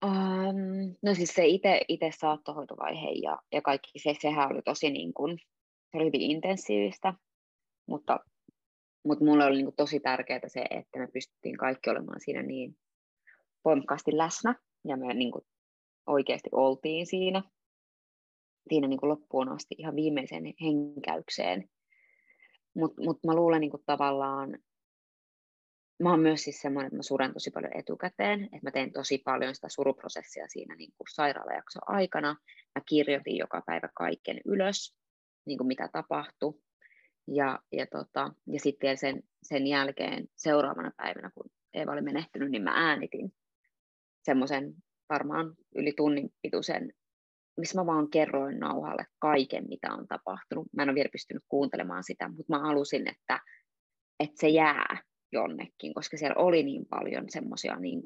Um, 0.04 0.96
no 1.02 1.14
siis 1.14 1.34
se 1.34 1.46
itse, 1.46 1.80
itse 1.88 2.10
saattohoitovaihe 2.18 3.10
ja, 3.10 3.38
ja 3.52 3.62
kaikki 3.62 3.98
se, 3.98 4.14
sehän 4.20 4.52
oli 4.52 4.62
tosi 4.62 4.90
niin 4.90 5.14
kuin, 5.14 5.38
se 5.90 5.96
oli 5.96 6.04
hyvin 6.06 6.20
intensiivistä, 6.20 7.14
mutta, 7.86 8.20
mutta 9.04 9.24
mulle 9.24 9.44
oli 9.44 9.56
niin 9.56 9.66
kuin 9.66 9.76
tosi 9.76 10.00
tärkeää 10.00 10.40
se, 10.46 10.60
että 10.70 10.98
me 10.98 11.06
pystyttiin 11.06 11.56
kaikki 11.56 11.90
olemaan 11.90 12.20
siinä 12.20 12.42
niin 12.42 12.76
voimakkaasti 13.64 14.16
läsnä, 14.16 14.54
ja 14.84 14.96
me 14.96 15.14
niin 15.14 15.32
kuin 15.32 15.44
oikeasti 16.06 16.50
oltiin 16.52 17.06
siinä, 17.06 17.42
siinä 18.68 18.88
niin 18.88 19.00
kuin 19.00 19.10
loppuun 19.10 19.48
asti 19.48 19.74
ihan 19.78 19.96
viimeiseen 19.96 20.44
henkäykseen. 20.44 21.70
Mutta 22.74 23.02
mut 23.02 23.18
mä 23.26 23.34
luulen 23.34 23.60
niin 23.60 23.70
kuin 23.70 23.82
tavallaan, 23.86 24.58
mä 26.02 26.10
oon 26.10 26.20
myös 26.20 26.42
siis 26.42 26.60
semmoinen, 26.60 26.86
että 26.86 26.96
mä 26.96 27.02
suren 27.02 27.32
tosi 27.32 27.50
paljon 27.50 27.76
etukäteen, 27.76 28.44
että 28.44 28.60
mä 28.62 28.70
teen 28.70 28.92
tosi 28.92 29.18
paljon 29.18 29.54
sitä 29.54 29.68
suruprosessia 29.68 30.48
siinä 30.48 30.76
niin 30.76 30.92
kuin 30.98 31.06
sairaalajakson 31.14 31.82
aikana. 31.86 32.36
Mä 32.74 32.82
kirjoitin 32.88 33.36
joka 33.36 33.62
päivä 33.66 33.88
kaiken 33.94 34.40
ylös, 34.44 34.96
niin 35.46 35.58
kuin 35.58 35.68
mitä 35.68 35.88
tapahtui. 35.92 36.60
Ja, 37.26 37.58
ja, 37.72 37.86
tota, 37.86 38.32
ja 38.46 38.60
sitten 38.60 38.98
sen, 38.98 39.22
sen 39.42 39.66
jälkeen 39.66 40.28
seuraavana 40.36 40.90
päivänä, 40.96 41.30
kun 41.34 41.50
Eeva 41.74 41.92
oli 41.92 42.00
menehtynyt, 42.00 42.50
niin 42.50 42.62
mä 42.62 42.72
äänitin 42.74 43.32
semmoisen 44.22 44.74
varmaan 45.08 45.54
yli 45.74 45.92
tunnin 45.96 46.30
pituisen, 46.42 46.92
missä 47.56 47.80
mä 47.80 47.86
vaan 47.86 48.10
kerroin 48.10 48.58
nauhalle 48.58 49.04
kaiken, 49.18 49.64
mitä 49.68 49.92
on 49.92 50.08
tapahtunut. 50.08 50.66
Mä 50.76 50.82
en 50.82 50.88
ole 50.88 50.94
vielä 50.94 51.08
pystynyt 51.12 51.42
kuuntelemaan 51.48 52.04
sitä, 52.04 52.28
mutta 52.28 52.44
mä 52.48 52.58
halusin, 52.58 53.08
että, 53.08 53.40
että 54.20 54.40
se 54.40 54.48
jää 54.48 55.02
jonnekin, 55.32 55.94
koska 55.94 56.16
siellä 56.16 56.42
oli 56.42 56.62
niin 56.62 56.86
paljon 56.90 57.24
semmoisia 57.28 57.76
niin 57.76 58.02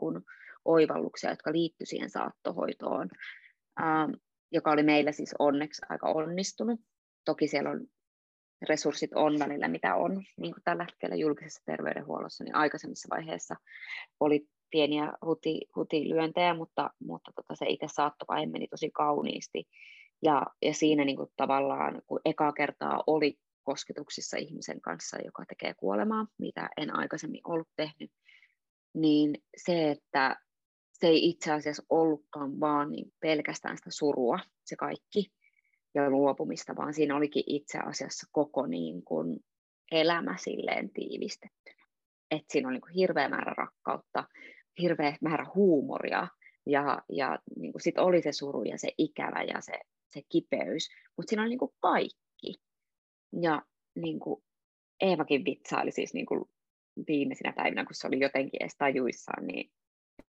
oivalluksia, 0.64 1.30
jotka 1.30 1.52
liittyivät 1.52 1.88
siihen 1.88 2.10
saattohoitoon, 2.10 3.08
ähm, 3.82 4.10
joka 4.52 4.70
oli 4.70 4.82
meillä 4.82 5.12
siis 5.12 5.34
onneksi 5.38 5.82
aika 5.88 6.08
onnistunut. 6.08 6.80
Toki 7.24 7.48
siellä 7.48 7.70
on 7.70 7.86
resurssit 8.68 9.10
on 9.14 9.38
välillä, 9.38 9.68
mitä 9.68 9.94
on, 9.94 10.22
niin 10.40 10.54
kuin 10.54 10.62
tällä 10.64 10.84
hetkellä 10.84 11.16
julkisessa 11.16 11.62
terveydenhuollossa, 11.66 12.44
niin 12.44 12.54
aikaisemmissa 12.54 13.08
vaiheessa 13.10 13.54
oli 14.20 14.46
pieniä 14.74 15.12
huti, 15.24 15.60
hutilyöntejä, 15.76 16.54
mutta, 16.54 16.90
mutta 16.98 17.32
tota, 17.36 17.54
se 17.54 17.66
itse 17.68 17.86
saattovaihe 17.88 18.46
meni 18.46 18.68
tosi 18.68 18.90
kauniisti. 18.90 19.64
Ja, 20.22 20.46
ja 20.62 20.74
siinä 20.74 21.04
niin 21.04 21.16
kuin 21.16 21.30
tavallaan, 21.36 22.02
kun 22.06 22.20
eka 22.24 22.52
kertaa 22.52 23.04
oli 23.06 23.38
kosketuksissa 23.62 24.36
ihmisen 24.36 24.80
kanssa, 24.80 25.18
joka 25.24 25.44
tekee 25.48 25.74
kuolemaa, 25.74 26.26
mitä 26.38 26.68
en 26.76 26.96
aikaisemmin 26.96 27.40
ollut 27.44 27.68
tehnyt, 27.76 28.10
niin 28.94 29.42
se, 29.56 29.90
että 29.90 30.36
se 30.92 31.06
ei 31.06 31.28
itse 31.28 31.52
asiassa 31.52 31.82
ollutkaan 31.90 32.60
vaan 32.60 32.90
niin 32.90 33.12
pelkästään 33.20 33.76
sitä 33.76 33.90
surua, 33.90 34.38
se 34.64 34.76
kaikki, 34.76 35.32
ja 35.94 36.10
luopumista, 36.10 36.76
vaan 36.76 36.94
siinä 36.94 37.16
olikin 37.16 37.44
itse 37.46 37.78
asiassa 37.78 38.26
koko 38.32 38.66
niin 38.66 39.04
kuin 39.04 39.40
elämä 39.92 40.36
silleen 40.36 40.90
tiivistettynä. 40.90 41.84
Et 42.30 42.44
siinä 42.48 42.68
oli 42.68 42.74
niin 42.74 42.82
kuin 42.82 42.94
hirveä 42.94 43.28
määrä 43.28 43.54
rakkautta, 43.56 44.24
hirveä 44.78 45.16
määrä 45.20 45.46
huumoria 45.54 46.28
ja, 46.66 47.02
ja 47.08 47.38
niin 47.56 47.72
kuin 47.72 47.82
sit 47.82 47.98
oli 47.98 48.22
se 48.22 48.32
suru 48.32 48.62
ja 48.62 48.78
se 48.78 48.88
ikävä 48.98 49.42
ja 49.42 49.60
se, 49.60 49.72
se 50.10 50.22
kipeys, 50.28 50.88
mutta 51.16 51.30
siinä 51.30 51.42
oli 51.42 51.48
niin 51.48 51.58
kuin 51.58 51.74
kaikki. 51.80 52.54
Ja 53.40 53.62
niin 53.94 54.20
kuin 54.20 54.42
Eevakin 55.00 55.44
vitsaili 55.44 55.90
siis 55.90 56.14
niin 56.14 56.26
kuin 56.26 56.44
viimeisinä 57.08 57.52
päivinä, 57.52 57.84
kun 57.84 57.94
se 57.94 58.06
oli 58.06 58.20
jotenkin 58.20 58.62
edes 58.62 58.76
tajuissaan, 58.78 59.46
niin 59.46 59.70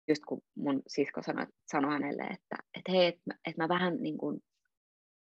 just 0.09 0.23
kun 0.29 0.43
mun 0.55 0.83
sisko 0.87 1.23
sanoi, 1.23 1.47
sanoi 1.73 1.93
hänelle, 1.93 2.23
että, 2.23 2.57
että 2.75 2.93
hei, 2.93 3.07
että 3.07 3.21
mä, 3.27 3.35
että 3.47 3.63
mä 3.63 3.69
vähän 3.69 4.03
niin 4.03 4.19
kuin, 4.19 4.43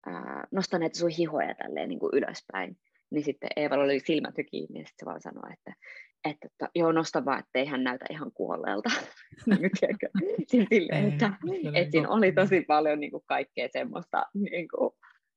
ää, 0.06 0.46
nostan 0.50 0.80
näitä 0.80 0.98
sun 0.98 1.10
hihoja 1.10 1.54
tälleen 1.54 1.88
niin 1.88 1.98
kuin 1.98 2.14
ylöspäin, 2.14 2.78
niin 3.10 3.24
sitten 3.24 3.50
Eeva 3.56 3.74
oli 3.74 4.00
silmät 4.00 4.38
ja 4.38 4.44
sitten 4.44 4.84
se 4.98 5.06
vaan 5.06 5.20
sanoi, 5.20 5.52
että, 5.52 5.74
että, 6.24 6.46
että 6.46 6.68
joo, 6.74 6.92
nosta 6.92 7.24
vaan, 7.24 7.38
ettei 7.38 7.66
hän 7.66 7.84
näytä 7.84 8.04
ihan 8.10 8.32
kuolleelta. 8.32 8.90
Siis 10.48 10.66
silleen, 10.68 11.12
että, 11.12 11.32
että 11.74 11.90
siinä 11.90 12.08
oli 12.08 12.32
tosi 12.32 12.60
paljon 12.60 13.00
niin 13.00 13.10
kuin 13.10 13.22
kaikkea 13.26 13.68
semmoista 13.72 14.26
niin 14.34 14.68
kuin, 14.68 14.90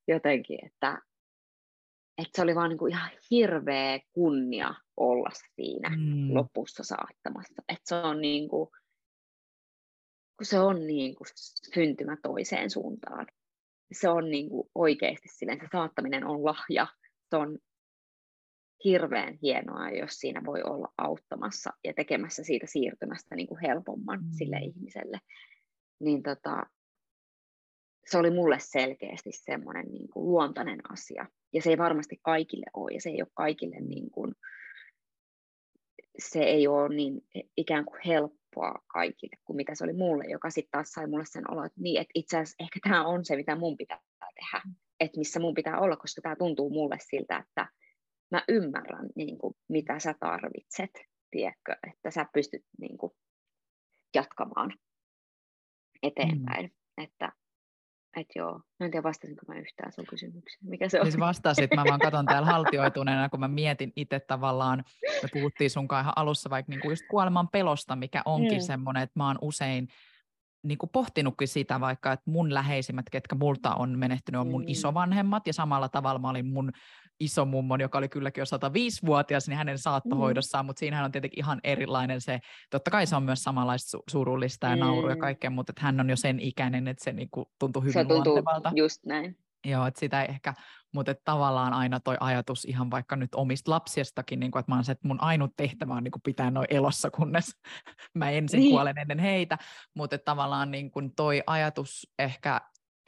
jotenkin, 0.08 0.66
että, 0.66 1.02
että 2.18 2.32
se 2.36 2.42
oli 2.42 2.56
vaan 2.56 2.70
niin 2.70 2.78
kuin 2.78 2.94
ihan 2.94 3.12
hirveä 3.32 4.00
kunnia 4.12 4.74
olla 4.98 5.30
siinä 5.56 5.90
mm. 5.90 6.34
lopussa 6.34 6.84
saattamassa. 6.84 7.64
Että 7.70 7.84
se 7.84 7.96
on 7.96 8.22
niin 8.22 8.50
kuin, 8.50 8.70
kun 10.38 10.46
se 10.46 10.60
on 10.60 10.88
niin 10.88 11.16
kuin 11.16 11.28
syntymä 11.74 12.18
toiseen 12.24 12.70
suuntaan. 12.70 13.28
Se 13.92 14.10
on 14.10 14.30
niin 14.30 14.50
kuin 14.50 14.70
oikeasti 14.76 15.28
silleen, 15.32 15.60
se 15.60 15.68
saattaminen 15.72 16.26
on 16.26 16.46
lahja. 16.46 16.88
Se 17.30 17.36
on 17.36 17.60
hirveän 18.84 19.38
hienoa, 19.42 19.90
jos 19.90 20.12
siinä 20.12 20.42
voi 20.46 20.64
olla 20.64 20.94
auttamassa 20.98 21.74
ja 21.84 21.94
tekemässä 21.94 22.44
siitä 22.44 22.68
siirtymästä 22.68 23.36
niin 23.36 23.48
kuin 23.48 23.62
helpomman 23.62 24.20
mm. 24.20 24.30
sille 24.38 24.58
ihmiselle. 24.58 25.20
Niin 26.00 26.24
tota, 26.24 26.64
se 28.06 28.18
oli 28.18 28.32
mulle 28.32 28.60
selkeästi 28.60 29.32
semmoinen 29.32 29.86
niin 29.86 30.10
kuin 30.10 30.28
luontainen 30.28 30.92
asia. 30.92 31.26
Ja 31.54 31.62
se 31.62 31.70
ei 31.70 31.78
varmasti 31.78 32.20
kaikille 32.22 32.66
ole, 32.74 32.94
ja 32.94 33.02
se 33.02 33.10
ei 33.10 33.22
ole 33.22 33.32
kaikille 33.34 33.80
niin 33.80 34.12
kuin, 34.12 34.36
se 36.20 36.40
ei 36.40 36.68
ole 36.68 36.96
niin 36.96 37.22
ikään 37.58 37.86
kuin 37.86 38.02
helppoa 38.06 38.84
kaikille 38.88 39.38
kuin 39.46 39.58
mitä 39.58 39.76
se 39.76 39.84
oli 39.84 39.94
mulle, 39.94 40.24
joka 40.28 40.50
sitten 40.50 40.72
taas 40.72 40.92
sai 40.92 41.08
mulle 41.08 41.26
sen 41.26 41.52
olo, 41.52 41.64
että, 41.64 41.82
niin, 41.82 42.02
että 42.02 42.12
itse 42.16 42.38
asiassa 42.38 42.64
ehkä 42.64 42.80
tämä 42.84 43.06
on 43.06 43.26
se, 43.26 43.36
mitä 43.36 43.56
mun 43.56 43.78
pitää 43.78 44.00
tehdä, 44.20 44.62
että 45.00 45.18
missä 45.18 45.40
mun 45.40 45.54
pitää 45.54 45.80
olla, 45.80 45.96
koska 45.96 46.22
tämä 46.22 46.36
tuntuu 46.36 46.70
mulle 46.70 46.98
siltä, 47.10 47.38
että 47.38 47.68
mä 48.32 48.44
ymmärrän, 48.48 49.10
niin 49.16 49.38
kuin, 49.38 49.54
mitä 49.70 50.00
sä 50.00 50.16
tarvitset, 50.20 50.92
tiedätkö, 51.32 51.76
että 51.88 52.12
sä 52.12 52.26
pystyt 52.34 52.64
niin 52.80 52.98
kuin, 52.98 53.12
jatkamaan 54.16 54.74
eteenpäin. 56.04 56.66
Mm. 56.66 57.04
Että 57.04 57.32
et 58.18 58.28
joo, 58.36 58.58
mä 58.80 58.86
en 58.86 58.92
tiedä 58.92 59.04
vastasinko 59.04 59.42
mä 59.48 59.60
yhtään 59.60 59.92
sun 59.92 60.06
kysymykseen. 60.06 60.70
Mikä 60.70 60.90
se 60.90 61.00
on? 61.00 61.06
Siis 61.06 61.20
vastasit, 61.20 61.72
mä 61.76 61.84
vaan 61.88 62.00
katson 62.00 62.26
täällä 62.26 62.52
haltioituneena, 62.54 63.30
kun 63.30 63.40
mä 63.40 63.48
mietin 63.48 63.94
itse 63.96 64.20
tavallaan, 64.20 64.84
me 65.24 65.30
puhuttiin 65.34 65.70
sunkaan 65.70 66.04
ihan 66.04 66.14
alussa 66.16 66.50
vaikka 66.50 66.70
niinku 66.70 66.90
just 66.90 67.04
kuoleman 67.10 67.48
pelosta, 67.48 67.96
mikä 67.96 68.22
onkin 68.26 68.58
mm. 68.58 68.66
semmoinen, 68.66 69.04
että 69.04 69.20
mä 69.20 69.28
oon 69.28 69.38
usein 69.42 69.88
niin 70.64 70.78
kuin 70.78 70.90
pohtinutkin 70.90 71.48
sitä 71.48 71.80
vaikka, 71.80 72.12
että 72.12 72.32
mun 72.32 72.54
läheisimmät, 72.54 73.10
ketkä 73.12 73.36
multa 73.36 73.76
on 73.76 74.00
menehtynyt, 74.00 74.42
on 74.42 74.52
mun 74.52 74.62
mm. 74.62 74.70
isovanhemmat 74.70 75.48
ja 75.48 75.54
samalla 75.54 75.90
tavalla 75.90 76.20
mä 76.20 76.30
olin 76.30 76.46
mun 76.46 76.72
isomummon, 77.20 77.82
joka 77.82 77.98
oli 77.98 78.10
kylläkin 78.10 78.42
jo 78.42 78.46
105-vuotias, 78.46 79.48
niin 79.48 79.58
hänen 79.58 79.78
saattohoidossaan, 79.78 80.66
mm. 80.66 80.68
mutta 80.68 80.80
siinähän 80.80 81.06
on 81.06 81.12
tietenkin 81.12 81.40
ihan 81.40 81.60
erilainen 81.64 82.22
se, 82.22 82.40
totta 82.70 82.92
kai 82.92 83.08
se 83.08 83.16
on 83.16 83.24
myös 83.24 83.44
samanlaista 83.44 83.98
surullista 84.10 84.68
ja 84.68 84.76
mm. 84.76 84.80
nauru 84.80 85.10
ja 85.10 85.16
kaikkea, 85.16 85.50
mutta 85.50 85.72
että 85.72 85.82
hän 85.82 86.00
on 86.00 86.10
jo 86.10 86.16
sen 86.16 86.40
ikäinen, 86.40 86.88
että 86.88 87.04
se 87.04 87.14
niin 87.14 87.30
kuin 87.32 87.46
tuntui 87.60 87.82
hyvin 87.82 87.94
se 87.94 88.06
tuntuu 88.06 88.34
luontevalta. 88.34 88.72
just 88.76 89.06
näin. 89.06 89.38
Joo, 89.68 89.86
että 89.86 90.00
sitä 90.00 90.22
ei 90.22 90.30
ehkä, 90.30 90.54
mutta 90.94 91.12
että 91.12 91.22
tavallaan 91.26 91.74
aina 91.74 92.00
toi 92.00 92.18
ajatus 92.20 92.66
ihan 92.66 92.92
vaikka 92.92 93.16
nyt 93.16 93.36
omista 93.36 93.72
lapsistakin, 93.72 94.40
niin 94.40 94.52
kuin, 94.52 94.60
että 94.60 94.72
mä 94.72 94.76
oon 94.76 94.84
se, 94.84 94.92
että 94.92 95.08
mun 95.08 95.24
ainut 95.24 95.52
tehtävä 95.58 95.94
on 95.94 96.04
niin 96.04 96.12
kuin 96.12 96.22
pitää 96.22 96.52
noin 96.52 96.68
elossa, 96.70 97.12
kunnes 97.12 97.52
mä 98.20 98.30
ensin 98.30 98.60
niin. 98.60 98.72
kuolen 98.72 98.98
ennen 98.98 99.20
heitä, 99.20 99.58
mutta 99.96 100.16
että 100.16 100.26
tavallaan 100.26 100.72
niin 100.72 100.92
kuin 100.92 101.16
toi 101.16 101.44
ajatus 101.48 102.08
ehkä 102.20 102.62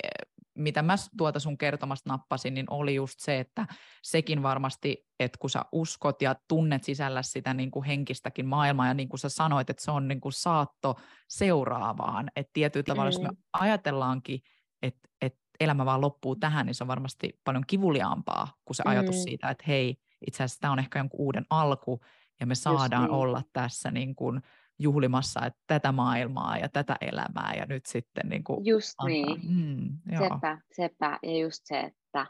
eh, 0.03 0.29
mitä 0.57 0.81
mä 0.81 0.95
tuota 1.17 1.39
sun 1.39 1.57
kertomasta 1.57 2.09
nappasin, 2.09 2.53
niin 2.53 2.65
oli 2.69 2.95
just 2.95 3.19
se, 3.19 3.39
että 3.39 3.67
sekin 4.03 4.43
varmasti, 4.43 5.05
että 5.19 5.37
kun 5.41 5.49
sä 5.49 5.65
uskot 5.71 6.21
ja 6.21 6.35
tunnet 6.47 6.83
sisällä 6.83 7.23
sitä 7.23 7.53
niin 7.53 7.71
kuin 7.71 7.85
henkistäkin 7.85 8.45
maailmaa, 8.45 8.87
ja 8.87 8.93
niin 8.93 9.09
kuin 9.09 9.19
sä 9.19 9.29
sanoit, 9.29 9.69
että 9.69 9.83
se 9.83 9.91
on 9.91 10.07
niin 10.07 10.21
kuin 10.21 10.33
saatto 10.33 10.95
seuraavaan, 11.29 12.31
että 12.35 12.49
tietyllä 12.53 12.83
tavalla, 12.83 13.11
mm. 13.11 13.13
jos 13.13 13.21
me 13.21 13.37
ajatellaankin, 13.53 14.39
että, 14.81 15.09
että 15.21 15.39
elämä 15.59 15.85
vaan 15.85 16.01
loppuu 16.01 16.35
tähän, 16.35 16.65
niin 16.65 16.75
se 16.75 16.83
on 16.83 16.87
varmasti 16.87 17.39
paljon 17.43 17.63
kivuliaampaa 17.67 18.47
kuin 18.65 18.75
se 18.75 18.83
ajatus 18.85 19.15
mm. 19.15 19.21
siitä, 19.21 19.49
että 19.49 19.63
hei, 19.67 19.97
itse 20.27 20.43
asiassa 20.43 20.61
tämä 20.61 20.73
on 20.73 20.79
ehkä 20.79 20.99
jonkun 20.99 21.19
uuden 21.19 21.45
alku, 21.49 22.01
ja 22.39 22.45
me 22.45 22.55
saadaan 22.55 23.03
niin. 23.03 23.11
olla 23.11 23.41
tässä 23.53 23.91
niin 23.91 24.15
kuin 24.15 24.41
juhlimassa 24.79 25.45
että 25.45 25.59
tätä 25.67 25.91
maailmaa 25.91 26.57
ja 26.57 26.69
tätä 26.69 26.95
elämää 27.01 27.53
ja 27.57 27.65
nyt 27.65 27.85
sitten 27.85 28.29
niin 28.29 28.43
kuin 28.43 28.65
Just 28.65 28.95
antaa. 28.97 29.07
niin, 29.07 29.39
mm, 29.43 30.17
sepä, 30.17 30.57
sepä, 30.71 31.19
ja 31.23 31.37
just 31.37 31.61
se, 31.63 31.79
että, 31.79 32.25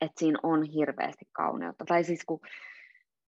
että 0.00 0.20
siinä 0.20 0.38
on 0.42 0.62
hirveästi 0.62 1.24
kauneutta. 1.32 1.84
Tai 1.84 2.04
siis 2.04 2.24
kun, 2.26 2.40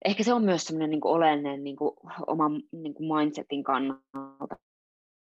ehkä 0.04 0.24
se 0.24 0.32
on 0.32 0.44
myös 0.44 0.64
semmoinen 0.64 0.90
niin 0.90 1.00
oleellinen 1.04 1.64
niin 1.64 1.76
kuin, 1.76 1.92
oman 2.26 2.62
niin 2.72 2.94
kuin 2.94 3.14
mindsetin 3.14 3.64
kannalta, 3.64 4.56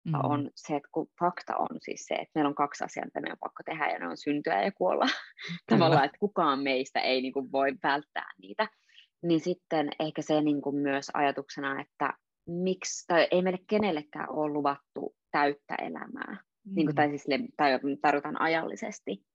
mm. 0.06 0.14
on 0.24 0.52
se, 0.56 0.76
että 0.76 0.89
kun 0.91 1.08
fakta 1.20 1.58
on 1.58 1.78
siis 1.82 2.06
se, 2.06 2.16
että 2.16 2.32
meillä 2.36 2.50
on 2.50 2.56
kaksi 2.56 2.84
asiaa, 2.84 3.06
mitä 3.06 3.22
meidän 3.22 3.36
on 3.36 3.39
pakko 3.39 3.64
tehdä, 3.66 3.88
ja 3.88 4.00
ne 4.00 4.08
on 4.08 4.18
syntyä 4.18 4.64
ja 4.64 4.72
kuolla. 4.72 5.06
Tavallaan, 5.72 6.06
että 6.06 6.18
kukaan 6.20 6.60
meistä 6.60 7.00
ei 7.00 7.22
niin 7.22 7.34
kuin, 7.34 7.52
voi 7.52 7.72
välttää 7.84 8.32
niitä. 8.41 8.68
Niin 9.24 9.39
sitten 9.39 9.89
ehkä 10.00 10.22
se 10.22 10.41
niin 10.41 10.62
kuin, 10.62 10.76
myös 10.76 11.12
ajatuksena, 11.14 11.82
että 11.82 12.14
miksi, 12.47 13.08
tai 13.08 13.28
ei 13.32 13.41
meille 13.41 13.60
kenellekään 13.68 14.30
ole 14.30 14.54
luvattu 14.54 15.16
täyttä 15.32 15.76
elämää, 15.76 16.32
mm. 16.34 16.76
niin 16.76 16.88
kuin, 16.88 16.95
tai, 16.95 17.10
siis, 17.10 17.26
tai 17.58 17.80
tarjotaan 18.02 18.41
ajallisesti. 18.41 19.26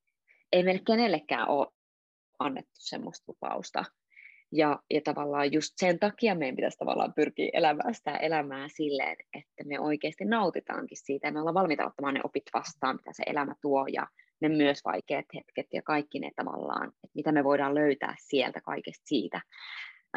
Ei 0.53 0.63
meille 0.63 0.83
kenellekään 0.87 1.49
ole 1.49 1.67
annettu 2.39 2.73
semmoista 2.75 3.25
lupausta. 3.29 3.85
Ja, 4.57 4.79
ja 4.91 5.01
tavallaan 5.05 5.53
just 5.53 5.73
sen 5.77 5.99
takia 5.99 6.35
meidän 6.35 6.57
pitäisi 6.57 6.79
tavallaan 6.79 7.13
pyrkiä 7.15 7.51
elämään 7.53 7.95
sitä 7.95 8.17
elämää 8.17 8.69
silleen, 8.69 9.17
että 9.35 9.65
me 9.65 9.81
oikeasti 9.81 10.25
nautitaankin 10.25 10.99
siitä 11.05 11.27
ja 11.27 11.33
me 11.33 11.39
ollaan 11.41 11.55
valmiita 11.55 11.87
ottamaan 11.87 12.15
ne 12.15 12.21
opit 12.25 12.43
vastaan, 12.55 12.97
mitä 12.97 13.11
se 13.13 13.23
elämä 13.27 13.55
tuo 13.63 13.87
ja 13.87 14.07
ne 14.41 14.49
myös 14.49 14.81
vaikeat 14.85 15.25
hetket 15.35 15.67
ja 15.73 15.83
kaikki 15.83 16.19
ne 16.19 16.31
tavallaan, 16.37 16.89
että 16.89 17.15
mitä 17.15 17.33
me 17.33 17.45
voidaan 17.45 17.75
löytää 17.75 18.15
sieltä 18.19 18.61
kaikesta 18.61 19.03
siitä. 19.07 19.41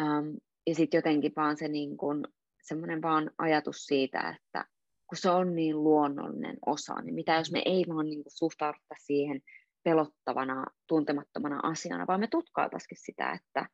Um, 0.02 0.38
ja 0.68 0.76
sitten 0.76 0.98
jotenkin 0.98 1.34
vaan 1.36 1.58
se 1.58 1.68
niin 1.68 1.98
kun, 1.98 2.28
semmoinen 2.62 3.02
vaan 3.02 3.32
ajatus 3.38 3.86
siitä, 3.86 4.30
että 4.30 4.66
kun 5.08 5.18
se 5.18 5.30
on 5.30 5.56
niin 5.56 5.84
luonnollinen 5.84 6.58
osa, 6.66 7.02
niin 7.02 7.16
mitä 7.16 7.36
jos 7.36 7.52
me 7.52 7.62
ei 7.66 7.86
vaan 7.90 8.06
niin 8.06 8.24
suhtauduta 8.28 8.96
siihen 8.98 9.42
pelottavana, 9.84 10.66
tuntemattomana 10.88 11.60
asiana, 11.64 12.08
vaan 12.08 12.20
me 12.20 12.28
tutkailtaisikin 12.28 12.98
sitä, 13.02 13.32
että 13.32 13.66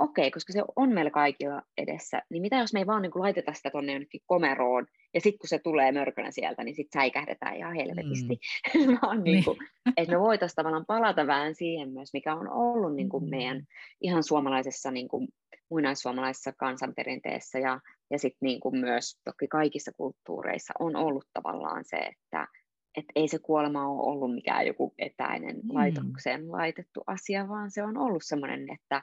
okei, 0.00 0.22
okay, 0.22 0.30
koska 0.30 0.52
se 0.52 0.62
on 0.76 0.92
meillä 0.92 1.10
kaikilla 1.10 1.62
edessä, 1.78 2.22
niin 2.30 2.42
mitä 2.42 2.56
jos 2.56 2.72
me 2.72 2.78
ei 2.78 2.86
vaan 2.86 3.02
niin 3.02 3.12
kuin 3.12 3.22
laiteta 3.22 3.52
sitä 3.52 3.70
tuonne 3.70 3.92
jonnekin 3.92 4.20
komeroon, 4.26 4.86
ja 5.14 5.20
sitten 5.20 5.38
kun 5.38 5.48
se 5.48 5.58
tulee 5.58 5.92
mörkönä 5.92 6.30
sieltä, 6.30 6.64
niin 6.64 6.74
sitten 6.74 7.00
säikähdetään 7.00 7.56
ihan 7.56 7.74
helvetisti, 7.74 8.38
mm. 8.74 8.98
vaan 9.02 9.24
niin 9.24 9.44
kuin, 9.44 9.58
että 9.96 10.14
me 10.14 10.20
voitaisiin 10.20 10.56
tavallaan 10.56 10.86
palata 10.86 11.26
vähän 11.26 11.54
siihen 11.54 11.92
myös, 11.92 12.12
mikä 12.12 12.34
on 12.34 12.50
ollut 12.50 12.94
niin 12.94 13.08
kuin 13.08 13.24
mm. 13.24 13.30
meidän 13.30 13.62
ihan 14.00 14.22
suomalaisessa, 14.22 14.90
niin 14.90 15.08
kuin, 15.08 15.28
muinaissuomalaisessa 15.70 16.52
kansanperinteessä 16.52 17.58
ja, 17.58 17.80
ja 18.10 18.18
sitten 18.18 18.46
niin 18.46 18.60
kuin 18.60 18.78
myös 18.78 19.20
toki 19.24 19.48
kaikissa 19.48 19.92
kulttuureissa 19.92 20.74
on 20.78 20.96
ollut 20.96 21.24
tavallaan 21.32 21.84
se, 21.84 21.96
että 21.96 22.48
et 22.96 23.04
ei 23.14 23.28
se 23.28 23.38
kuolema 23.38 23.88
ole 23.88 24.12
ollut 24.12 24.34
mikään 24.34 24.66
joku 24.66 24.94
etäinen 24.98 25.56
mm. 25.56 25.74
laitokseen 25.74 26.52
laitettu 26.52 27.02
asia, 27.06 27.48
vaan 27.48 27.70
se 27.70 27.82
on 27.82 27.96
ollut 27.96 28.22
sellainen, 28.24 28.66
että 28.72 29.02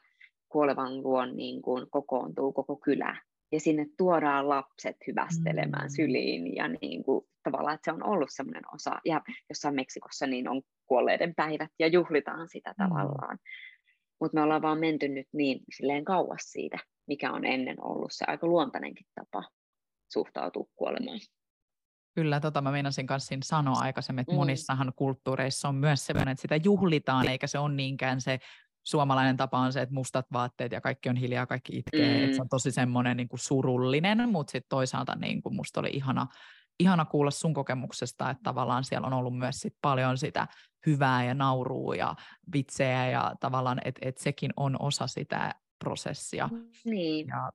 kuolevan 0.50 1.04
luon 1.04 1.38
niin 1.38 1.62
kuin 1.62 1.86
kokoontuu 1.90 2.54
koko 2.54 2.76
kylä 2.76 3.22
ja 3.52 3.60
sinne 3.60 3.86
tuodaan 3.98 4.50
lapset 4.50 4.96
hyvästelemään 5.08 5.86
mm. 5.86 5.96
syliin 5.96 6.56
ja 6.56 6.68
niin 6.68 7.04
kuin, 7.04 7.26
tavallaan, 7.44 7.76
että 7.76 7.92
se 7.92 7.96
on 7.96 8.04
ollut 8.04 8.30
semmoinen 8.32 8.64
osa, 8.74 9.00
ja 9.06 9.22
jossain 9.50 9.76
Meksikossa 9.76 10.28
niin 10.28 10.50
on 10.50 10.62
kuolleiden 10.86 11.36
päivät 11.36 11.72
ja 11.80 11.88
juhlitaan 11.88 12.50
sitä 12.50 12.70
mm. 12.70 12.84
tavallaan. 12.84 13.38
Mutta 14.22 14.38
me 14.38 14.42
ollaan 14.42 14.62
vaan 14.62 14.80
menty 14.80 15.08
nyt 15.08 15.28
niin 15.34 15.60
silleen 15.76 16.06
kauas 16.06 16.42
siitä, 16.42 16.78
mikä 17.08 17.32
on 17.32 17.46
ennen 17.46 17.84
ollut 17.84 18.12
se 18.12 18.26
aika 18.28 18.48
luontainenkin 18.48 19.06
tapa 19.16 19.50
suhtautua 20.14 20.66
kuolemaan. 20.76 21.20
Kyllä, 22.16 22.40
tota 22.40 22.62
mä 22.62 22.72
meinasin 22.72 23.08
kanssa 23.08 23.36
sanoa 23.44 23.80
aikaisemmin, 23.80 24.22
että 24.22 24.32
mm. 24.32 24.38
monissahan 24.38 24.94
kulttuureissa 24.96 25.70
on 25.70 25.76
myös 25.76 26.06
sellainen, 26.06 26.32
että 26.32 26.42
sitä 26.42 26.56
juhlitaan, 26.56 27.28
eikä 27.28 27.48
se 27.48 27.60
ole 27.60 27.74
niinkään 27.74 28.22
se 28.22 28.40
suomalainen 28.84 29.38
tapa 29.38 29.60
on 29.60 29.74
se, 29.74 29.82
että 29.82 29.96
mustat 29.96 30.26
vaatteet 30.34 30.72
ja 30.72 30.82
kaikki 30.82 31.10
on 31.10 31.16
hiljaa, 31.16 31.46
kaikki 31.46 31.78
itkee, 31.78 32.18
mm. 32.18 32.24
että 32.24 32.36
se 32.36 32.42
on 32.42 32.50
tosi 32.50 32.72
semmoinen 32.72 33.18
niin 33.18 33.30
kuin 33.30 33.40
surullinen, 33.40 34.30
mutta 34.30 34.52
sitten 34.52 34.70
toisaalta 34.70 35.16
niin 35.16 35.42
kuin 35.42 35.56
musta 35.56 35.80
oli 35.80 35.90
ihana, 35.94 36.28
ihana 36.80 37.06
kuulla 37.06 37.32
sun 37.32 37.54
kokemuksesta, 37.54 38.30
että 38.30 38.44
tavallaan 38.44 38.84
siellä 38.84 39.08
on 39.08 39.14
ollut 39.14 39.38
myös 39.38 39.56
sit 39.56 39.76
paljon 39.82 40.18
sitä 40.18 40.48
hyvää 40.86 41.24
ja 41.24 41.34
naurua 41.34 41.96
ja 41.96 42.16
vitsejä 42.54 43.10
ja 43.10 43.36
tavallaan, 43.40 43.82
että 43.86 44.02
et 44.04 44.18
sekin 44.18 44.52
on 44.58 44.76
osa 44.80 45.08
sitä 45.08 45.56
prosessia. 45.84 46.50
Niin. 46.86 47.28
Ja, 47.28 47.52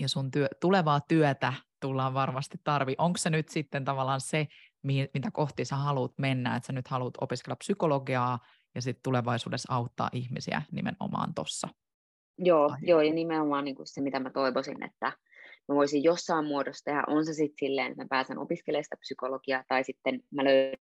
ja 0.00 0.08
sun 0.08 0.30
työ, 0.30 0.48
tulevaa 0.60 1.00
työtä 1.00 1.52
tullaan 1.80 2.14
varmasti 2.14 2.58
tarvi. 2.64 2.94
Onko 2.98 3.18
se 3.18 3.30
nyt 3.30 3.48
sitten 3.48 3.84
tavallaan 3.84 4.20
se, 4.20 4.46
mitä 4.82 5.30
kohti 5.32 5.64
sä 5.64 5.76
haluat 5.76 6.12
mennä, 6.18 6.56
että 6.56 6.66
sä 6.66 6.72
nyt 6.72 6.88
haluat 6.88 7.14
opiskella 7.20 7.56
psykologiaa 7.56 8.38
ja 8.76 8.82
sitten 8.82 9.02
tulevaisuudessa 9.02 9.74
auttaa 9.74 10.10
ihmisiä 10.12 10.62
nimenomaan 10.72 11.34
tuossa. 11.34 11.68
Joo, 12.38 12.76
joo, 12.82 13.00
ja 13.00 13.12
nimenomaan 13.12 13.64
niin 13.64 13.76
kuin 13.76 13.86
se, 13.86 14.00
mitä 14.00 14.20
mä 14.20 14.30
toivoisin, 14.30 14.82
että 14.82 15.12
mä 15.68 15.74
voisin 15.74 16.04
jossain 16.04 16.44
muodossa 16.44 16.84
tehdä, 16.84 17.02
on 17.06 17.26
se 17.26 17.32
sitten 17.32 17.56
silleen, 17.58 17.90
että 17.90 18.02
mä 18.02 18.08
pääsen 18.10 18.38
opiskelemaan 18.38 18.84
sitä 18.84 18.96
psykologiaa, 18.96 19.64
tai 19.68 19.84
sitten 19.84 20.22
mä 20.30 20.44
löydän 20.44 20.76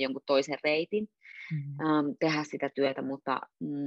jonkun 0.00 0.22
toisen 0.26 0.58
reitin 0.64 1.08
mm-hmm. 1.52 1.90
um, 1.90 2.16
tehdä 2.20 2.44
sitä 2.44 2.70
työtä, 2.74 3.02
mutta, 3.02 3.40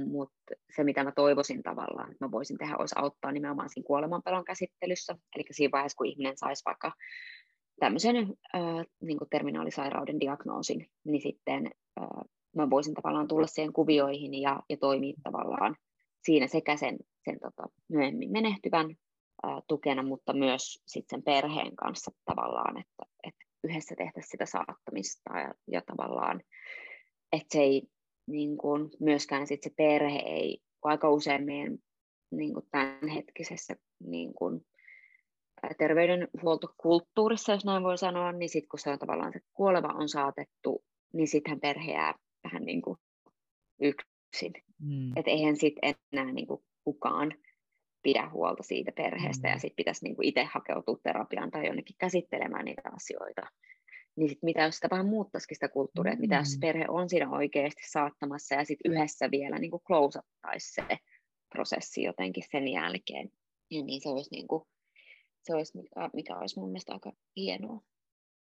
mutta 0.06 0.42
se, 0.76 0.84
mitä 0.84 1.04
mä 1.04 1.12
toivoisin 1.12 1.62
tavallaan, 1.62 2.12
että 2.12 2.24
mä 2.24 2.30
voisin 2.30 2.58
tehdä, 2.58 2.76
olisi 2.76 2.94
auttaa 2.98 3.32
nimenomaan 3.32 3.68
siinä 3.70 3.86
kuolemanpelon 3.86 4.44
käsittelyssä, 4.44 5.16
eli 5.36 5.44
siinä 5.50 5.72
vaiheessa, 5.72 5.96
kun 5.96 6.06
ihminen 6.06 6.36
saisi 6.36 6.64
vaikka 6.64 6.92
tämmöisen 7.80 8.16
äh, 8.16 8.86
niin 9.02 9.18
terminaalisairauden 9.30 10.20
diagnoosin, 10.20 10.86
niin 11.04 11.22
sitten 11.22 11.70
äh, 12.00 12.06
mä 12.56 12.70
voisin 12.70 12.94
tavallaan 12.94 13.28
tulla 13.28 13.46
siihen 13.46 13.72
kuvioihin 13.72 14.34
ja, 14.34 14.62
ja 14.68 14.76
toimia 14.76 15.14
tavallaan 15.22 15.76
siinä 16.24 16.46
sekä 16.46 16.76
sen, 16.76 16.98
sen 17.24 17.40
tota, 17.40 17.68
myöhemmin 17.88 18.32
menehtyvän 18.32 18.96
äh, 19.46 19.62
tukena, 19.68 20.02
mutta 20.02 20.32
myös 20.32 20.82
sitten 20.86 21.18
sen 21.18 21.22
perheen 21.22 21.76
kanssa 21.76 22.10
tavallaan, 22.24 22.78
että, 22.78 23.02
että 23.22 23.44
yhdessä 23.64 23.94
tehtäisiin 23.98 24.30
sitä 24.30 24.46
saattamista 24.46 25.38
ja, 25.38 25.54
ja 25.66 25.82
tavallaan, 25.86 26.42
että 27.32 27.48
se 27.52 27.58
ei 27.58 27.82
niin 28.26 28.56
kuin, 28.56 28.90
myöskään 29.00 29.46
sit 29.46 29.62
se 29.62 29.70
perhe 29.76 30.18
ei, 30.18 30.58
aika 30.82 31.10
usein 31.10 31.44
meidän 31.44 31.78
niin 32.30 32.54
kuin 32.54 32.66
tämänhetkisessä 32.70 33.76
niin 34.04 34.34
kuin, 34.34 34.66
terveydenhuoltokulttuurissa, 35.78 37.52
jos 37.52 37.64
näin 37.64 37.82
voi 37.82 37.98
sanoa, 37.98 38.32
niin 38.32 38.48
sitten 38.48 38.68
kun 38.68 38.78
se 38.78 38.90
on 38.90 38.98
tavallaan 38.98 39.32
se 39.32 39.40
kuoleva 39.52 39.88
on 39.88 40.08
saatettu, 40.08 40.84
niin 41.12 41.28
sittenhän 41.28 41.60
perhe 41.60 41.92
jää 41.92 42.14
vähän 42.44 42.64
niin 42.64 42.82
kuin 42.82 42.98
yksin. 43.80 44.52
Mm. 44.78 45.16
Että 45.16 45.30
eihän 45.30 45.56
sitten 45.56 45.94
enää 46.12 46.32
niin 46.32 46.46
kuin 46.46 46.64
kukaan 46.84 47.34
pidä 48.02 48.30
huolta 48.30 48.62
siitä 48.62 48.92
perheestä 48.92 49.48
mm. 49.48 49.52
ja 49.52 49.58
sitten 49.58 49.76
pitäisi 49.76 50.04
niin 50.04 50.16
kuin 50.16 50.28
itse 50.28 50.44
hakeutua 50.44 50.98
terapiaan 51.02 51.50
tai 51.50 51.66
jonnekin 51.66 51.96
käsittelemään 51.98 52.64
niitä 52.64 52.82
asioita. 52.94 53.42
Niin 54.16 54.28
sit 54.28 54.42
mitä 54.42 54.62
jos 54.62 54.74
sitä 54.74 54.88
vähän 54.90 55.06
muuttaisikin 55.06 55.56
sitä 55.56 55.68
kulttuuria, 55.68 56.14
mm. 56.14 56.20
mitä 56.20 56.36
jos 56.36 56.56
mm. 56.56 56.60
perhe 56.60 56.84
on 56.88 57.08
siinä 57.08 57.30
oikeasti 57.30 57.82
saattamassa 57.90 58.54
ja 58.54 58.64
sitten 58.64 58.92
yhdessä 58.92 59.30
vielä 59.30 59.58
niin 59.58 59.70
kuin 59.70 59.82
se 60.58 60.98
prosessi 61.48 62.02
jotenkin 62.02 62.44
sen 62.50 62.68
jälkeen. 62.68 63.30
Ja 63.70 63.82
niin 63.82 64.00
se 64.00 64.08
olisi 64.08 64.30
niin 64.30 64.48
kuin 64.48 64.62
se 65.42 65.54
olisi, 65.54 65.76
mikä, 65.76 66.10
mikä 66.12 66.36
olisi 66.36 66.58
mun 66.58 66.68
mielestä 66.68 66.92
aika 66.92 67.12
hienoa. 67.36 67.80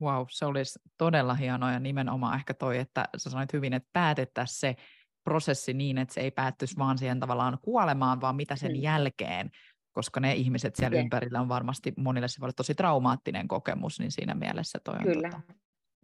Wow, 0.02 0.26
se 0.30 0.46
olisi 0.46 0.80
todella 0.98 1.34
hienoa 1.34 1.72
ja 1.72 1.80
nimenomaan 1.80 2.36
ehkä 2.36 2.54
toi, 2.54 2.78
että 2.78 3.10
sä 3.18 3.30
sanoit 3.30 3.54
hyvin, 3.54 3.74
että 3.74 3.90
päätettäisiin 3.94 4.60
se 4.60 4.76
prosessi 5.24 5.74
niin, 5.74 5.98
että 5.98 6.14
se 6.14 6.22
ei 6.22 6.32
päättyisi 6.32 6.78
vaan 6.78 6.98
siihen 6.98 7.20
tavallaan 7.20 7.58
kuolemaan, 7.62 8.22
vaan 8.22 8.36
mitä 8.36 8.56
sen 8.56 8.72
mm. 8.72 8.82
jälkeen, 8.82 9.52
koska 9.92 10.20
ne 10.20 10.34
ihmiset 10.34 10.76
siellä 10.76 10.96
yeah. 10.96 11.06
ympärillä 11.06 11.42
on 11.42 11.50
varmasti 11.50 11.94
monille 11.98 12.28
se 12.28 12.40
voi 12.40 12.46
olla 12.46 12.54
tosi 12.54 12.76
traumaattinen 12.76 13.48
kokemus, 13.48 14.00
niin 14.00 14.12
siinä 14.12 14.36
mielessä 14.36 14.80
toi 14.84 14.96
on 14.96 15.04
Kyllä. 15.04 15.30
Tota, 15.30 15.54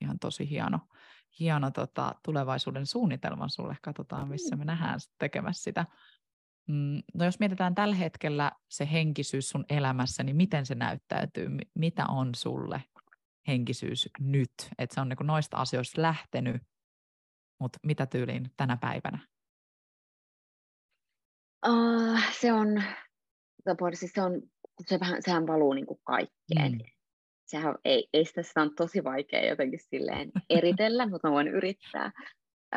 ihan 0.01 0.19
tosi 0.19 0.49
hieno, 0.49 0.79
hieno 1.39 1.71
tota, 1.71 2.15
tulevaisuuden 2.23 2.85
suunnitelma 2.85 3.47
sulle. 3.47 3.77
Katsotaan, 3.81 4.27
missä 4.27 4.55
me 4.55 4.65
nähdään 4.65 4.99
tekemässä 5.19 5.63
sitä. 5.63 5.85
Mm, 6.67 7.01
no 7.13 7.25
jos 7.25 7.39
mietitään 7.39 7.75
tällä 7.75 7.95
hetkellä 7.95 8.51
se 8.69 8.87
henkisyys 8.91 9.49
sun 9.49 9.65
elämässä, 9.69 10.23
niin 10.23 10.35
miten 10.35 10.65
se 10.65 10.75
näyttäytyy? 10.75 11.49
Mitä 11.73 12.05
on 12.05 12.35
sulle 12.35 12.83
henkisyys 13.47 14.09
nyt? 14.19 14.51
Että 14.77 14.93
se 14.93 15.01
on 15.01 15.09
niin 15.09 15.27
noista 15.27 15.57
asioista 15.57 16.01
lähtenyt, 16.01 16.61
mutta 17.59 17.79
mitä 17.83 18.05
tyyliin 18.05 18.51
tänä 18.57 18.77
päivänä? 18.77 19.27
Uh, 21.67 22.19
se 22.39 22.53
on, 22.53 22.83
siis 23.93 24.11
se 24.11 24.21
on, 24.21 24.41
se 24.87 24.99
vähän, 24.99 25.21
sehän 25.21 25.47
valuu 25.47 25.73
niin 25.73 25.85
kuin 25.85 25.99
kaikkeen. 26.03 26.71
Mm. 26.71 26.79
Sehän 27.45 27.75
ei, 27.85 28.09
ei 28.13 28.25
sitä, 28.25 28.43
sitä 28.43 28.61
on 28.61 28.75
tosi 28.75 29.03
vaikea 29.03 29.49
jotenkin 29.49 29.79
silleen 29.79 30.31
eritellä, 30.49 31.07
mutta 31.09 31.27
mä 31.27 31.33
voin 31.33 31.47
yrittää. 31.47 32.11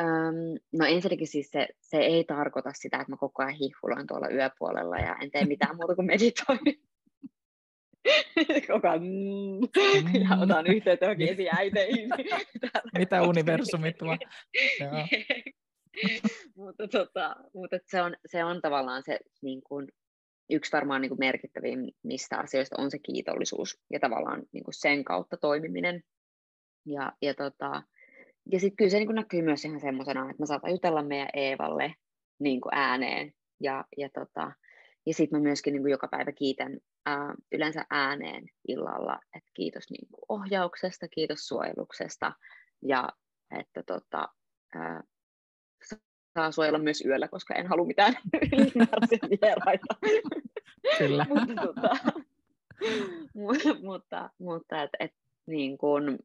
Um, 0.01 0.59
no 0.73 0.85
ensinnäkin 0.85 1.27
siis 1.27 1.51
se, 1.51 1.67
se 1.81 1.97
ei 1.97 2.23
tarkoita 2.23 2.69
sitä, 2.73 2.97
että 2.97 3.11
mä 3.11 3.17
koko 3.17 3.43
ajan 3.43 3.55
hihfuloin 3.55 4.07
tuolla 4.07 4.29
yöpuolella 4.29 4.97
ja 4.97 5.15
en 5.21 5.31
tee 5.31 5.45
mitään 5.45 5.75
muuta 5.75 5.95
kuin 5.95 6.05
meditoin. 6.05 6.59
koko 8.71 8.87
ajan 8.87 9.03
mm, 9.03 10.21
ja 10.29 10.37
otan 10.41 10.67
yhteyttä 10.67 11.05
johonkin 11.05 11.29
esiäiteihin. 11.29 12.09
Mitä 12.97 13.21
universumit 13.21 13.97
tuo? 13.97 14.17
mutta 16.57 16.87
tota, 16.87 17.35
mutta 17.53 17.77
se, 17.85 18.01
on, 18.01 18.15
se 18.25 18.43
on 18.43 18.61
tavallaan 18.61 19.03
se 19.03 19.19
niin 19.41 19.61
kuin, 19.63 19.87
yksi 20.49 20.71
varmaan 20.71 21.01
niin 21.01 21.09
kuin 21.09 21.19
merkittävimmistä 21.19 22.37
asioista 22.37 22.75
on 22.81 22.91
se 22.91 22.99
kiitollisuus 22.99 23.79
ja 23.93 23.99
tavallaan 23.99 24.43
niin 24.51 24.63
kuin 24.63 24.75
sen 24.79 25.03
kautta 25.03 25.37
toimiminen. 25.37 26.03
Ja, 26.85 27.13
ja, 27.21 27.33
tota, 27.33 27.83
ja 28.51 28.59
sitten 28.59 28.75
kyllä 28.77 28.89
se 28.89 28.99
niin 28.99 29.15
näkyy 29.15 29.41
myös 29.41 29.65
ihan 29.65 29.79
semmoisena, 29.79 30.29
että 30.29 30.43
mä 30.43 30.45
saatan 30.45 30.71
jutella 30.71 31.03
meidän 31.03 31.29
Eevalle 31.33 31.95
niin 32.39 32.61
ääneen. 32.71 33.33
Ja, 33.59 33.85
ja, 33.97 34.09
tota, 34.09 34.51
ja 35.05 35.13
sitten 35.13 35.39
mä 35.39 35.43
myöskin 35.43 35.73
niin 35.73 35.89
joka 35.89 36.07
päivä 36.07 36.31
kiitän 36.31 36.77
ää, 37.05 37.35
yleensä 37.51 37.85
ääneen 37.89 38.45
illalla, 38.67 39.19
että 39.35 39.51
kiitos 39.53 39.89
niin 39.89 40.07
ohjauksesta, 40.29 41.07
kiitos 41.07 41.47
suojeluksesta 41.47 42.33
ja 42.81 43.09
että 43.59 43.83
tota, 43.83 44.27
ää, 44.75 45.03
saa 46.33 46.51
suojella 46.51 46.79
myös 46.79 47.05
yöllä, 47.05 47.27
koska 47.27 47.53
en 47.55 47.67
halua 47.67 47.85
mitään 47.85 48.13
vieraita. 49.41 49.95
Kyllä. 50.97 51.25
mutta, 51.29 51.61
tota, 51.61 51.89
mutta, 53.83 54.29
mutta 54.39 54.83
et, 54.83 54.89
et, 54.99 55.13
niin 55.45 55.77
kun, 55.77 56.19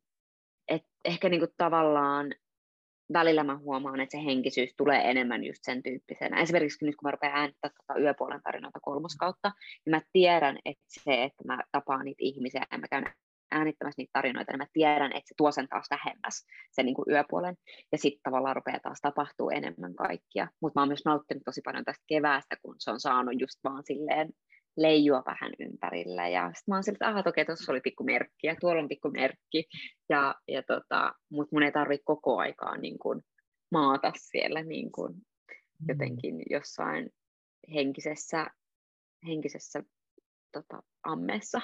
et 0.68 0.82
ehkä 1.04 1.28
niin 1.28 1.40
kun 1.40 1.48
tavallaan 1.56 2.34
välillä 3.12 3.44
mä 3.44 3.58
huomaan, 3.58 4.00
että 4.00 4.18
se 4.18 4.24
henkisyys 4.24 4.74
tulee 4.76 5.10
enemmän 5.10 5.44
just 5.44 5.58
sen 5.62 5.82
tyyppisenä. 5.82 6.40
Esimerkiksi 6.40 6.84
nyt 6.84 6.96
kun 6.96 7.06
mä 7.06 7.10
rupean 7.10 7.36
äänittämään 7.36 7.74
tuota 7.76 8.00
yöpuolen 8.00 8.42
tarinoita 8.42 8.78
kolmoskautta, 8.82 9.52
niin 9.86 9.96
mä 9.96 10.00
tiedän, 10.12 10.58
että 10.64 10.84
se, 10.86 11.22
että 11.22 11.44
mä 11.46 11.62
tapaan 11.72 12.04
niitä 12.04 12.20
ihmisiä 12.20 12.62
ja 12.72 12.78
mä 12.78 12.88
käyn 12.88 13.04
äänittämässä 13.50 14.00
niitä 14.02 14.10
tarinoita, 14.12 14.52
niin 14.52 14.58
mä 14.58 14.66
tiedän, 14.72 15.12
että 15.12 15.28
se 15.28 15.34
tuo 15.36 15.52
sen 15.52 15.68
taas 15.68 15.86
lähemmäs, 15.90 16.46
sen 16.72 16.86
niin 16.86 16.94
kuin 16.94 17.10
yöpuolen, 17.10 17.56
ja 17.92 17.98
sitten 17.98 18.20
tavallaan 18.22 18.56
rupeaa 18.56 18.80
taas 18.82 19.00
tapahtuu 19.02 19.50
enemmän 19.50 19.94
kaikkia. 19.94 20.48
Mutta 20.62 20.80
mä 20.80 20.82
oon 20.82 20.88
myös 20.88 21.04
nauttinut 21.04 21.42
tosi 21.44 21.60
paljon 21.64 21.84
tästä 21.84 22.04
keväästä, 22.06 22.56
kun 22.62 22.74
se 22.78 22.90
on 22.90 23.00
saanut 23.00 23.40
just 23.40 23.58
vaan 23.64 23.82
silleen 23.84 24.28
leijua 24.76 25.22
vähän 25.26 25.52
ympärillä. 25.58 26.28
Ja 26.28 26.46
sitten 26.46 26.62
mä 26.72 26.74
oon 26.76 26.84
siltä, 26.84 27.18
että 27.18 27.30
okei, 27.30 27.44
tuossa 27.44 27.72
oli 27.72 27.80
pikku 27.80 28.04
merkki 28.04 28.46
ja 28.46 28.56
tuolla 28.60 28.82
on 28.82 28.88
pikku 28.88 29.10
merkki. 29.10 29.64
Ja, 30.08 30.34
ja 30.48 30.62
tota, 30.62 31.12
Mutta 31.30 31.54
mun 31.56 31.62
ei 31.62 31.72
tarvitse 31.72 32.04
koko 32.04 32.38
aikaa 32.38 32.76
niin 32.76 32.98
kun, 32.98 33.22
maata 33.70 34.12
siellä 34.16 34.62
niin 34.62 34.92
kun, 34.92 35.12
mm. 35.12 35.86
jotenkin 35.88 36.42
jossain 36.50 37.10
henkisessä, 37.74 38.46
henkisessä 39.26 39.82
tota, 40.52 40.82
ammeessa. 41.02 41.60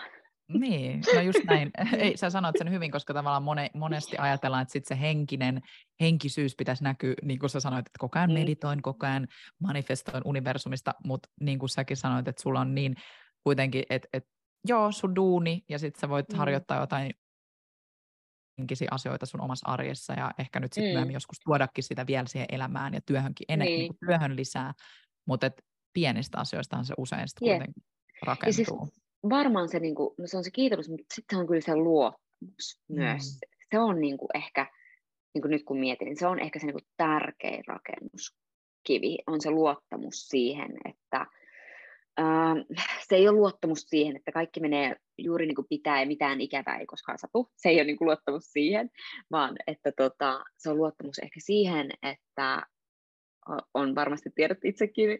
Niin, 0.59 1.03
no 1.14 1.20
just 1.20 1.44
näin. 1.44 1.70
Ei, 1.98 2.16
sä 2.16 2.30
sanoit 2.30 2.59
sen 2.59 2.70
hyvin, 2.70 2.90
koska 2.90 3.14
tavallaan 3.14 3.42
mone, 3.42 3.70
monesti 3.74 4.16
ajatellaan, 4.18 4.62
että 4.62 4.72
sit 4.72 4.86
se 4.86 5.00
henkinen 5.00 5.61
henkisyys 6.00 6.57
pitäisi 6.57 6.84
näkyä, 6.84 7.14
niin 7.22 7.38
kuin 7.38 7.50
sä 7.50 7.61
sanoit, 7.61 7.86
että 7.86 7.98
koko 7.98 8.18
ajan 8.18 8.30
mm. 8.30 8.34
meditoin, 8.34 8.82
koko 8.82 9.07
ajan 9.07 9.28
manifestoin 9.61 10.22
universumista, 10.24 10.94
mutta 11.05 11.28
niin 11.40 11.59
kuin 11.59 11.68
säkin 11.68 11.96
sanoit, 11.96 12.28
että 12.28 12.42
sulla 12.42 12.61
on 12.61 12.74
niin 12.74 12.94
kuitenkin, 13.44 13.84
että, 13.90 14.09
että 14.12 14.30
joo, 14.68 14.92
sun 14.92 15.16
duuni, 15.16 15.64
ja 15.68 15.78
sitten 15.78 16.00
sä 16.00 16.09
voit 16.09 16.28
mm. 16.32 16.38
harjoittaa 16.38 16.80
jotain 16.80 17.11
henkisiä 18.59 18.88
asioita 18.90 19.26
sun 19.26 19.40
omassa 19.40 19.68
arjessa, 19.68 20.12
ja 20.12 20.30
ehkä 20.38 20.61
nyt 20.61 20.72
sitten 20.72 21.05
mm. 21.05 21.11
joskus 21.11 21.38
tuodakin 21.44 21.84
sitä 21.84 22.07
vielä 22.07 22.26
siihen 22.26 22.48
elämään 22.53 22.94
ja 22.94 23.00
työhönkin, 23.00 23.44
ennen 23.48 23.66
niin. 23.66 23.78
niin 23.78 23.94
työhön 24.07 24.36
lisää, 24.36 24.72
mutta 25.26 25.50
pienistä 25.92 26.38
asioistahan 26.38 26.84
se 26.84 26.94
usein 26.98 27.28
sitten 27.28 27.48
yeah. 27.48 27.59
kuitenkin 27.59 27.82
rakentuu. 28.22 28.48
Ja 28.48 28.53
siis 28.53 29.03
varmaan 29.31 29.68
se, 29.68 29.79
niin 29.79 29.95
kuin, 29.95 30.14
no 30.18 30.27
se 30.27 30.37
on 30.37 30.45
se 30.45 30.51
kiitos, 30.51 30.89
mutta 30.89 31.14
sitten 31.14 31.39
on 31.39 31.47
kyllä 31.47 31.61
se 31.61 31.77
luottamus 31.77 32.81
mm. 32.89 32.95
myös. 32.95 33.39
Se 33.70 33.79
on 33.79 34.01
niin 34.01 34.18
kuin 34.18 34.29
ehkä, 34.35 34.66
niin 35.35 35.43
kuin 35.43 35.51
nyt 35.51 35.64
kun 35.64 35.79
mietin, 35.79 36.07
niin 36.07 36.16
se 36.16 36.27
on 36.27 36.39
ehkä 36.39 36.59
se 36.59 36.66
niin 36.66 36.75
kuin 36.75 36.87
tärkein 36.97 37.64
rakennuskivi, 37.66 39.18
on 39.27 39.41
se 39.41 39.51
luottamus 39.51 40.29
siihen, 40.29 40.70
että 40.85 41.27
äh, 42.20 42.57
se 43.09 43.16
ei 43.16 43.29
ole 43.29 43.37
luottamus 43.37 43.81
siihen, 43.81 44.16
että 44.16 44.33
kaikki 44.33 44.61
menee 44.61 44.97
juuri 45.18 45.47
niin 45.47 45.55
kuin 45.55 45.68
pitää 45.68 46.01
ja 46.01 46.07
mitään 46.07 46.41
ikävää 46.41 46.79
ei 46.79 46.87
koskaan 46.87 47.18
satu. 47.18 47.51
Se 47.57 47.68
ei 47.68 47.77
ole 47.77 47.85
niin 47.85 47.99
kuin 47.99 48.07
luottamus 48.07 48.45
siihen, 48.45 48.91
vaan 49.31 49.57
että 49.66 49.93
tota, 49.97 50.45
se 50.59 50.70
on 50.70 50.77
luottamus 50.77 51.18
ehkä 51.18 51.41
siihen, 51.41 51.91
että 52.03 52.62
on 53.75 53.95
varmasti 53.95 54.31
tiedot 54.35 54.59
itsekin 54.64 55.18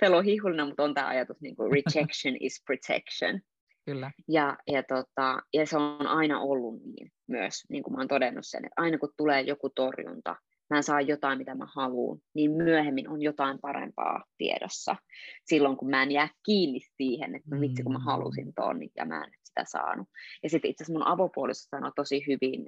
felohihulina, 0.00 0.66
mutta 0.66 0.82
on 0.82 0.94
tämä 0.94 1.08
ajatus 1.08 1.40
niin 1.40 1.56
kuin 1.56 1.72
rejection 1.72 2.36
is 2.40 2.62
protection. 2.66 3.40
Kyllä. 3.86 4.10
Ja, 4.28 4.58
ja, 4.66 4.82
tota, 4.82 5.42
ja 5.54 5.66
se 5.66 5.76
on 5.76 6.06
aina 6.06 6.40
ollut 6.40 6.82
niin 6.84 7.12
myös, 7.26 7.54
niin 7.68 7.82
kuin 7.82 7.94
mä 7.94 8.00
oon 8.00 8.08
todennut 8.08 8.46
sen, 8.46 8.64
että 8.64 8.82
aina 8.82 8.98
kun 8.98 9.12
tulee 9.16 9.40
joku 9.40 9.70
torjunta, 9.74 10.36
mä 10.70 10.76
en 10.76 10.82
saa 10.82 11.00
jotain, 11.00 11.38
mitä 11.38 11.54
mä 11.54 11.66
haluan, 11.74 12.18
niin 12.34 12.50
myöhemmin 12.50 13.08
on 13.08 13.22
jotain 13.22 13.58
parempaa 13.58 14.24
tiedossa. 14.38 14.96
Silloin, 15.44 15.76
kun 15.76 15.90
mä 15.90 16.02
en 16.02 16.10
jää 16.10 16.28
kiinni 16.44 16.80
siihen, 16.96 17.34
että 17.34 17.54
no 17.54 17.60
vitsi, 17.60 17.82
kun 17.82 17.92
mä 17.92 17.98
mm. 17.98 18.04
halusin 18.04 18.54
ton, 18.54 18.78
niin 18.78 18.90
ja 18.96 19.04
mä 19.04 19.24
en 19.24 19.30
sitä 19.42 19.64
saanut. 19.66 20.08
Ja 20.42 20.50
sitten 20.50 20.70
itse 20.70 20.84
asiassa 20.84 20.98
mun 20.98 21.08
avopuoliso 21.08 21.68
sanoi 21.70 21.92
tosi 21.96 22.24
hyvin, 22.26 22.66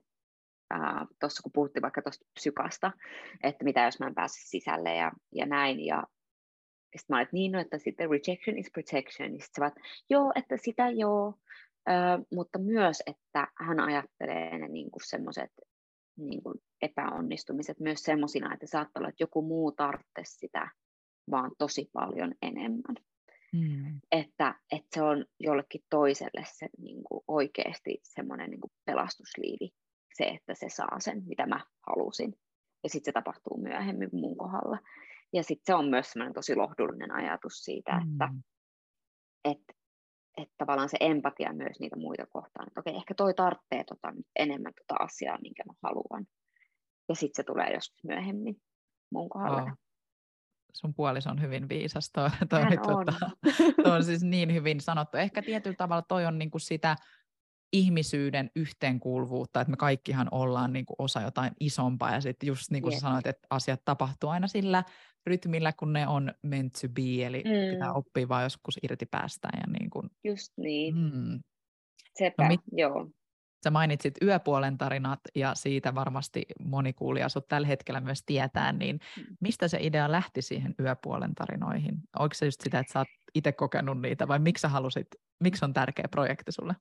tuossa 1.21 1.43
kun 1.43 1.53
puhuttiin 1.55 1.83
vaikka 1.83 2.03
tuosta 2.03 2.27
psykasta, 2.35 2.93
että 3.43 3.65
mitä 3.65 3.85
jos 3.85 4.01
mä 4.01 4.07
en 4.07 4.15
pääse 4.15 4.41
sisälle 4.49 4.95
ja, 4.95 5.13
ja 5.35 5.47
näin, 5.47 5.87
ja 5.87 6.05
sitten 6.99 7.15
mä 7.15 7.17
olin, 7.17 7.23
että 7.23 7.37
niin, 7.37 7.53
no, 7.53 7.61
että 7.61 7.79
sitten 7.79 8.11
rejection 8.11 8.59
is 8.59 8.71
protection. 8.73 9.31
Niin 9.31 9.43
sitten 9.43 9.67
että 9.67 9.81
joo, 10.11 10.33
että 10.35 10.57
sitä 10.57 10.89
joo, 10.89 11.35
ö, 11.89 11.93
mutta 12.35 12.59
myös, 12.59 13.03
että 13.07 13.49
hän 13.59 13.81
ajattelee 13.81 14.59
ne 14.59 14.69
niin 14.69 14.91
semmoiset 15.05 15.51
niin 16.17 16.41
epäonnistumiset 16.83 17.81
myös 17.81 18.03
semmoisina, 18.03 18.55
että 18.55 18.67
saattaa 18.67 19.01
olla, 19.01 19.09
että 19.09 19.23
joku 19.23 19.43
muu 19.43 19.73
tarvitsee 19.73 20.25
sitä 20.25 20.71
vaan 21.31 21.51
tosi 21.59 21.91
paljon 21.93 22.35
enemmän. 22.43 22.97
Mm. 23.53 24.01
Että, 24.13 24.55
että 24.73 24.89
se 24.95 25.03
on 25.03 25.25
jollekin 25.41 25.81
toiselle 25.91 26.45
se 26.53 26.69
niin 26.79 27.05
kuin 27.05 27.21
oikeasti 27.29 28.01
semmoinen 28.03 28.51
niin 28.51 28.61
pelastusliivi, 28.85 29.71
se, 30.15 30.25
että 30.25 30.55
se 30.55 30.69
saa 30.69 31.01
sen, 31.01 31.23
mitä 31.27 31.47
mä 31.47 31.61
halusin. 31.87 32.35
Ja 32.83 32.89
sitten 32.91 33.05
se 33.05 33.13
tapahtuu 33.13 33.57
myöhemmin 33.57 34.09
mun 34.13 34.37
kohdalla. 34.37 34.79
Ja 35.35 35.43
sitten 35.43 35.63
se 35.67 35.75
on 35.75 35.91
myös 35.91 36.11
semmoinen 36.11 36.35
tosi 36.35 36.57
lohdullinen 36.57 37.13
ajatus 37.13 37.53
siitä, 37.53 38.01
mm. 38.01 38.13
että 38.13 38.29
et, 39.45 39.77
et 40.37 40.49
tavallaan 40.59 40.89
se 40.89 40.97
empatia 41.01 41.53
myös 41.53 41.81
niitä 41.81 41.97
muita 41.97 42.27
kohtaan, 42.27 42.67
että 42.67 42.81
okei, 42.81 42.97
ehkä 42.97 43.15
toi 43.15 43.35
tarvitsee 43.35 43.85
tota 43.85 44.11
nyt 44.11 44.27
enemmän 44.39 44.73
tota 44.75 45.05
asiaa, 45.05 45.39
minkä 45.43 45.63
mä 45.67 45.73
haluan. 45.83 46.27
Ja 47.09 47.15
sitten 47.15 47.37
se 47.37 47.47
tulee 47.47 47.75
joskus 47.75 48.05
myöhemmin 48.05 48.57
mun 49.13 49.29
kohdalla. 49.29 49.63
Oh. 49.63 49.79
Sun 50.73 50.95
puoliso 50.95 51.31
on 51.31 51.43
hyvin 51.43 51.69
viisas. 51.69 52.11
Toi, 52.13 52.31
toi, 52.49 52.63
Hän 52.63 52.73
on. 52.73 53.07
Tota, 53.07 53.31
toi 53.85 53.97
on 53.97 54.05
siis 54.05 54.23
niin 54.23 54.55
hyvin 54.55 54.81
sanottu. 54.81 55.17
Ehkä 55.17 55.43
tietyllä 55.43 55.77
tavalla 55.77 56.03
toi 56.09 56.27
on 56.27 56.39
niinku 56.39 56.59
sitä 56.59 56.97
ihmisyyden 57.75 58.51
yhteenkuuluvuutta, 58.57 59.61
että 59.61 59.71
me 59.71 59.77
kaikkihan 59.77 60.29
ollaan 60.31 60.73
niin 60.73 60.87
kuin 60.87 60.97
osa 60.99 61.21
jotain 61.21 61.53
isompaa 61.61 62.15
ja 62.15 62.21
sitten 62.21 62.47
just 62.47 62.71
niin 62.71 62.83
kuin 62.83 62.93
yes. 62.93 63.01
sanoit, 63.01 63.27
että 63.27 63.47
asiat 63.51 63.81
tapahtuu 63.85 64.31
aina 64.31 64.47
sillä 64.47 64.85
rytmillä, 65.27 65.73
kun 65.73 65.93
ne 65.93 66.07
on 66.07 66.33
meant 66.43 66.73
to 66.73 66.89
be, 66.89 67.27
eli 67.27 67.43
mm. 67.45 67.75
pitää 67.75 67.93
oppia 67.93 68.29
vaan 68.29 68.43
joskus 68.43 68.79
irti 68.83 69.07
päästään. 69.07 69.61
Ja 69.61 69.79
niin 69.79 69.91
kuin, 69.91 70.11
just 70.25 70.53
niin. 70.57 70.97
Mm. 70.97 71.41
Sepä, 72.19 72.43
no 72.43 72.49
mit, 72.49 72.61
joo. 72.73 73.11
Sä 73.65 73.71
mainitsit 73.71 74.15
yöpuolen 74.23 74.79
tarinat 74.79 75.21
ja 75.35 75.55
siitä 75.55 75.95
varmasti 75.95 76.43
moni 76.65 76.93
kuulija 76.93 77.29
sut 77.29 77.49
tällä 77.49 77.67
hetkellä 77.67 78.01
myös 78.01 78.23
tietää, 78.27 78.73
niin 78.73 79.01
mm. 79.17 79.37
mistä 79.41 79.69
se 79.69 79.79
idea 79.81 80.13
lähti 80.13 80.43
siihen 80.43 80.75
yöpuolen 80.81 81.35
tarinoihin? 81.35 81.95
Onko 82.19 82.35
se 82.35 82.47
just 82.47 82.61
sitä, 82.61 82.79
että 82.79 82.93
sä 82.93 82.99
oot 82.99 83.09
itse 83.35 83.53
kokenut 83.53 84.01
niitä 84.01 84.29
vai 84.29 84.39
miksi 84.39 84.63
sä 84.63 84.69
halusit, 84.69 85.07
miksi 85.43 85.65
on 85.65 85.73
tärkeä 85.73 86.09
projekti 86.11 86.53
sulle? 86.53 86.75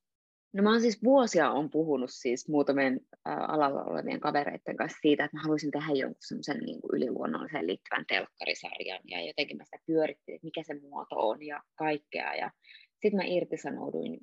No 0.54 0.64
mä 0.64 0.72
oon 0.72 0.82
siis 0.82 1.04
vuosia 1.04 1.52
on 1.52 1.70
puhunut 1.70 2.10
siis 2.14 2.50
muutamien 2.50 3.00
alalla 3.26 3.84
olevien 3.84 4.20
kavereiden 4.20 4.78
kanssa 4.78 4.98
siitä, 5.02 5.26
että 5.26 5.38
mä 5.38 5.44
haluaisin 5.44 5.72
tehdä 5.72 5.94
jonkun 5.94 6.18
semmoisen 6.20 6.60
niin 6.60 6.80
yliluonnolliseen 6.94 7.68
liittyvän 7.68 8.06
telkkarisarjan. 8.08 9.00
Ja 9.06 9.26
jotenkin 9.28 9.58
mä 9.58 9.66
sitä 9.66 9.78
pyörittiin, 9.86 10.36
että 10.36 10.46
mikä 10.46 10.64
se 10.64 10.80
muoto 10.80 11.16
on 11.30 11.46
ja 11.46 11.64
kaikkea. 11.76 12.36
Ja 12.36 12.52
sitten 12.92 13.16
mä 13.16 13.24
irtisanouduin 13.26 14.20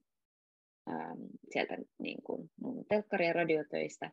ähm, 0.91 1.23
sieltä 1.53 1.77
niin 1.99 2.23
kuin 2.23 2.51
mun 2.63 2.85
telkkari- 2.89 3.27
ja 3.27 3.33
radiotöistä. 3.33 4.11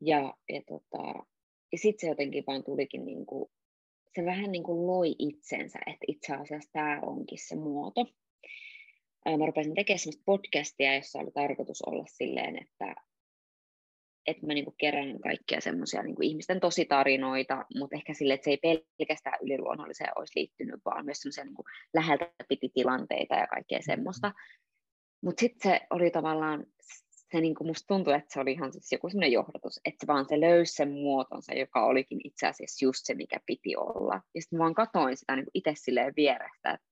Ja, 0.00 0.34
ja, 0.48 0.62
tota, 0.68 1.24
ja 1.72 1.78
sitten 1.78 2.00
se 2.00 2.08
jotenkin 2.08 2.44
vaan 2.46 2.64
tulikin 2.64 3.04
niin 3.04 3.26
kuin, 3.26 3.50
se 4.14 4.24
vähän 4.24 4.52
niin 4.52 4.62
kuin 4.62 4.86
loi 4.86 5.14
itsensä, 5.18 5.78
että 5.86 6.04
itse 6.08 6.34
asiassa 6.34 6.70
tämä 6.72 7.00
onkin 7.02 7.38
se 7.48 7.56
muoto 7.56 8.06
mä 9.26 9.46
rupesin 9.46 9.74
tekemään 9.74 9.98
sellaista 9.98 10.22
podcastia, 10.26 10.94
jossa 10.94 11.18
oli 11.18 11.30
tarkoitus 11.30 11.82
olla 11.82 12.04
silleen, 12.06 12.62
että, 12.62 12.94
että 14.26 14.46
mä 14.46 14.54
niinku 14.54 14.74
kerään 14.78 15.20
kaikkia 15.20 15.60
semmoisia 15.60 16.02
niinku 16.02 16.22
ihmisten 16.22 16.60
tositarinoita, 16.60 17.64
mutta 17.78 17.96
ehkä 17.96 18.14
sille, 18.14 18.34
että 18.34 18.44
se 18.44 18.50
ei 18.50 18.84
pelkästään 18.98 19.38
yliluonnolliseen 19.42 20.18
olisi 20.18 20.38
liittynyt, 20.38 20.80
vaan 20.84 21.04
myös 21.04 21.18
semmoisia 21.18 21.44
niinku 21.44 21.64
läheltä 21.94 22.30
piti 22.48 22.70
tilanteita 22.74 23.34
ja 23.34 23.46
kaikkea 23.46 23.78
mm-hmm. 23.78 23.92
semmoista. 23.92 24.32
Mutta 25.24 25.40
sitten 25.40 25.72
se 25.72 25.80
oli 25.90 26.10
tavallaan, 26.10 26.66
se 27.32 27.40
niinku 27.40 27.64
musta 27.64 27.94
tuntui, 27.94 28.14
että 28.14 28.32
se 28.32 28.40
oli 28.40 28.52
ihan 28.52 28.72
siis 28.72 28.92
joku 28.92 29.08
semmoinen 29.08 29.32
johdatus, 29.32 29.80
että 29.84 29.96
se 30.00 30.06
vaan 30.06 30.26
se 30.28 30.40
löysi 30.40 30.72
sen 30.72 30.90
muotonsa, 30.90 31.54
joka 31.54 31.84
olikin 31.86 32.20
itse 32.24 32.46
asiassa 32.46 32.84
just 32.84 33.00
se, 33.02 33.14
mikä 33.14 33.40
piti 33.46 33.76
olla. 33.76 34.20
Ja 34.34 34.42
sitten 34.42 34.56
mä 34.56 34.62
vaan 34.62 34.74
katoin 34.74 35.16
sitä 35.16 35.36
niinku 35.36 35.50
itse 35.54 35.72
silleen 35.74 36.12
vierestä, 36.16 36.70
että 36.70 36.86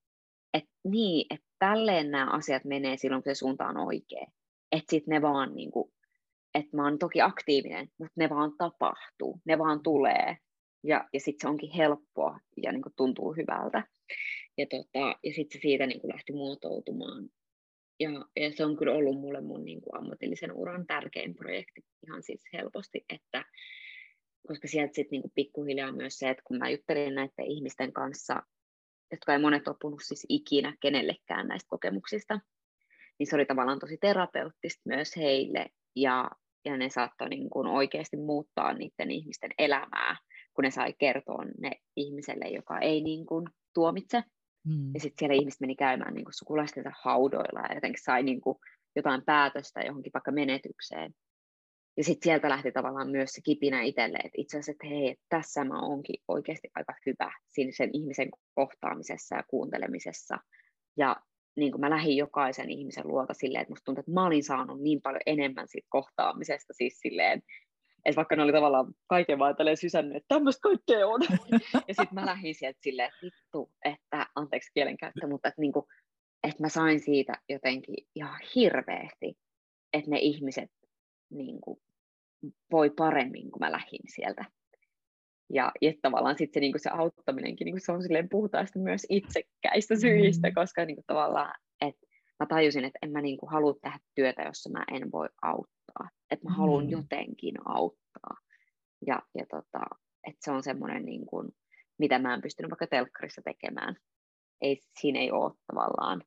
et 0.54 0.64
niin, 0.84 1.26
että 1.30 1.46
tälleen 1.58 2.10
nämä 2.10 2.30
asiat 2.30 2.64
menee 2.64 2.96
silloin, 2.96 3.22
kun 3.22 3.34
se 3.34 3.38
suunta 3.38 3.66
on 3.66 3.76
oikea. 3.76 4.26
Että 4.72 4.90
sitten 4.90 5.12
ne 5.12 5.22
vaan, 5.22 5.54
niin 5.54 5.70
kuin, 5.70 5.92
että 6.54 6.76
mä 6.76 6.84
oon 6.84 6.98
toki 6.98 7.20
aktiivinen, 7.20 7.88
mutta 7.98 8.12
ne 8.16 8.28
vaan 8.28 8.52
tapahtuu, 8.58 9.40
ne 9.44 9.58
vaan 9.58 9.82
tulee. 9.82 10.36
Ja, 10.84 11.08
ja 11.12 11.20
sitten 11.20 11.40
se 11.40 11.48
onkin 11.48 11.70
helppoa 11.70 12.38
ja 12.62 12.72
niin 12.72 12.82
kuin 12.82 12.92
tuntuu 12.96 13.32
hyvältä. 13.32 13.84
Ja, 14.58 14.66
tota, 14.66 15.18
ja 15.24 15.32
sitten 15.34 15.58
se 15.58 15.62
siitä 15.62 15.86
niin 15.86 16.00
kuin 16.00 16.12
lähti 16.12 16.32
muotoutumaan. 16.32 17.28
Ja, 18.00 18.10
ja 18.36 18.52
se 18.52 18.64
on 18.64 18.76
kyllä 18.76 18.92
ollut 18.92 19.20
mulle 19.20 19.40
mun 19.40 19.64
niin 19.64 19.80
kuin 19.80 19.96
ammatillisen 19.96 20.52
uran 20.52 20.86
tärkein 20.86 21.34
projekti 21.34 21.80
ihan 22.06 22.22
siis 22.22 22.44
helposti, 22.52 23.04
että 23.08 23.44
koska 24.48 24.68
sieltä 24.68 24.94
sitten 24.94 25.20
niin 25.20 25.32
pikkuhiljaa 25.34 25.92
myös 25.92 26.18
se, 26.18 26.28
että 26.28 26.42
kun 26.46 26.58
mä 26.58 26.70
juttelin 26.70 27.14
näiden 27.14 27.46
ihmisten 27.46 27.92
kanssa 27.92 28.42
jotka 29.10 29.32
ei 29.32 29.38
monet 29.38 29.68
opunut 29.68 30.00
siis 30.02 30.26
ikinä 30.28 30.76
kenellekään 30.80 31.48
näistä 31.48 31.68
kokemuksista, 31.68 32.40
niin 33.18 33.26
se 33.26 33.36
oli 33.36 33.46
tavallaan 33.46 33.78
tosi 33.78 33.96
terapeuttista 34.00 34.82
myös 34.84 35.16
heille, 35.16 35.66
ja, 35.96 36.30
ja 36.64 36.76
ne 36.76 36.90
saattoi 36.90 37.28
niin 37.28 37.50
kuin 37.50 37.66
oikeasti 37.66 38.16
muuttaa 38.16 38.72
niiden 38.72 39.10
ihmisten 39.10 39.50
elämää, 39.58 40.16
kun 40.54 40.64
ne 40.64 40.70
sai 40.70 40.94
kertoa 40.98 41.44
ne 41.60 41.70
ihmiselle, 41.96 42.48
joka 42.48 42.78
ei 42.78 43.00
niin 43.00 43.26
kuin 43.26 43.46
tuomitse. 43.74 44.24
Mm. 44.66 44.90
Ja 44.94 45.00
sitten 45.00 45.18
siellä 45.18 45.34
ihmiset 45.34 45.60
meni 45.60 45.76
käymään 45.76 46.14
niin 46.14 46.24
kuin 46.24 46.34
sukulaistensa 46.34 46.90
haudoilla 47.02 47.60
ja 47.68 47.74
jotenkin 47.74 48.02
sai 48.02 48.22
niin 48.22 48.40
kuin 48.40 48.58
jotain 48.96 49.22
päätöstä 49.24 49.80
johonkin 49.80 50.12
vaikka 50.14 50.32
menetykseen. 50.32 51.14
Ja 51.96 52.04
sitten 52.04 52.24
sieltä 52.24 52.48
lähti 52.48 52.72
tavallaan 52.72 53.10
myös 53.10 53.30
se 53.30 53.40
kipinä 53.40 53.82
itselle, 53.82 54.18
että 54.18 54.36
itse 54.36 54.56
asiassa, 54.56 54.72
että 54.72 54.86
hei, 54.86 55.16
tässä 55.28 55.64
mä 55.64 55.80
oonkin 55.80 56.22
oikeasti 56.28 56.68
aika 56.74 56.94
hyvä 57.06 57.32
siinä 57.48 57.72
sen 57.74 57.90
ihmisen 57.92 58.28
kohtaamisessa 58.54 59.36
ja 59.36 59.42
kuuntelemisessa. 59.48 60.38
Ja 60.96 61.16
niin 61.56 61.72
kuin 61.72 61.80
mä 61.80 61.90
lähdin 61.90 62.16
jokaisen 62.16 62.70
ihmisen 62.70 63.08
luota 63.08 63.34
silleen, 63.34 63.62
että 63.62 63.72
musta 63.72 63.84
tuntuu, 63.84 64.00
että 64.00 64.12
mä 64.12 64.26
olin 64.26 64.44
saanut 64.44 64.80
niin 64.80 65.02
paljon 65.02 65.20
enemmän 65.26 65.68
siitä 65.68 65.86
kohtaamisesta, 65.90 66.72
siis 66.72 67.00
silleen, 67.00 67.42
että 68.04 68.16
vaikka 68.16 68.36
ne 68.36 68.42
oli 68.42 68.52
tavallaan 68.52 68.94
kaiken 69.06 69.38
vaan 69.38 69.56
tälleen 69.56 69.76
sysännyt, 69.76 70.16
että 70.16 70.34
tämmöistä 70.34 70.60
kaikkea 70.60 71.06
on. 71.06 71.20
ja 71.88 71.94
sitten 71.94 72.14
mä 72.14 72.26
lähdin 72.26 72.54
sieltä 72.54 72.78
silleen, 72.82 73.08
että 73.08 73.20
vittu, 73.22 73.72
että 73.84 74.26
anteeksi 74.34 74.70
kielenkäyttö, 74.74 75.26
mutta 75.26 75.48
että, 75.48 75.60
niin 75.60 75.72
kuin, 75.72 75.86
että 76.42 76.62
mä 76.62 76.68
sain 76.68 77.00
siitä 77.00 77.32
jotenkin 77.48 78.06
ihan 78.14 78.40
hirveästi, 78.54 79.38
että 79.92 80.10
ne 80.10 80.18
ihmiset 80.18 80.70
niin 81.30 81.60
kuin, 81.60 81.80
voi 82.72 82.90
paremmin, 82.90 83.50
kun 83.50 83.60
mä 83.60 83.72
lähdin 83.72 84.00
sieltä. 84.14 84.44
Ja, 85.52 85.72
ja 85.80 85.92
tavallaan 86.02 86.38
sitten 86.38 86.54
se, 86.54 86.60
niin 86.60 86.72
kuin 86.72 86.80
se 86.80 86.90
auttaminenkin, 86.90 87.64
niin 87.64 87.72
kuin 87.72 87.80
se 87.80 87.92
on 87.92 88.02
silleen 88.02 88.28
puhtaasti 88.28 88.78
myös 88.78 89.06
itsekkäistä 89.08 89.96
syistä, 89.96 90.48
mm. 90.48 90.54
koska 90.54 90.84
niin 90.84 90.96
kuin 90.96 91.04
tavallaan, 91.06 91.54
että 91.80 92.06
mä 92.40 92.46
tajusin, 92.46 92.84
että 92.84 92.98
en 93.02 93.12
mä 93.12 93.20
niin 93.20 93.38
kuin 93.38 93.50
halua 93.50 93.74
tehdä 93.82 93.98
työtä, 94.14 94.42
jossa 94.42 94.70
mä 94.70 94.84
en 94.92 95.12
voi 95.12 95.28
auttaa. 95.42 96.08
Että 96.30 96.48
mä 96.48 96.54
haluan 96.54 96.84
mm. 96.84 96.90
jotenkin 96.90 97.54
auttaa. 97.64 98.36
Ja, 99.06 99.22
ja 99.34 99.46
tota, 99.50 99.80
että 100.26 100.40
se 100.44 100.50
on 100.50 100.62
semmoinen, 100.62 101.04
niin 101.04 101.26
kuin, 101.26 101.48
mitä 101.98 102.18
mä 102.18 102.34
en 102.34 102.42
pystynyt 102.42 102.70
vaikka 102.70 102.86
telkkarissa 102.86 103.42
tekemään. 103.44 103.96
Ei, 104.60 104.80
siinä 105.00 105.20
ei 105.20 105.30
ole 105.30 105.52
tavallaan 105.66 106.22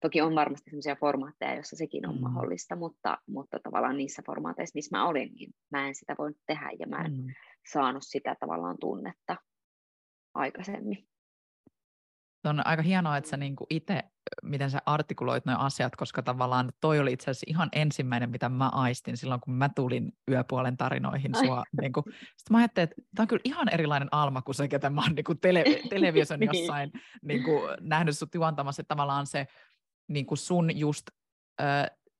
Toki 0.00 0.20
on 0.20 0.34
varmasti 0.34 0.70
sellaisia 0.70 0.96
formaatteja, 0.96 1.54
joissa 1.54 1.76
sekin 1.76 2.08
on 2.08 2.14
mm. 2.14 2.20
mahdollista, 2.20 2.76
mutta, 2.76 3.18
mutta 3.26 3.58
tavallaan 3.62 3.96
niissä 3.96 4.22
formaateissa, 4.26 4.76
missä 4.76 4.96
mä 4.96 5.08
olin, 5.08 5.34
niin 5.34 5.54
mä 5.70 5.88
en 5.88 5.94
sitä 5.94 6.14
voinut 6.18 6.38
tehdä 6.46 6.70
ja 6.78 6.86
mä 6.86 7.04
en 7.04 7.12
mm. 7.12 7.26
saanut 7.72 8.02
sitä 8.06 8.36
tavallaan 8.40 8.76
tunnetta 8.80 9.36
aikaisemmin. 10.34 11.08
On 12.44 12.66
aika 12.66 12.82
hienoa, 12.82 13.16
että 13.16 13.30
sä 13.30 13.36
niinku 13.36 13.66
itse, 13.70 14.02
miten 14.42 14.70
sä 14.70 14.82
artikuloit 14.86 15.46
nuo 15.46 15.56
asiat, 15.58 15.96
koska 15.96 16.22
tavallaan 16.22 16.72
toi 16.80 17.00
oli 17.00 17.12
itse 17.12 17.30
asiassa 17.30 17.46
ihan 17.48 17.68
ensimmäinen, 17.72 18.30
mitä 18.30 18.48
mä 18.48 18.68
aistin 18.68 19.16
silloin, 19.16 19.40
kun 19.40 19.54
mä 19.54 19.68
tulin 19.68 20.12
yöpuolen 20.30 20.76
tarinoihin 20.76 21.34
sua. 21.34 21.64
Niinku. 21.80 22.04
Sitten 22.08 22.50
mä 22.50 22.58
ajattelin, 22.58 22.84
että 22.84 23.02
tämä 23.14 23.24
on 23.24 23.28
kyllä 23.28 23.40
ihan 23.44 23.74
erilainen 23.74 24.08
Alma 24.12 24.42
kuin 24.42 24.54
se, 24.54 24.68
ketä 24.68 24.90
mä 24.90 25.00
oon 25.00 25.14
niinku 25.14 25.34
tele, 25.34 25.64
television 25.90 26.40
niin. 26.40 26.50
jossain 26.54 26.92
niinku, 27.22 27.60
nähnyt 27.80 28.18
sut 28.18 28.34
juontamassa, 28.34 28.80
että 28.80 28.94
tavallaan 28.94 29.26
se 29.26 29.46
niin 30.08 30.26
kuin 30.26 30.38
sun 30.38 30.78
just 30.78 31.06
ö, 31.60 31.64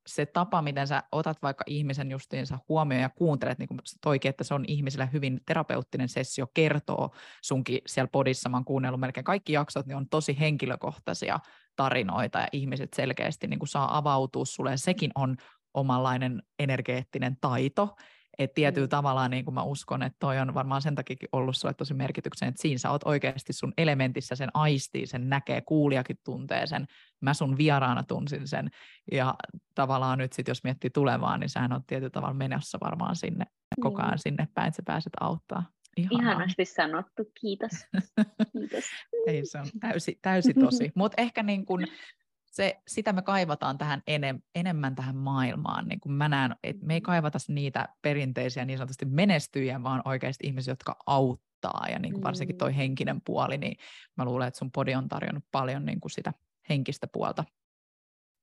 se 0.09 0.27
tapa, 0.27 0.63
miten 0.63 0.87
sä 0.87 1.03
otat 1.13 1.43
vaikka 1.43 1.65
ihmisen 1.67 2.11
justiinsa 2.11 2.59
huomioon 2.69 3.03
ja 3.03 3.09
kuuntelet, 3.09 3.59
niin 3.59 3.69
kuin 3.69 3.81
toikin, 4.01 4.29
että 4.29 4.45
se 4.45 4.55
on 4.55 4.65
ihmiselle 4.69 5.09
hyvin 5.13 5.41
terapeuttinen 5.47 6.09
sessio, 6.09 6.47
kertoo 6.55 7.15
sunkin 7.43 7.79
siellä 7.87 8.09
podissa, 8.13 8.49
mä 8.49 8.57
oon 8.57 8.65
kuunnellut 8.65 9.01
melkein 9.01 9.25
kaikki 9.25 9.53
jaksot, 9.53 9.87
niin 9.87 9.97
on 9.97 10.09
tosi 10.09 10.41
henkilökohtaisia 10.41 11.39
tarinoita 11.77 12.39
ja 12.39 12.49
ihmiset 12.53 12.95
selkeästi 12.95 13.47
niin 13.47 13.59
kuin 13.59 13.69
saa 13.69 13.97
avautua. 13.97 14.45
Sulle, 14.45 14.77
sekin 14.77 15.11
on 15.15 15.37
omanlainen 15.75 16.43
energeettinen 16.59 17.37
taito, 17.41 17.97
et 18.39 18.55
tietyllä 18.55 18.87
mm. 18.87 18.91
tavalla 18.91 19.29
niin 19.29 19.45
kuin 19.45 19.55
mä 19.55 19.63
uskon, 19.63 20.03
että 20.03 20.17
toi 20.19 20.39
on 20.39 20.55
varmaan 20.55 20.83
sen 20.83 20.95
takia 20.95 21.17
ollut 21.33 21.57
sulle 21.57 21.75
tosi 21.75 21.95
merkityksen, 21.95 22.49
että 22.49 22.63
siinä 22.63 22.79
sä 22.79 22.91
oot 22.91 23.05
oikeasti 23.05 23.53
sun 23.53 23.73
elementissä, 23.79 24.35
sen 24.35 24.51
aistii, 24.55 25.07
sen 25.07 25.29
näkee, 25.29 25.61
kuulijakin 25.61 26.19
tuntee 26.25 26.67
sen, 26.67 26.87
mä 27.21 27.35
sun 27.35 27.59
vieraana 27.59 28.03
tunsin 28.03 28.49
sen, 28.49 28.71
ja 29.13 29.35
tavallaan 29.75 30.19
nyt 30.19 30.33
sitten 30.33 30.51
jos 30.51 30.65
miettii 30.65 30.91
tulevaa, 30.91 31.39
niin 31.39 31.49
sähän 31.49 31.73
on 31.73 31.83
tietyllä 31.87 32.11
tavalla 32.11 32.35
menossa 32.35 32.79
varmaan 32.81 33.17
sinne, 33.17 33.45
mm. 33.45 33.81
koko 33.81 34.03
ajan 34.03 34.19
sinne 34.19 34.49
päin, 34.55 34.69
että 34.69 34.77
sä 34.77 34.83
pääset 34.87 35.13
auttaa. 35.21 35.65
Ihanaa. 35.97 36.33
Ihanasti 36.33 36.65
sanottu, 36.65 37.25
kiitos. 37.41 37.71
kiitos. 38.53 38.85
Ei, 39.27 39.47
se 39.47 39.59
on 39.59 39.67
täysi, 39.81 40.19
täysi 40.23 40.55
tosi. 40.55 40.93
Mutta 40.95 41.23
ehkä 41.23 41.43
niin 41.43 41.67
kun, 41.67 41.85
se, 42.51 42.81
sitä 42.87 43.13
me 43.13 43.23
kaivataan 43.23 43.79
tähän 43.79 44.03
enem, 44.07 44.43
enemmän 44.55 44.95
tähän 44.95 45.17
maailmaan. 45.17 45.89
Niin 45.89 46.01
kuin 46.01 46.13
mä 46.13 46.29
näen, 46.29 46.57
että 46.63 46.87
me 46.87 46.95
ei 46.95 47.01
kaivata 47.01 47.39
niitä 47.49 47.89
perinteisiä 48.03 48.65
niin 48.65 48.79
sanotusti 48.79 49.05
menestyjiä, 49.05 49.83
vaan 49.83 50.03
oikeasti 50.05 50.47
ihmisiä, 50.47 50.73
jotka 50.73 50.97
auttaa. 51.07 51.87
Ja 51.93 51.99
niin 51.99 52.13
kuin 52.13 52.25
varsinkin 52.25 52.57
toi 52.57 52.71
mm. 52.71 52.77
henkinen 52.77 53.21
puoli, 53.25 53.59
niin 53.59 53.77
mä 54.17 54.25
luulen, 54.25 54.49
että 54.49 54.59
sun 54.59 54.73
podi 54.73 54.95
on 54.95 55.09
tarjonnut 55.09 55.45
paljon 55.53 55.85
niin 55.85 56.01
kuin 56.01 56.11
sitä 56.11 56.33
henkistä 56.69 57.07
puolta 57.13 57.45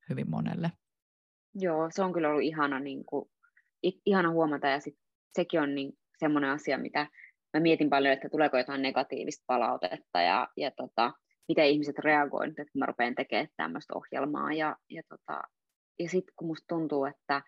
hyvin 0.10 0.30
monelle. 0.30 0.72
Joo, 1.56 1.88
se 1.92 2.04
on 2.04 2.14
kyllä 2.14 2.30
ollut 2.30 2.44
ihana, 2.44 2.80
niin 2.80 3.06
kuin, 3.06 3.30
ihana 4.06 4.32
huomata. 4.32 4.68
Ja 4.68 4.80
sit 4.80 4.98
sekin 5.34 5.62
on 5.62 5.76
niin, 5.76 5.94
semmoinen 6.18 6.50
asia, 6.50 6.78
mitä 6.78 7.08
mä 7.54 7.60
mietin 7.60 7.90
paljon, 7.90 8.14
että 8.14 8.30
tuleeko 8.30 8.58
jotain 8.58 8.82
negatiivista 8.82 9.44
palautetta. 9.48 10.22
Ja, 10.22 10.48
ja 10.58 10.72
tota, 10.72 11.14
miten 11.48 11.66
ihmiset 11.66 12.00
reagoivat, 12.00 12.60
että 12.60 12.80
mä 12.80 12.86
rupean 12.86 13.16
tekemään 13.16 13.48
tämmöistä 13.58 13.94
ohjelmaa. 13.96 14.54
Ja, 14.54 14.76
ja, 14.90 15.02
tota, 15.10 15.42
ja 16.00 16.10
sitten 16.10 16.34
kun 16.36 16.48
musta 16.48 16.66
tuntuu, 16.68 17.06
että, 17.06 17.42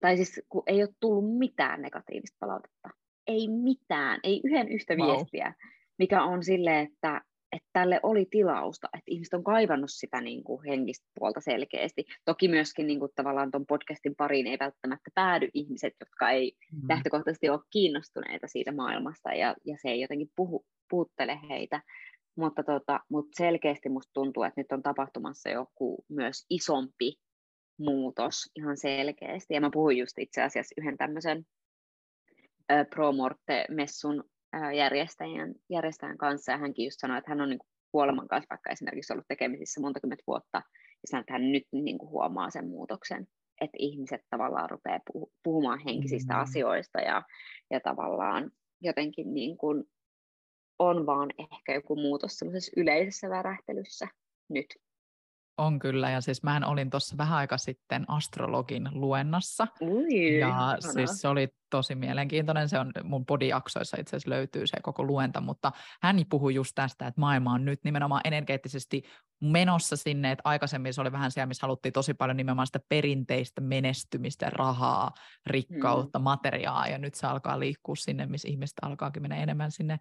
tai 0.00 0.16
siis 0.16 0.42
kun 0.48 0.62
ei 0.66 0.82
ole 0.82 0.94
tullut 1.00 1.38
mitään 1.38 1.82
negatiivista 1.82 2.36
palautetta, 2.40 2.88
ei 3.26 3.48
mitään, 3.48 4.20
ei 4.22 4.40
yhden 4.44 4.68
yhtä 4.68 4.94
wow. 4.94 5.08
viestiä, 5.08 5.54
mikä 5.98 6.22
on 6.22 6.44
silleen, 6.44 6.86
että, 6.86 7.20
että 7.52 7.68
tälle 7.72 8.00
oli 8.02 8.26
tilausta, 8.30 8.88
että 8.92 9.10
ihmiset 9.10 9.34
on 9.34 9.44
kaivannut 9.44 9.90
sitä 9.90 10.20
niin 10.20 10.44
kuin 10.44 10.64
henkistä 10.68 11.06
puolta 11.18 11.40
selkeästi. 11.40 12.04
Toki 12.24 12.48
myöskin 12.48 12.86
niin 12.86 12.98
kuin 12.98 13.10
tavallaan 13.14 13.50
tuon 13.50 13.66
podcastin 13.66 14.14
pariin 14.16 14.46
ei 14.46 14.56
välttämättä 14.60 15.10
päädy 15.14 15.48
ihmiset, 15.54 15.94
jotka 16.00 16.30
ei 16.30 16.52
mm. 16.72 16.88
lähtökohtaisesti 16.88 17.48
ole 17.48 17.60
kiinnostuneita 17.70 18.46
siitä 18.46 18.72
maailmasta 18.72 19.34
ja, 19.34 19.54
ja 19.64 19.76
se 19.82 19.88
ei 19.88 20.00
jotenkin 20.00 20.30
puhu, 20.36 20.64
puhuttele 20.90 21.38
heitä. 21.48 21.82
Mutta, 22.36 22.62
tota, 22.62 23.00
mutta 23.08 23.36
selkeästi 23.36 23.88
musta 23.88 24.10
tuntuu, 24.12 24.42
että 24.42 24.60
nyt 24.60 24.72
on 24.72 24.82
tapahtumassa 24.82 25.48
joku 25.48 26.04
myös 26.08 26.46
isompi 26.50 27.14
muutos 27.78 28.50
ihan 28.56 28.76
selkeästi. 28.76 29.54
Ja 29.54 29.60
mä 29.60 29.70
puhuin 29.72 29.98
just 29.98 30.18
itse 30.18 30.42
asiassa 30.42 30.74
yhden 30.78 30.96
tämmöisen 30.96 31.44
Promorte-messun 32.90 34.24
järjestäjän, 34.76 35.54
järjestäjän 35.70 36.18
kanssa, 36.18 36.52
ja 36.52 36.58
hänkin 36.58 36.84
just 36.84 37.00
sanoi, 37.00 37.18
että 37.18 37.30
hän 37.30 37.40
on 37.40 37.48
niin 37.48 37.60
kuoleman 37.92 38.28
kanssa 38.28 38.50
vaikka 38.50 38.70
esimerkiksi 38.70 39.12
ollut 39.12 39.28
tekemisissä 39.28 39.80
monta 39.80 40.00
kymmentä 40.00 40.24
vuotta, 40.26 40.58
ja 40.78 41.08
sanoi, 41.10 41.20
että 41.20 41.32
hän 41.32 41.52
nyt 41.52 41.66
niin 41.72 41.98
kuin 41.98 42.10
huomaa 42.10 42.50
sen 42.50 42.68
muutoksen, 42.68 43.26
että 43.60 43.76
ihmiset 43.78 44.20
tavallaan 44.30 44.70
rupeaa 44.70 45.00
puhumaan 45.42 45.80
henkisistä 45.86 46.32
mm-hmm. 46.32 46.42
asioista, 46.42 47.00
ja, 47.00 47.22
ja 47.70 47.80
tavallaan 47.80 48.50
jotenkin 48.80 49.34
niin 49.34 49.56
kuin 49.56 49.84
on 50.82 51.06
vaan 51.06 51.30
ehkä 51.38 51.74
joku 51.74 51.96
muutos 51.96 52.38
semmoisessa 52.38 52.72
yleisessä 52.76 53.30
värähtelyssä 53.30 54.08
nyt. 54.48 54.66
On 55.58 55.78
kyllä, 55.78 56.10
ja 56.10 56.20
siis 56.20 56.42
mä 56.42 56.60
olin 56.66 56.90
tuossa 56.90 57.16
vähän 57.18 57.38
aika 57.38 57.58
sitten 57.58 58.04
astrologin 58.08 58.88
luennassa, 58.92 59.66
Ui, 59.80 60.38
ja 60.38 60.48
ihana. 60.48 60.80
siis 60.80 61.20
se 61.20 61.28
oli 61.28 61.48
tosi 61.70 61.94
mielenkiintoinen, 61.94 62.68
se 62.68 62.78
on 62.78 62.92
mun 63.04 63.26
podijaksoissa 63.26 63.96
itse 64.00 64.16
asiassa 64.16 64.30
löytyy 64.30 64.66
se 64.66 64.76
koko 64.82 65.04
luenta, 65.04 65.40
mutta 65.40 65.72
hän 66.02 66.24
puhui 66.30 66.54
just 66.54 66.72
tästä, 66.74 67.06
että 67.06 67.20
maailma 67.20 67.52
on 67.52 67.64
nyt 67.64 67.80
nimenomaan 67.84 68.20
energeettisesti 68.24 69.02
menossa 69.40 69.96
sinne, 69.96 70.30
että 70.32 70.42
aikaisemmin 70.44 70.94
se 70.94 71.00
oli 71.00 71.12
vähän 71.12 71.30
siellä, 71.30 71.46
missä 71.46 71.66
haluttiin 71.66 71.92
tosi 71.92 72.14
paljon 72.14 72.36
nimenomaan 72.36 72.66
sitä 72.66 72.80
perinteistä 72.88 73.60
menestymistä, 73.60 74.50
rahaa, 74.50 75.10
rikkautta, 75.46 76.18
hmm. 76.18 76.24
materiaa, 76.24 76.88
ja 76.88 76.98
nyt 76.98 77.14
se 77.14 77.26
alkaa 77.26 77.58
liikkua 77.58 77.96
sinne, 77.96 78.26
missä 78.26 78.48
ihmiset 78.48 78.78
alkaakin 78.82 79.22
mennä 79.22 79.36
enemmän 79.36 79.70
sinne 79.70 79.98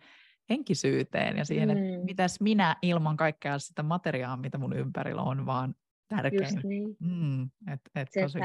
henkisyyteen 0.49 1.37
ja 1.37 1.45
siihen, 1.45 1.69
mm. 1.69 1.77
että 1.77 2.05
mitäs 2.05 2.41
minä 2.41 2.75
ilman 2.81 3.17
kaikkea 3.17 3.59
sitä 3.59 3.83
materiaa, 3.83 4.37
mitä 4.37 4.57
mun 4.57 4.73
ympärillä 4.73 5.21
on, 5.21 5.45
vaan 5.45 5.75
tärkein. 6.07 6.61
niin. 6.63 6.97
Mm, 6.99 7.43
et, 7.43 7.81
et 7.95 8.09
tosi 8.21 8.39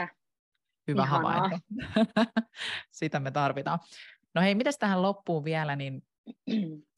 hyvä 0.88 1.02
Ihanaa. 1.02 1.32
havainto. 1.32 1.58
sitä 2.90 3.20
me 3.20 3.30
tarvitaan. 3.30 3.78
No 4.34 4.42
hei, 4.42 4.54
mitäs 4.54 4.78
tähän 4.78 5.02
loppuun 5.02 5.44
vielä, 5.44 5.76
niin 5.76 6.02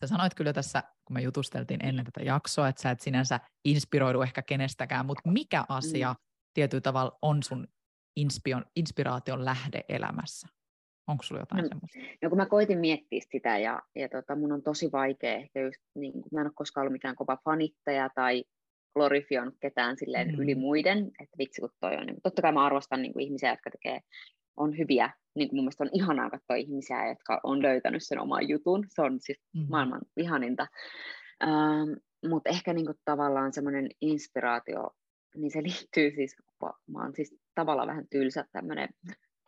sä 0.00 0.06
sanoit 0.06 0.34
kyllä 0.34 0.52
tässä, 0.52 0.82
kun 1.04 1.14
me 1.14 1.20
jutusteltiin 1.20 1.86
ennen 1.86 2.04
tätä 2.04 2.22
jaksoa, 2.22 2.68
että 2.68 2.82
sä 2.82 2.90
et 2.90 3.00
sinänsä 3.00 3.40
inspiroidu 3.64 4.22
ehkä 4.22 4.42
kenestäkään, 4.42 5.06
mutta 5.06 5.30
mikä 5.30 5.64
asia 5.68 6.12
mm. 6.12 6.18
tietyllä 6.54 6.80
tavalla 6.80 7.18
on 7.22 7.42
sun 7.42 7.68
inspiraation 8.76 9.44
lähde 9.44 9.84
elämässä? 9.88 10.48
Onko 11.08 11.22
sulla 11.22 11.40
jotain 11.40 11.62
no, 11.62 11.68
semmoista? 11.68 11.98
No 12.22 12.28
kun 12.28 12.38
mä 12.38 12.46
koitin 12.46 12.78
miettiä 12.78 13.20
sitä 13.32 13.58
ja, 13.58 13.82
ja 13.94 14.08
tota, 14.08 14.36
mun 14.36 14.52
on 14.52 14.62
tosi 14.62 14.92
vaikea 14.92 15.34
ehkä 15.34 15.60
just, 15.60 15.80
niin 15.94 16.12
kun 16.12 16.28
mä 16.32 16.40
en 16.40 16.46
ole 16.46 16.52
koskaan 16.54 16.82
ollut 16.82 16.92
mikään 16.92 17.16
kova 17.16 17.38
fanittaja 17.44 18.10
tai 18.14 18.44
glorifioinut 18.94 19.54
ketään 19.60 19.96
silleen 19.96 20.28
mm. 20.28 20.42
yli 20.42 20.54
muiden, 20.54 20.98
että 20.98 21.38
vitsi 21.38 21.60
kun 21.60 21.70
toi 21.80 21.96
on. 21.96 22.06
Niin, 22.06 22.20
totta 22.22 22.42
kai 22.42 22.52
mä 22.52 22.66
arvostan 22.66 23.02
niin 23.02 23.12
kuin 23.12 23.24
ihmisiä, 23.24 23.50
jotka 23.50 23.70
tekee, 23.70 24.00
on 24.56 24.78
hyviä, 24.78 25.10
niin 25.34 25.48
kuin 25.48 25.56
mun 25.56 25.64
mielestä 25.64 25.84
on 25.84 25.90
ihanaa 25.92 26.30
katsoa 26.30 26.56
ihmisiä, 26.56 27.08
jotka 27.08 27.40
on 27.42 27.62
löytänyt 27.62 28.02
sen 28.04 28.20
oman 28.20 28.48
jutun, 28.48 28.84
se 28.88 29.02
on 29.02 29.20
siis 29.20 29.40
mm. 29.54 29.66
maailman 29.68 30.00
ihaninta. 30.16 30.66
Ähm, 31.42 31.92
Mutta 32.28 32.50
ehkä 32.50 32.72
niin 32.72 32.86
kuin 32.86 32.98
tavallaan 33.04 33.52
semmoinen 33.52 33.88
inspiraatio, 34.00 34.90
niin 35.36 35.50
se 35.50 35.62
liittyy 35.68 36.10
siis, 36.10 36.36
mä 36.86 37.02
oon 37.02 37.14
siis 37.14 37.36
tavallaan 37.54 37.88
vähän 37.88 38.08
tylsä 38.10 38.44
tämmöinen 38.52 38.88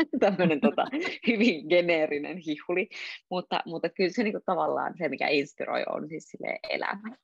tämmöinen 0.20 0.61
tota, 0.61 0.86
hyvin 1.26 1.66
geneerinen 1.68 2.36
hihuli, 2.36 2.88
mutta, 3.30 3.62
mutta 3.66 3.88
kyllä 3.88 4.11
se 4.11 4.22
niinku 4.22 4.40
tavallaan 4.46 4.94
se, 4.98 5.09
mikä 5.09 5.28
inspiroi, 5.28 5.84
on 5.88 6.09
siis 6.09 6.32
elämä. 6.70 7.16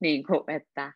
Niin 0.00 0.24
kuin, 0.26 0.50
että, 0.50 0.92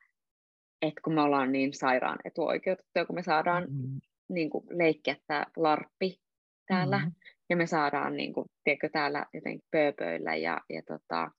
että 0.82 1.00
kun 1.04 1.14
me 1.14 1.22
ollaan 1.22 1.52
niin 1.52 1.74
sairaan 1.74 2.18
etuoikeutettuja, 2.24 3.07
kun 3.07 3.14
me 3.14 3.22
saadaan 3.22 3.64
mm-hmm. 3.70 4.00
niin 4.28 4.50
kuin, 4.50 4.64
leikkiä 4.70 5.16
tämä 5.26 5.46
larppi 5.57 6.20
täällä, 6.68 6.98
mm-hmm. 6.98 7.14
ja 7.50 7.57
me 7.57 7.66
saadaan 7.66 8.16
niin 8.16 8.32
kuin, 8.32 8.46
tiedätkö, 8.64 8.88
täällä 8.92 9.26
jotenkin 9.34 9.68
pööpöillä, 9.70 10.36
ja, 10.36 10.61
ja, 10.70 10.82
tota, 10.82 11.30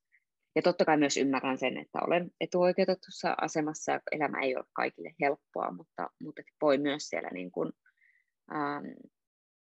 ja 0.56 0.62
totta 0.62 0.86
kai 0.86 0.98
myös 0.98 1.18
ymmärrän 1.18 1.58
sen, 1.58 1.78
että 1.78 2.00
olen 2.08 2.32
etuoikeutetussa 2.42 3.36
asemassa, 3.42 3.92
ja 3.92 4.00
elämä 4.12 4.42
ei 4.42 4.56
ole 4.56 4.66
kaikille 4.74 5.16
helppoa, 5.22 5.72
mutta, 5.72 6.10
mutta 6.24 6.42
voi 6.62 6.78
myös 6.78 7.04
siellä 7.04 7.30
niin 7.34 7.52
kuin, 7.52 7.72
ähm, 8.52 8.86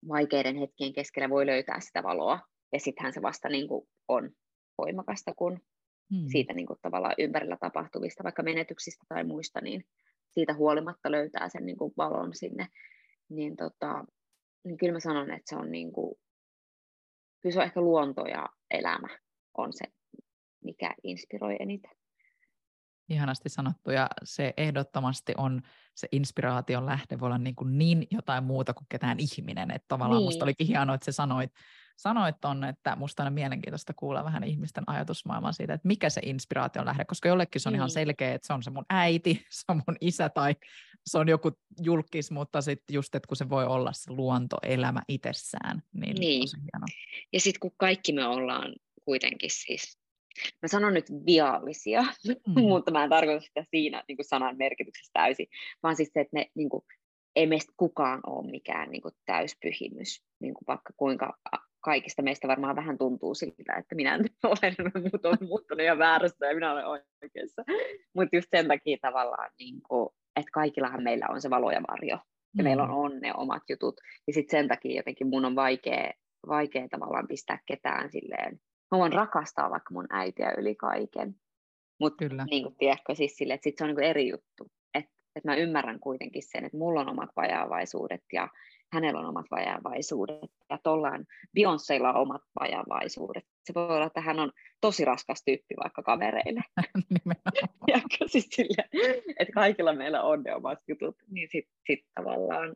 vaikeiden 0.08 0.56
hetkien 0.56 0.94
keskellä 0.94 1.30
voi 1.30 1.46
löytää 1.46 1.80
sitä 1.80 2.04
valoa. 2.04 2.40
Ja 2.74 2.80
sittenhän 2.80 3.14
se 3.14 3.22
vasta 3.22 3.50
niin 3.50 3.68
kuin 3.68 3.88
on 4.08 4.32
voimakasta, 4.78 5.34
kun 5.36 5.60
hmm. 6.12 6.28
siitä 6.32 6.54
niin 6.54 6.68
kuin 6.68 6.80
tavallaan 6.82 7.16
ympärillä 7.18 7.58
tapahtuvista, 7.60 8.24
vaikka 8.24 8.44
menetyksistä 8.44 9.06
tai 9.10 9.24
muista, 9.24 9.62
niin 9.62 9.86
siitä 10.30 10.54
huolimatta 10.54 11.12
löytää 11.12 11.50
sen 11.50 11.66
niin 11.66 11.78
kuin 11.78 11.94
valon 11.98 12.36
sinne. 12.36 12.68
Niin, 13.30 13.56
tota, 13.56 14.06
niin 14.64 14.78
kyllä 14.78 14.94
mä 14.94 15.00
sanon, 15.00 15.32
että 15.32 15.50
se 15.50 15.56
on, 15.56 15.72
niin 15.72 15.92
kuin, 15.92 16.16
kyllä 17.42 17.54
se 17.54 17.60
on 17.60 17.66
ehkä 17.66 17.82
luonto 17.82 18.26
ja 18.26 18.50
elämä 18.72 19.08
on 19.58 19.74
se, 19.74 19.86
mikä 20.64 20.96
inspiroi 21.04 21.56
eniten. 21.60 21.92
Ihanasti 23.12 23.49
sanottu 23.49 23.91
ja 23.91 24.07
se 24.24 24.53
ehdottomasti 24.57 25.34
on 25.38 25.62
se 25.95 26.07
inspiraation 26.12 26.86
lähde 26.86 27.20
voi 27.20 27.28
olla 27.28 27.38
niin, 27.38 27.55
kuin 27.55 27.78
niin 27.78 28.07
jotain 28.12 28.43
muuta 28.43 28.74
kuin 28.74 28.86
ketään 28.89 29.18
ihminen. 29.20 29.72
Että 29.72 29.86
tavallaan 29.88 30.20
niin. 30.20 30.28
musta 30.28 30.45
olikin 30.45 30.68
hienoa, 30.68 30.95
että 30.95 31.05
sä 31.05 31.12
sanoit, 31.12 31.51
sanoit 31.97 32.36
ton, 32.41 32.64
että 32.64 32.95
musta 32.95 33.24
on 33.24 33.34
mielenkiintoista 33.34 33.93
kuulla 33.93 34.24
vähän 34.24 34.43
ihmisten 34.43 34.84
ajatusmaailmaa 34.88 35.51
siitä, 35.51 35.74
että 35.74 35.88
mikä 35.88 36.09
se 36.09 36.22
inspiraation 36.24 36.86
lähde, 36.86 37.05
koska 37.05 37.30
jollekin 37.30 37.62
se 37.62 37.70
on 37.70 37.74
niin. 37.74 37.78
ihan 37.78 37.89
selkeä, 37.89 38.34
että 38.34 38.47
se 38.47 38.53
on 38.53 38.64
se 38.64 38.70
mun 38.70 38.86
äiti, 38.89 39.45
se 39.49 39.64
on 39.68 39.82
mun 39.88 39.97
isä 40.01 40.30
tai 40.30 40.55
se 41.05 41.18
on 41.18 41.28
joku 41.28 41.51
julkis, 41.82 42.32
mutta 42.32 42.62
sitten 42.62 42.93
just, 42.93 43.16
että 43.16 43.28
kun 43.28 43.38
se 43.38 43.49
voi 43.49 43.66
olla 43.66 43.93
se 43.93 44.12
luontoelämä 44.12 45.01
itsessään, 45.07 45.84
niin, 45.93 46.16
niin. 46.16 46.47
hieno. 46.57 46.86
Ja 47.34 47.39
sitten 47.39 47.59
kun 47.59 47.72
kaikki 47.78 48.14
me 48.14 48.26
ollaan 48.26 48.74
kuitenkin 49.05 49.49
siis 49.53 50.01
mä 50.62 50.68
sanon 50.68 50.94
nyt 50.94 51.06
viallisia, 51.26 52.02
mm. 52.02 52.62
mutta 52.70 52.92
mä 52.92 53.04
en 53.04 53.10
tarkoita 53.10 53.46
sitä 53.46 53.66
siinä 53.70 54.04
niin 54.08 54.18
kuin 54.18 54.26
sanan 54.26 54.58
merkityksessä 54.58 55.12
täysin, 55.14 55.48
vaan 55.84 55.96
siis 55.96 56.10
se, 56.14 56.20
että 56.20 56.34
me, 56.34 56.52
niin 56.56 56.70
kuin, 56.70 56.84
ei 57.36 57.48
meistä 57.48 57.74
kukaan 57.78 58.20
ole 58.28 58.52
mikään 58.52 58.92
niin 58.92 59.02
kuin, 59.02 59.14
täyspyhimys, 59.26 60.24
niin 60.40 60.54
kuin 60.54 60.66
vaikka 60.68 60.94
kuinka 60.98 61.38
kaikista 61.82 62.22
meistä 62.22 62.48
varmaan 62.48 62.76
vähän 62.76 62.98
tuntuu 62.98 63.36
siltä, 63.36 63.74
että 63.78 63.96
minä 63.96 64.20
olen 64.44 64.76
muut 65.04 65.26
on 65.26 65.48
muuttunut 65.48 65.86
ja 65.86 65.98
väärässä 65.98 66.46
ja 66.46 66.56
minä 66.56 66.74
olen 66.74 66.86
oikeassa. 67.24 67.64
Mutta 68.16 68.36
just 68.36 68.48
sen 68.52 68.68
takia 68.68 68.98
tavallaan, 69.02 69.52
niin 69.60 69.82
kuin, 69.90 70.10
että 70.36 70.52
kaikillahan 70.54 71.04
meillä 71.04 71.26
on 71.30 71.42
se 71.42 71.50
valo 71.50 71.72
ja 71.72 71.82
varjo, 71.92 72.20
ja 72.58 72.64
mm. 72.64 72.64
meillä 72.64 72.84
on, 72.84 72.90
on 72.92 73.20
ne 73.20 73.34
omat 73.38 73.64
jutut, 73.70 74.02
ja 74.28 74.34
sitten 74.34 74.60
sen 74.60 74.68
takia 74.68 74.96
jotenkin 74.96 75.28
mun 75.28 75.46
on 75.46 75.56
vaikea, 75.56 76.12
vaikea 76.48 76.88
tavallaan 76.90 77.28
pistää 77.28 77.60
ketään 77.66 78.12
silleen 78.12 78.60
mä 78.92 79.00
voin 79.00 79.14
rakastaa 79.14 79.70
vaikka 79.70 79.94
mun 79.94 80.08
äitiä 80.10 80.54
yli 80.58 80.76
kaiken. 80.76 81.36
Mutta 82.00 82.26
niin 82.50 82.64
kuin, 82.64 82.76
tiedätkö, 82.76 83.16
siis 83.16 83.38
sille, 83.38 83.54
että 83.54 83.64
sit 83.64 83.78
se 83.78 83.84
on 83.84 83.89
niin 83.89 84.10
eri 84.10 84.30
juttu. 84.30 84.72
Että 84.94 85.12
et 85.36 85.44
mä 85.44 85.56
ymmärrän 85.56 86.00
kuitenkin 86.00 86.44
sen, 86.46 86.66
että 86.66 86.78
mulla 86.78 87.02
on 87.02 87.10
omat 87.10 87.30
vajaavaisuudet 87.36 88.24
ja 88.34 88.48
hänellä 88.94 89.20
on 89.20 89.26
omat 89.26 89.46
vajaavaisuudet. 89.52 90.52
Ja 90.70 90.78
tollaan 90.84 91.26
Beyoncélla 91.60 92.10
on 92.10 92.22
omat 92.22 92.42
vajaavaisuudet. 92.60 93.44
Se 93.64 93.74
voi 93.74 93.96
olla, 93.96 94.06
että 94.06 94.22
hän 94.22 94.39
on 94.39 94.52
tosi 94.82 95.06
raskas 95.06 95.44
tyyppi 95.46 95.76
vaikka 95.84 96.04
kavereille. 96.04 96.62
Tiedätkö, 97.86 98.28
siis 98.28 98.48
sille, 98.52 98.89
että 99.39 99.54
kaikilla 99.54 99.94
meillä 99.94 100.22
on 100.22 100.44
ne 100.44 100.56
omat 100.56 100.80
jutut. 100.88 101.16
Niin 101.30 101.48
sitten 101.52 101.76
sit 101.88 102.06
tavallaan 102.16 102.76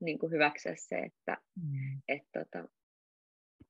niin 0.00 0.18
kuin 0.18 0.32
hyväksyä 0.32 0.74
se, 0.76 0.98
että 0.98 1.36
mm. 1.56 2.02
et, 2.08 2.22
tota, 2.32 2.68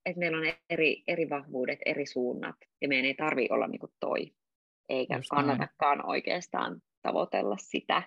että 0.06 0.18
meillä 0.18 0.38
on 0.38 0.52
eri, 0.70 1.02
eri 1.08 1.30
vahvuudet, 1.30 1.78
eri 1.86 2.06
suunnat, 2.06 2.56
ja 2.80 2.88
meidän 2.88 3.06
ei 3.06 3.14
tarvitse 3.14 3.54
olla 3.54 3.66
niin 3.66 3.80
kuin 3.80 3.92
toi, 4.00 4.32
eikä 4.88 5.16
Just 5.16 5.28
kannatakaan 5.30 5.98
näin. 5.98 6.08
oikeastaan 6.08 6.82
tavoitella 7.02 7.56
sitä, 7.58 8.02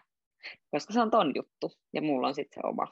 koska 0.71 0.93
se 0.93 1.01
on 1.01 1.11
ton 1.11 1.31
juttu, 1.35 1.71
ja 1.93 2.01
mulla 2.01 2.27
on 2.27 2.35
sitten 2.35 2.61
se 2.61 2.67
oma. 2.67 2.87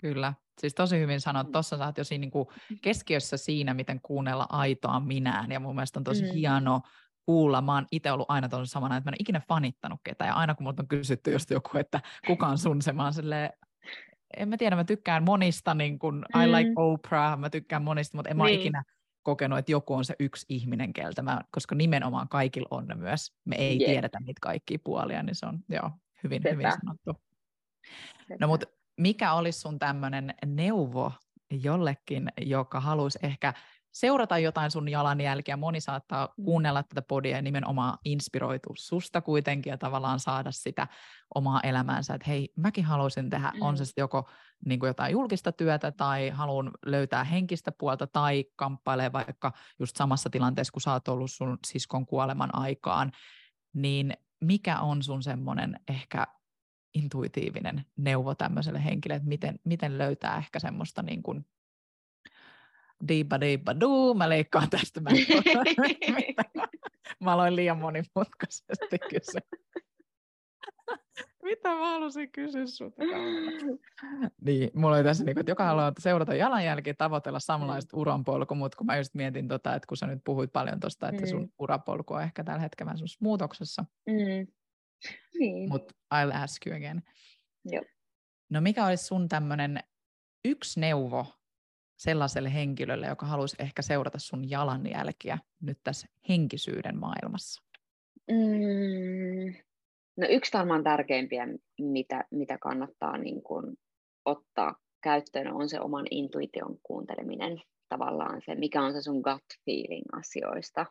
Kyllä, 0.00 0.34
siis 0.60 0.74
tosi 0.74 0.98
hyvin 0.98 1.20
sanot, 1.20 1.46
mm. 1.46 1.52
tuossa 1.52 1.78
sä 1.78 1.86
oot 1.86 1.98
jo 1.98 2.04
siinä 2.04 2.20
niin 2.20 2.30
kuin 2.30 2.48
keskiössä 2.82 3.36
siinä, 3.36 3.74
miten 3.74 4.00
kuunnella 4.02 4.46
aitoa 4.48 5.00
minään, 5.00 5.52
ja 5.52 5.60
mun 5.60 5.74
mielestä 5.74 6.00
on 6.00 6.04
tosi 6.04 6.24
mm. 6.24 6.32
hieno 6.32 6.80
kuulla. 7.26 7.62
Mä 7.62 7.74
oon 7.74 7.86
itse 7.92 8.12
ollut 8.12 8.30
aina 8.30 8.48
tuolla 8.48 8.66
samana, 8.66 8.96
että 8.96 9.10
mä 9.10 9.14
en 9.14 9.20
ikinä 9.20 9.40
fanittanut 9.48 10.00
ketään, 10.04 10.28
ja 10.28 10.34
aina 10.34 10.54
kun 10.54 10.64
multa 10.64 10.82
on 10.82 10.88
kysytty 10.88 11.32
just 11.32 11.50
joku, 11.50 11.78
että 11.78 12.00
kuka 12.26 12.46
on 12.46 12.58
sun 12.58 12.82
se, 12.82 12.92
mä 12.92 13.02
oon 13.02 13.12
silleen, 13.12 13.50
en 14.36 14.48
mä 14.48 14.56
tiedä, 14.56 14.76
mä 14.76 14.84
tykkään 14.84 15.24
monista, 15.24 15.74
niin 15.74 15.98
kun, 15.98 16.24
mm. 16.34 16.42
I 16.42 16.52
like 16.52 16.72
Oprah, 16.76 17.38
mä 17.38 17.50
tykkään 17.50 17.82
monista, 17.82 18.16
mutta 18.16 18.30
en 18.30 18.36
niin. 18.36 18.44
mä 18.44 18.48
ikinä 18.48 18.82
kokenut, 19.22 19.58
että 19.58 19.72
joku 19.72 19.94
on 19.94 20.04
se 20.04 20.14
yksi 20.18 20.46
ihminen, 20.48 20.92
keltä 20.92 21.22
mä, 21.22 21.40
koska 21.50 21.74
nimenomaan 21.74 22.28
kaikilla 22.28 22.68
on 22.70 22.86
ne 22.86 22.94
myös. 22.94 23.32
Me 23.44 23.56
ei 23.56 23.78
yeah. 23.78 23.90
tiedetä 23.90 24.20
niitä 24.20 24.38
kaikkia 24.42 24.78
puolia, 24.84 25.22
niin 25.22 25.34
se 25.34 25.46
on 25.46 25.58
joo, 25.68 25.90
hyvin, 26.24 26.42
hyvin 26.50 26.66
sanottu. 26.72 27.22
No 28.40 28.48
mutta 28.48 28.66
mikä 29.00 29.32
olisi 29.32 29.60
sun 29.60 29.78
tämmöinen 29.78 30.34
neuvo 30.46 31.12
jollekin, 31.50 32.28
joka 32.40 32.80
haluaisi 32.80 33.18
ehkä 33.22 33.54
seurata 33.92 34.38
jotain 34.38 34.70
sun 34.70 34.88
jalanjälkeä. 34.88 35.56
Moni 35.56 35.80
saattaa 35.80 36.28
mm. 36.36 36.44
kuunnella 36.44 36.82
tätä 36.82 37.02
podia 37.02 37.36
ja 37.36 37.42
nimenomaan 37.42 37.98
inspiroitua 38.04 38.74
susta 38.78 39.20
kuitenkin 39.20 39.70
ja 39.70 39.78
tavallaan 39.78 40.20
saada 40.20 40.50
sitä 40.52 40.86
omaa 41.34 41.60
elämäänsä, 41.60 42.14
että 42.14 42.30
hei, 42.30 42.52
mäkin 42.56 42.84
haluaisin 42.84 43.30
tehdä, 43.30 43.52
mm. 43.54 43.62
on 43.62 43.76
se 43.76 43.84
sitten 43.84 44.02
joko 44.02 44.28
niin 44.64 44.80
kuin 44.80 44.88
jotain 44.88 45.12
julkista 45.12 45.52
työtä 45.52 45.92
tai 45.92 46.28
haluan 46.28 46.70
löytää 46.86 47.24
henkistä 47.24 47.72
puolta 47.72 48.06
tai 48.06 48.44
kamppailee 48.56 49.12
vaikka 49.12 49.52
just 49.78 49.96
samassa 49.96 50.30
tilanteessa, 50.30 50.72
kun 50.72 50.82
sä 50.82 50.92
oot 50.92 51.08
ollut 51.08 51.30
sun 51.30 51.58
siskon 51.66 52.06
kuoleman 52.06 52.54
aikaan, 52.54 53.12
niin 53.72 54.12
mikä 54.40 54.80
on 54.80 55.02
sun 55.02 55.22
semmoinen 55.22 55.80
ehkä 55.88 56.26
intuitiivinen 56.94 57.84
neuvo 57.96 58.34
tämmöiselle 58.34 58.84
henkilölle, 58.84 59.16
että 59.16 59.28
miten, 59.28 59.58
miten 59.64 59.98
löytää 59.98 60.36
ehkä 60.36 60.58
semmoista 60.58 61.02
niin 61.02 61.22
kuin 61.22 61.46
diiba 63.08 63.40
diiba 63.40 63.80
duu, 63.80 64.14
mä 64.14 64.28
leikkaan 64.28 64.70
tästä. 64.70 65.00
Mä, 65.00 65.10
mä 67.24 67.32
aloin 67.32 67.56
liian 67.56 67.78
monimutkaisesti 67.78 68.98
kysyä. 69.10 69.40
Mitä 71.42 71.68
mä 71.68 71.90
halusin 71.90 72.32
kysyä 72.32 72.66
sulta? 72.66 73.02
niin, 74.40 74.70
mulla 74.74 74.96
oli 74.96 75.04
tässä, 75.04 75.24
niin, 75.24 75.38
että 75.38 75.50
joka 75.50 75.64
haluaa 75.64 75.92
seurata 75.98 76.34
jalanjälkiä, 76.34 76.94
tavoitella 76.94 77.40
samanlaista 77.40 77.96
mm. 77.96 78.00
uranpolku, 78.00 78.54
mutta 78.54 78.76
kun 78.76 78.86
mä 78.86 78.96
just 78.96 79.14
mietin, 79.14 79.48
tota, 79.48 79.74
että 79.74 79.86
kun 79.86 79.96
sä 79.96 80.06
nyt 80.06 80.20
puhuit 80.24 80.52
paljon 80.52 80.80
tuosta, 80.80 81.08
että 81.08 81.22
mm. 81.22 81.28
sun 81.28 81.52
urapolku 81.58 82.14
on 82.14 82.22
ehkä 82.22 82.44
tällä 82.44 82.60
hetkellä 82.60 82.96
sun 82.96 83.08
muutoksessa. 83.20 83.84
Mm. 84.06 84.46
Niin. 85.38 85.68
Mutta 85.68 85.94
I'll 86.14 86.36
ask 86.36 86.66
you 86.66 86.76
again. 86.76 87.02
Joo. 87.64 87.84
No 88.50 88.60
mikä 88.60 88.86
olisi 88.86 89.04
sun 89.04 89.28
tämmöinen 89.28 89.80
yksi 90.44 90.80
neuvo 90.80 91.37
sellaiselle 91.98 92.54
henkilölle, 92.54 93.06
joka 93.06 93.26
haluaisi 93.26 93.56
ehkä 93.58 93.82
seurata 93.82 94.18
sun 94.18 94.50
jalanjälkiä 94.50 95.38
nyt 95.62 95.78
tässä 95.84 96.08
henkisyyden 96.28 96.98
maailmassa? 96.98 97.62
Mm, 98.30 99.54
no 100.16 100.26
yksi 100.30 100.52
varmaan 100.52 100.84
tärkeimpiä, 100.84 101.48
mitä, 101.80 102.24
mitä 102.30 102.58
kannattaa 102.58 103.18
niin 103.18 103.42
kun 103.42 103.76
ottaa 104.24 104.76
käyttöön, 105.02 105.52
on 105.52 105.68
se 105.68 105.80
oman 105.80 106.06
intuition 106.10 106.76
kuunteleminen. 106.82 107.62
Tavallaan 107.88 108.42
se, 108.44 108.54
mikä 108.54 108.82
on 108.82 108.92
se 108.92 109.02
sun 109.02 109.20
gut 109.20 109.44
feeling 109.64 110.04
asioista. 110.12 110.86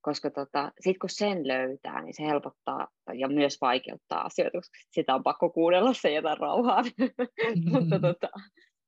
Koska 0.00 0.30
tota, 0.30 0.72
sitten 0.80 0.98
kun 0.98 1.10
sen 1.10 1.48
löytää, 1.48 2.02
niin 2.02 2.14
se 2.14 2.22
helpottaa 2.22 2.88
ja 3.14 3.28
myös 3.28 3.60
vaikeuttaa 3.60 4.22
asioita, 4.22 4.58
koska 4.58 4.78
sitä 4.90 5.14
on 5.14 5.22
pakko 5.22 5.50
kuunnella, 5.50 5.94
se 5.94 6.12
jätä 6.12 6.34
rauhaan. 6.34 6.84
Mutta 7.72 7.98
tota, 8.08 8.28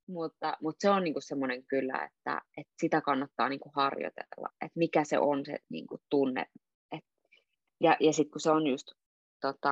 mutta, 0.06 0.56
mutta 0.62 0.78
se 0.80 0.90
on 0.90 1.04
niinku 1.04 1.20
semmoinen 1.20 1.64
kyllä, 1.66 1.94
että, 2.04 2.42
että 2.56 2.72
sitä 2.80 3.00
kannattaa 3.00 3.48
niinku 3.48 3.70
harjoitella, 3.76 4.48
että 4.60 4.78
mikä 4.78 5.04
se 5.04 5.18
on 5.18 5.44
se 5.44 5.56
niinku 5.68 5.98
tunne. 6.10 6.46
Et, 6.92 7.04
ja 7.80 7.96
ja 8.00 8.12
sitten 8.12 8.30
kun 8.30 8.40
se 8.40 8.50
on 8.50 8.66
just, 8.66 8.86
tota, 9.40 9.70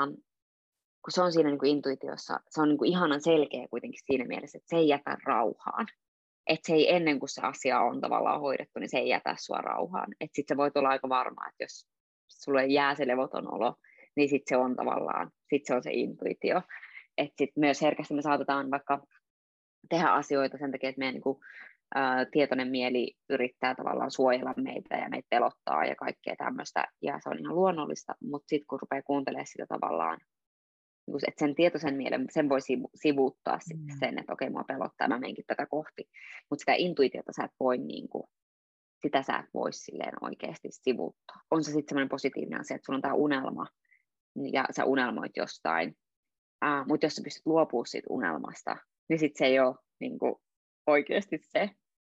kun 1.05 1.12
se 1.12 1.22
on 1.22 1.33
siinä 1.33 1.51
niinku 1.51 1.66
intuitiossa, 1.66 2.41
se 2.51 2.61
on 2.61 2.68
niinku 2.68 2.85
ihanan 2.85 3.20
selkeä 3.20 3.66
kuitenkin 3.70 4.01
siinä 4.07 4.24
mielessä, 4.24 4.59
että 4.59 4.70
se 4.70 4.76
ei 4.76 4.89
jätä 4.89 5.16
rauhaan. 5.26 5.87
Että 6.47 6.66
se 6.66 6.72
ei 6.74 6.95
ennen 6.95 7.18
kuin 7.18 7.28
se 7.28 7.41
asia 7.41 7.80
on 7.80 8.01
tavallaan 8.01 8.41
hoidettu, 8.41 8.78
niin 8.78 8.91
se 8.91 8.99
ei 8.99 9.09
jätä 9.09 9.37
sua 9.39 9.59
rauhaan. 9.59 10.12
Että 10.20 10.37
sitten 10.37 10.55
se 10.55 10.57
voit 10.57 10.76
olla 10.76 10.89
aika 10.89 11.09
varma, 11.09 11.49
että 11.49 11.64
jos 11.64 11.87
sulle 12.28 12.66
jää 12.66 12.95
se 12.95 13.07
levoton 13.07 13.55
olo, 13.55 13.74
niin 14.16 14.28
sitten 14.28 14.57
se 14.57 14.57
on 14.57 14.76
tavallaan, 14.76 15.30
sitten 15.51 15.66
se 15.66 15.74
on 15.74 15.83
se 15.83 15.91
intuitio. 15.93 16.62
Että 17.18 17.35
sitten 17.39 17.61
myös 17.61 17.83
herkästi 17.83 18.14
me 18.14 18.22
saatetaan 18.22 18.70
vaikka 18.70 19.07
tehdä 19.89 20.09
asioita 20.09 20.59
sen 20.59 20.72
takia, 20.72 20.89
että 20.89 20.99
meidän 20.99 21.14
niin 21.14 21.22
kuin, 21.22 21.39
ää, 21.95 22.24
tietoinen 22.24 22.68
mieli 22.68 23.14
yrittää 23.30 23.74
tavallaan 23.74 24.11
suojella 24.11 24.55
meitä 24.57 24.97
ja 24.97 25.09
meitä 25.09 25.26
pelottaa 25.30 25.85
ja 25.85 25.97
kaikkea 25.97 26.37
tämmöistä, 26.37 26.85
ja 27.03 27.18
se 27.22 27.28
on 27.28 27.39
ihan 27.39 27.55
luonnollista, 27.55 28.14
mutta 28.22 28.49
sitten 28.49 28.66
kun 28.66 28.78
rupeaa 28.83 29.03
kuuntelemaan 29.03 29.47
sitä 29.47 29.66
tavallaan, 29.68 30.18
niin 31.07 31.28
että 31.28 31.47
sen 31.47 31.55
tietoisen 31.55 31.95
mielen, 31.95 32.26
sen 32.30 32.49
voi 32.49 32.61
sivu, 32.61 32.91
sivuuttaa 32.95 33.59
mm. 33.74 33.87
sen, 34.01 34.18
että 34.18 34.33
okei, 34.33 34.51
mua 34.51 34.64
pelottaa, 34.64 35.09
mä 35.09 35.18
menenkin 35.18 35.45
tätä 35.47 35.66
kohti, 35.66 36.09
mutta 36.51 36.61
sitä 36.61 36.74
intuitiota 36.76 37.33
sä 37.37 37.45
et 37.45 37.51
voi 37.61 37.78
niin 37.78 38.09
kuin, 38.09 38.24
sitä 39.03 39.22
sä 39.22 39.39
et 39.39 39.51
voi 39.55 39.72
silleen 39.72 40.14
oikeasti 40.20 40.68
sivuuttaa. 40.70 41.41
On 41.51 41.64
se 41.64 41.72
sitten 41.72 41.89
semmoinen 41.89 42.09
positiivinen 42.09 42.61
asia, 42.61 42.74
että 42.74 42.87
sulla 42.87 42.97
on 42.97 43.03
tämä 43.03 43.14
unelma, 43.14 43.66
ja 44.53 44.64
sä 44.70 44.85
unelmoit 44.85 45.33
jostain, 45.37 45.97
uh, 46.64 46.87
mutta 46.87 47.07
jos 47.07 47.14
sä 47.14 47.22
pystyt 47.24 47.47
luopumaan 47.47 47.87
siitä 47.87 48.07
unelmasta, 48.11 48.76
niin 49.09 49.18
sitten 49.18 49.38
se 49.38 49.46
ei 49.46 49.61
ole 49.61 49.74
niin 50.00 50.18
kuin, 50.18 50.34
oikeasti 50.86 51.38
se, 51.38 51.70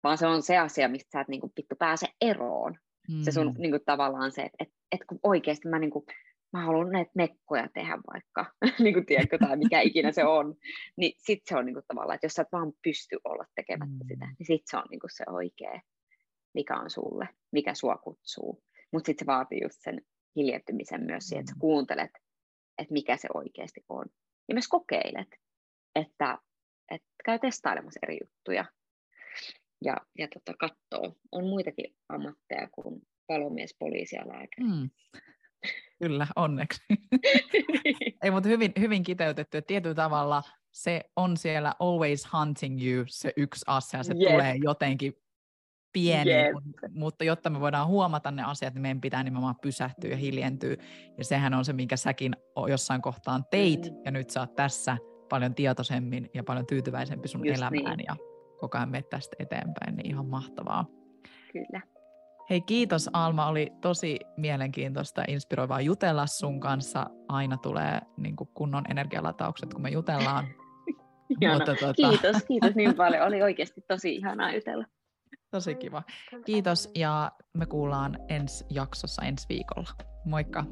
vaan 0.03 0.19
se 0.19 0.27
on 0.27 0.43
se 0.43 0.59
asia, 0.59 0.89
mistä 0.89 1.09
sä 1.13 1.21
et 1.21 1.29
niin 1.29 1.41
kuin, 1.41 1.53
pittu 1.55 1.75
pääse 1.79 2.07
eroon. 2.21 2.79
Mm. 3.09 3.23
Se 3.23 3.33
sun 3.33 3.47
mm. 3.47 3.55
niin 3.59 3.71
kuin, 3.71 3.83
tavallaan 3.87 4.33
se, 4.33 4.43
että 4.43 4.57
et, 4.61 4.69
et 4.93 5.01
kun 5.09 5.19
oikeasti 5.23 5.69
mä, 5.69 5.79
niin 5.79 5.91
kuin, 5.91 6.05
mä 6.53 6.65
haluan 6.65 6.91
näitä 6.91 7.11
mekkoja 7.15 7.69
tehdä 7.75 7.99
vaikka, 8.13 8.53
niin 8.85 8.95
kuin, 8.95 9.07
tiedätkö, 9.07 9.39
tai 9.39 9.57
mikä 9.57 9.81
ikinä 9.81 10.13
se 10.13 10.25
on, 10.25 10.55
niin 10.97 11.13
sitten 11.19 11.43
se 11.49 11.57
on 11.57 11.67
niin 11.67 11.75
kuin, 11.75 11.85
tavallaan, 11.89 12.15
että 12.15 12.25
jos 12.25 12.33
sä 12.33 12.43
et 12.43 12.53
vaan 12.53 12.73
pysty 12.83 13.17
olla 13.25 13.45
tekemättä 13.55 14.05
mm. 14.05 14.09
sitä, 14.09 14.27
niin 14.27 14.47
sitten 14.47 14.71
se 14.71 14.77
on 14.77 14.87
niin 14.91 15.01
kuin, 15.01 15.11
se 15.11 15.25
oikea, 15.31 15.81
mikä 16.55 16.77
on 16.77 16.91
sulle, 16.91 17.29
mikä 17.53 17.75
sua 17.75 17.97
kutsuu. 17.97 18.63
Mutta 18.93 19.07
sitten 19.07 19.25
se 19.25 19.27
vaatii 19.27 19.61
just 19.63 19.79
sen 19.81 20.01
hiljentymisen 20.37 21.07
myös 21.07 21.27
siihen, 21.27 21.41
että 21.41 21.51
sä 21.51 21.57
mm. 21.57 21.61
kuuntelet, 21.61 22.11
että 22.79 22.93
mikä 22.93 23.17
se 23.17 23.29
oikeasti 23.35 23.81
on. 23.89 24.07
Ja 24.49 24.55
myös 24.55 24.69
kokeilet, 24.69 25.29
että 25.95 26.39
että 26.95 27.09
käy 27.25 27.39
testailemassa 27.39 28.01
eri 28.03 28.19
juttuja 28.23 28.65
ja, 29.85 29.97
ja 30.19 30.29
tota, 30.29 30.55
katsoo. 30.59 31.15
On 31.33 31.45
muitakin 31.45 31.95
ammatteja 32.09 32.69
kuin 32.73 33.03
palomies, 33.27 33.77
poliisi 33.79 34.17
ja 34.17 34.29
lääkäri. 34.29 34.69
Mm. 34.69 34.91
Kyllä, 35.99 36.27
onneksi. 36.37 36.83
Ei, 38.23 38.31
mutta 38.31 38.49
hyvin, 38.49 38.73
hyvin 38.81 39.03
kiteytetty, 39.03 39.59
että 39.59 39.69
tietyllä 39.69 39.95
tavalla 39.95 40.43
se 40.71 41.01
on 41.17 41.37
siellä 41.37 41.75
always 41.79 42.29
hunting 42.33 42.83
you, 42.87 43.05
se 43.09 43.33
yksi 43.37 43.65
asia, 43.67 44.03
se 44.03 44.15
yep. 44.21 44.33
tulee 44.33 44.57
jotenkin 44.63 45.13
pieni, 45.93 46.31
yep. 46.31 46.55
mutta 46.91 47.25
jotta 47.25 47.51
me 47.51 47.61
voidaan 47.61 47.89
huomata 47.89 48.31
ne 48.31 48.43
asiat, 48.43 48.75
niin 48.75 48.83
meidän 48.83 49.01
pitää 49.01 49.23
nimenomaan 49.23 49.59
pysähtyä 49.63 50.11
ja 50.11 50.17
hiljentyä. 50.17 50.77
Ja 51.19 51.25
sehän 51.25 51.55
on 51.55 51.65
se, 51.65 51.73
minkä 51.73 51.97
säkin 51.97 52.37
jossain 52.69 53.03
kohtaan 53.03 53.45
teit, 53.51 53.91
mm. 53.91 53.97
ja 54.05 54.11
nyt 54.11 54.31
sä 54.31 54.41
oot 54.41 54.55
tässä– 54.55 54.97
paljon 55.33 55.55
tietoisemmin 55.55 56.31
ja 56.35 56.45
paljon 56.45 56.67
tyytyväisempi 56.67 57.29
sun 57.29 57.47
Just 57.47 57.59
elämään 57.59 57.97
niin. 57.97 58.07
ja 58.09 58.17
koko 58.61 58.79
ajan 58.79 58.91
menet 58.91 59.11
tästä 59.11 59.37
eteenpäin, 59.39 59.97
niin 59.97 60.07
ihan 60.07 60.27
mahtavaa. 60.27 60.87
Kyllä. 61.53 61.81
Hei 62.51 62.61
kiitos 62.61 63.11
Alma, 63.13 63.47
oli 63.47 63.73
tosi 63.81 64.21
mielenkiintoista 64.37 65.21
ja 65.21 65.25
inspiroivaa 65.29 65.81
jutella 65.81 66.27
sun 66.27 66.61
kanssa. 66.61 67.07
Aina 67.29 67.57
tulee 67.57 68.01
niin 68.17 68.37
kunnon 68.55 68.85
energialataukset, 68.91 69.75
kun 69.75 69.83
me 69.83 69.91
jutellaan. 69.91 70.45
Mutta, 71.53 71.75
tuota... 71.75 71.95
Kiitos, 71.95 72.45
kiitos 72.49 72.75
niin 72.75 72.95
paljon. 73.03 73.27
Oli 73.27 73.43
oikeasti 73.43 73.81
tosi 73.89 74.15
ihanaa 74.15 74.55
jutella. 74.55 74.85
Tosi 75.51 75.75
kiva. 75.75 76.03
Kiitos 76.45 76.91
ja 76.95 77.33
me 77.55 77.67
kuullaan 77.67 78.19
ensi 78.29 78.65
jaksossa 78.71 79.23
ensi 79.23 79.47
viikolla. 79.49 79.91
Moikka! 80.25 80.65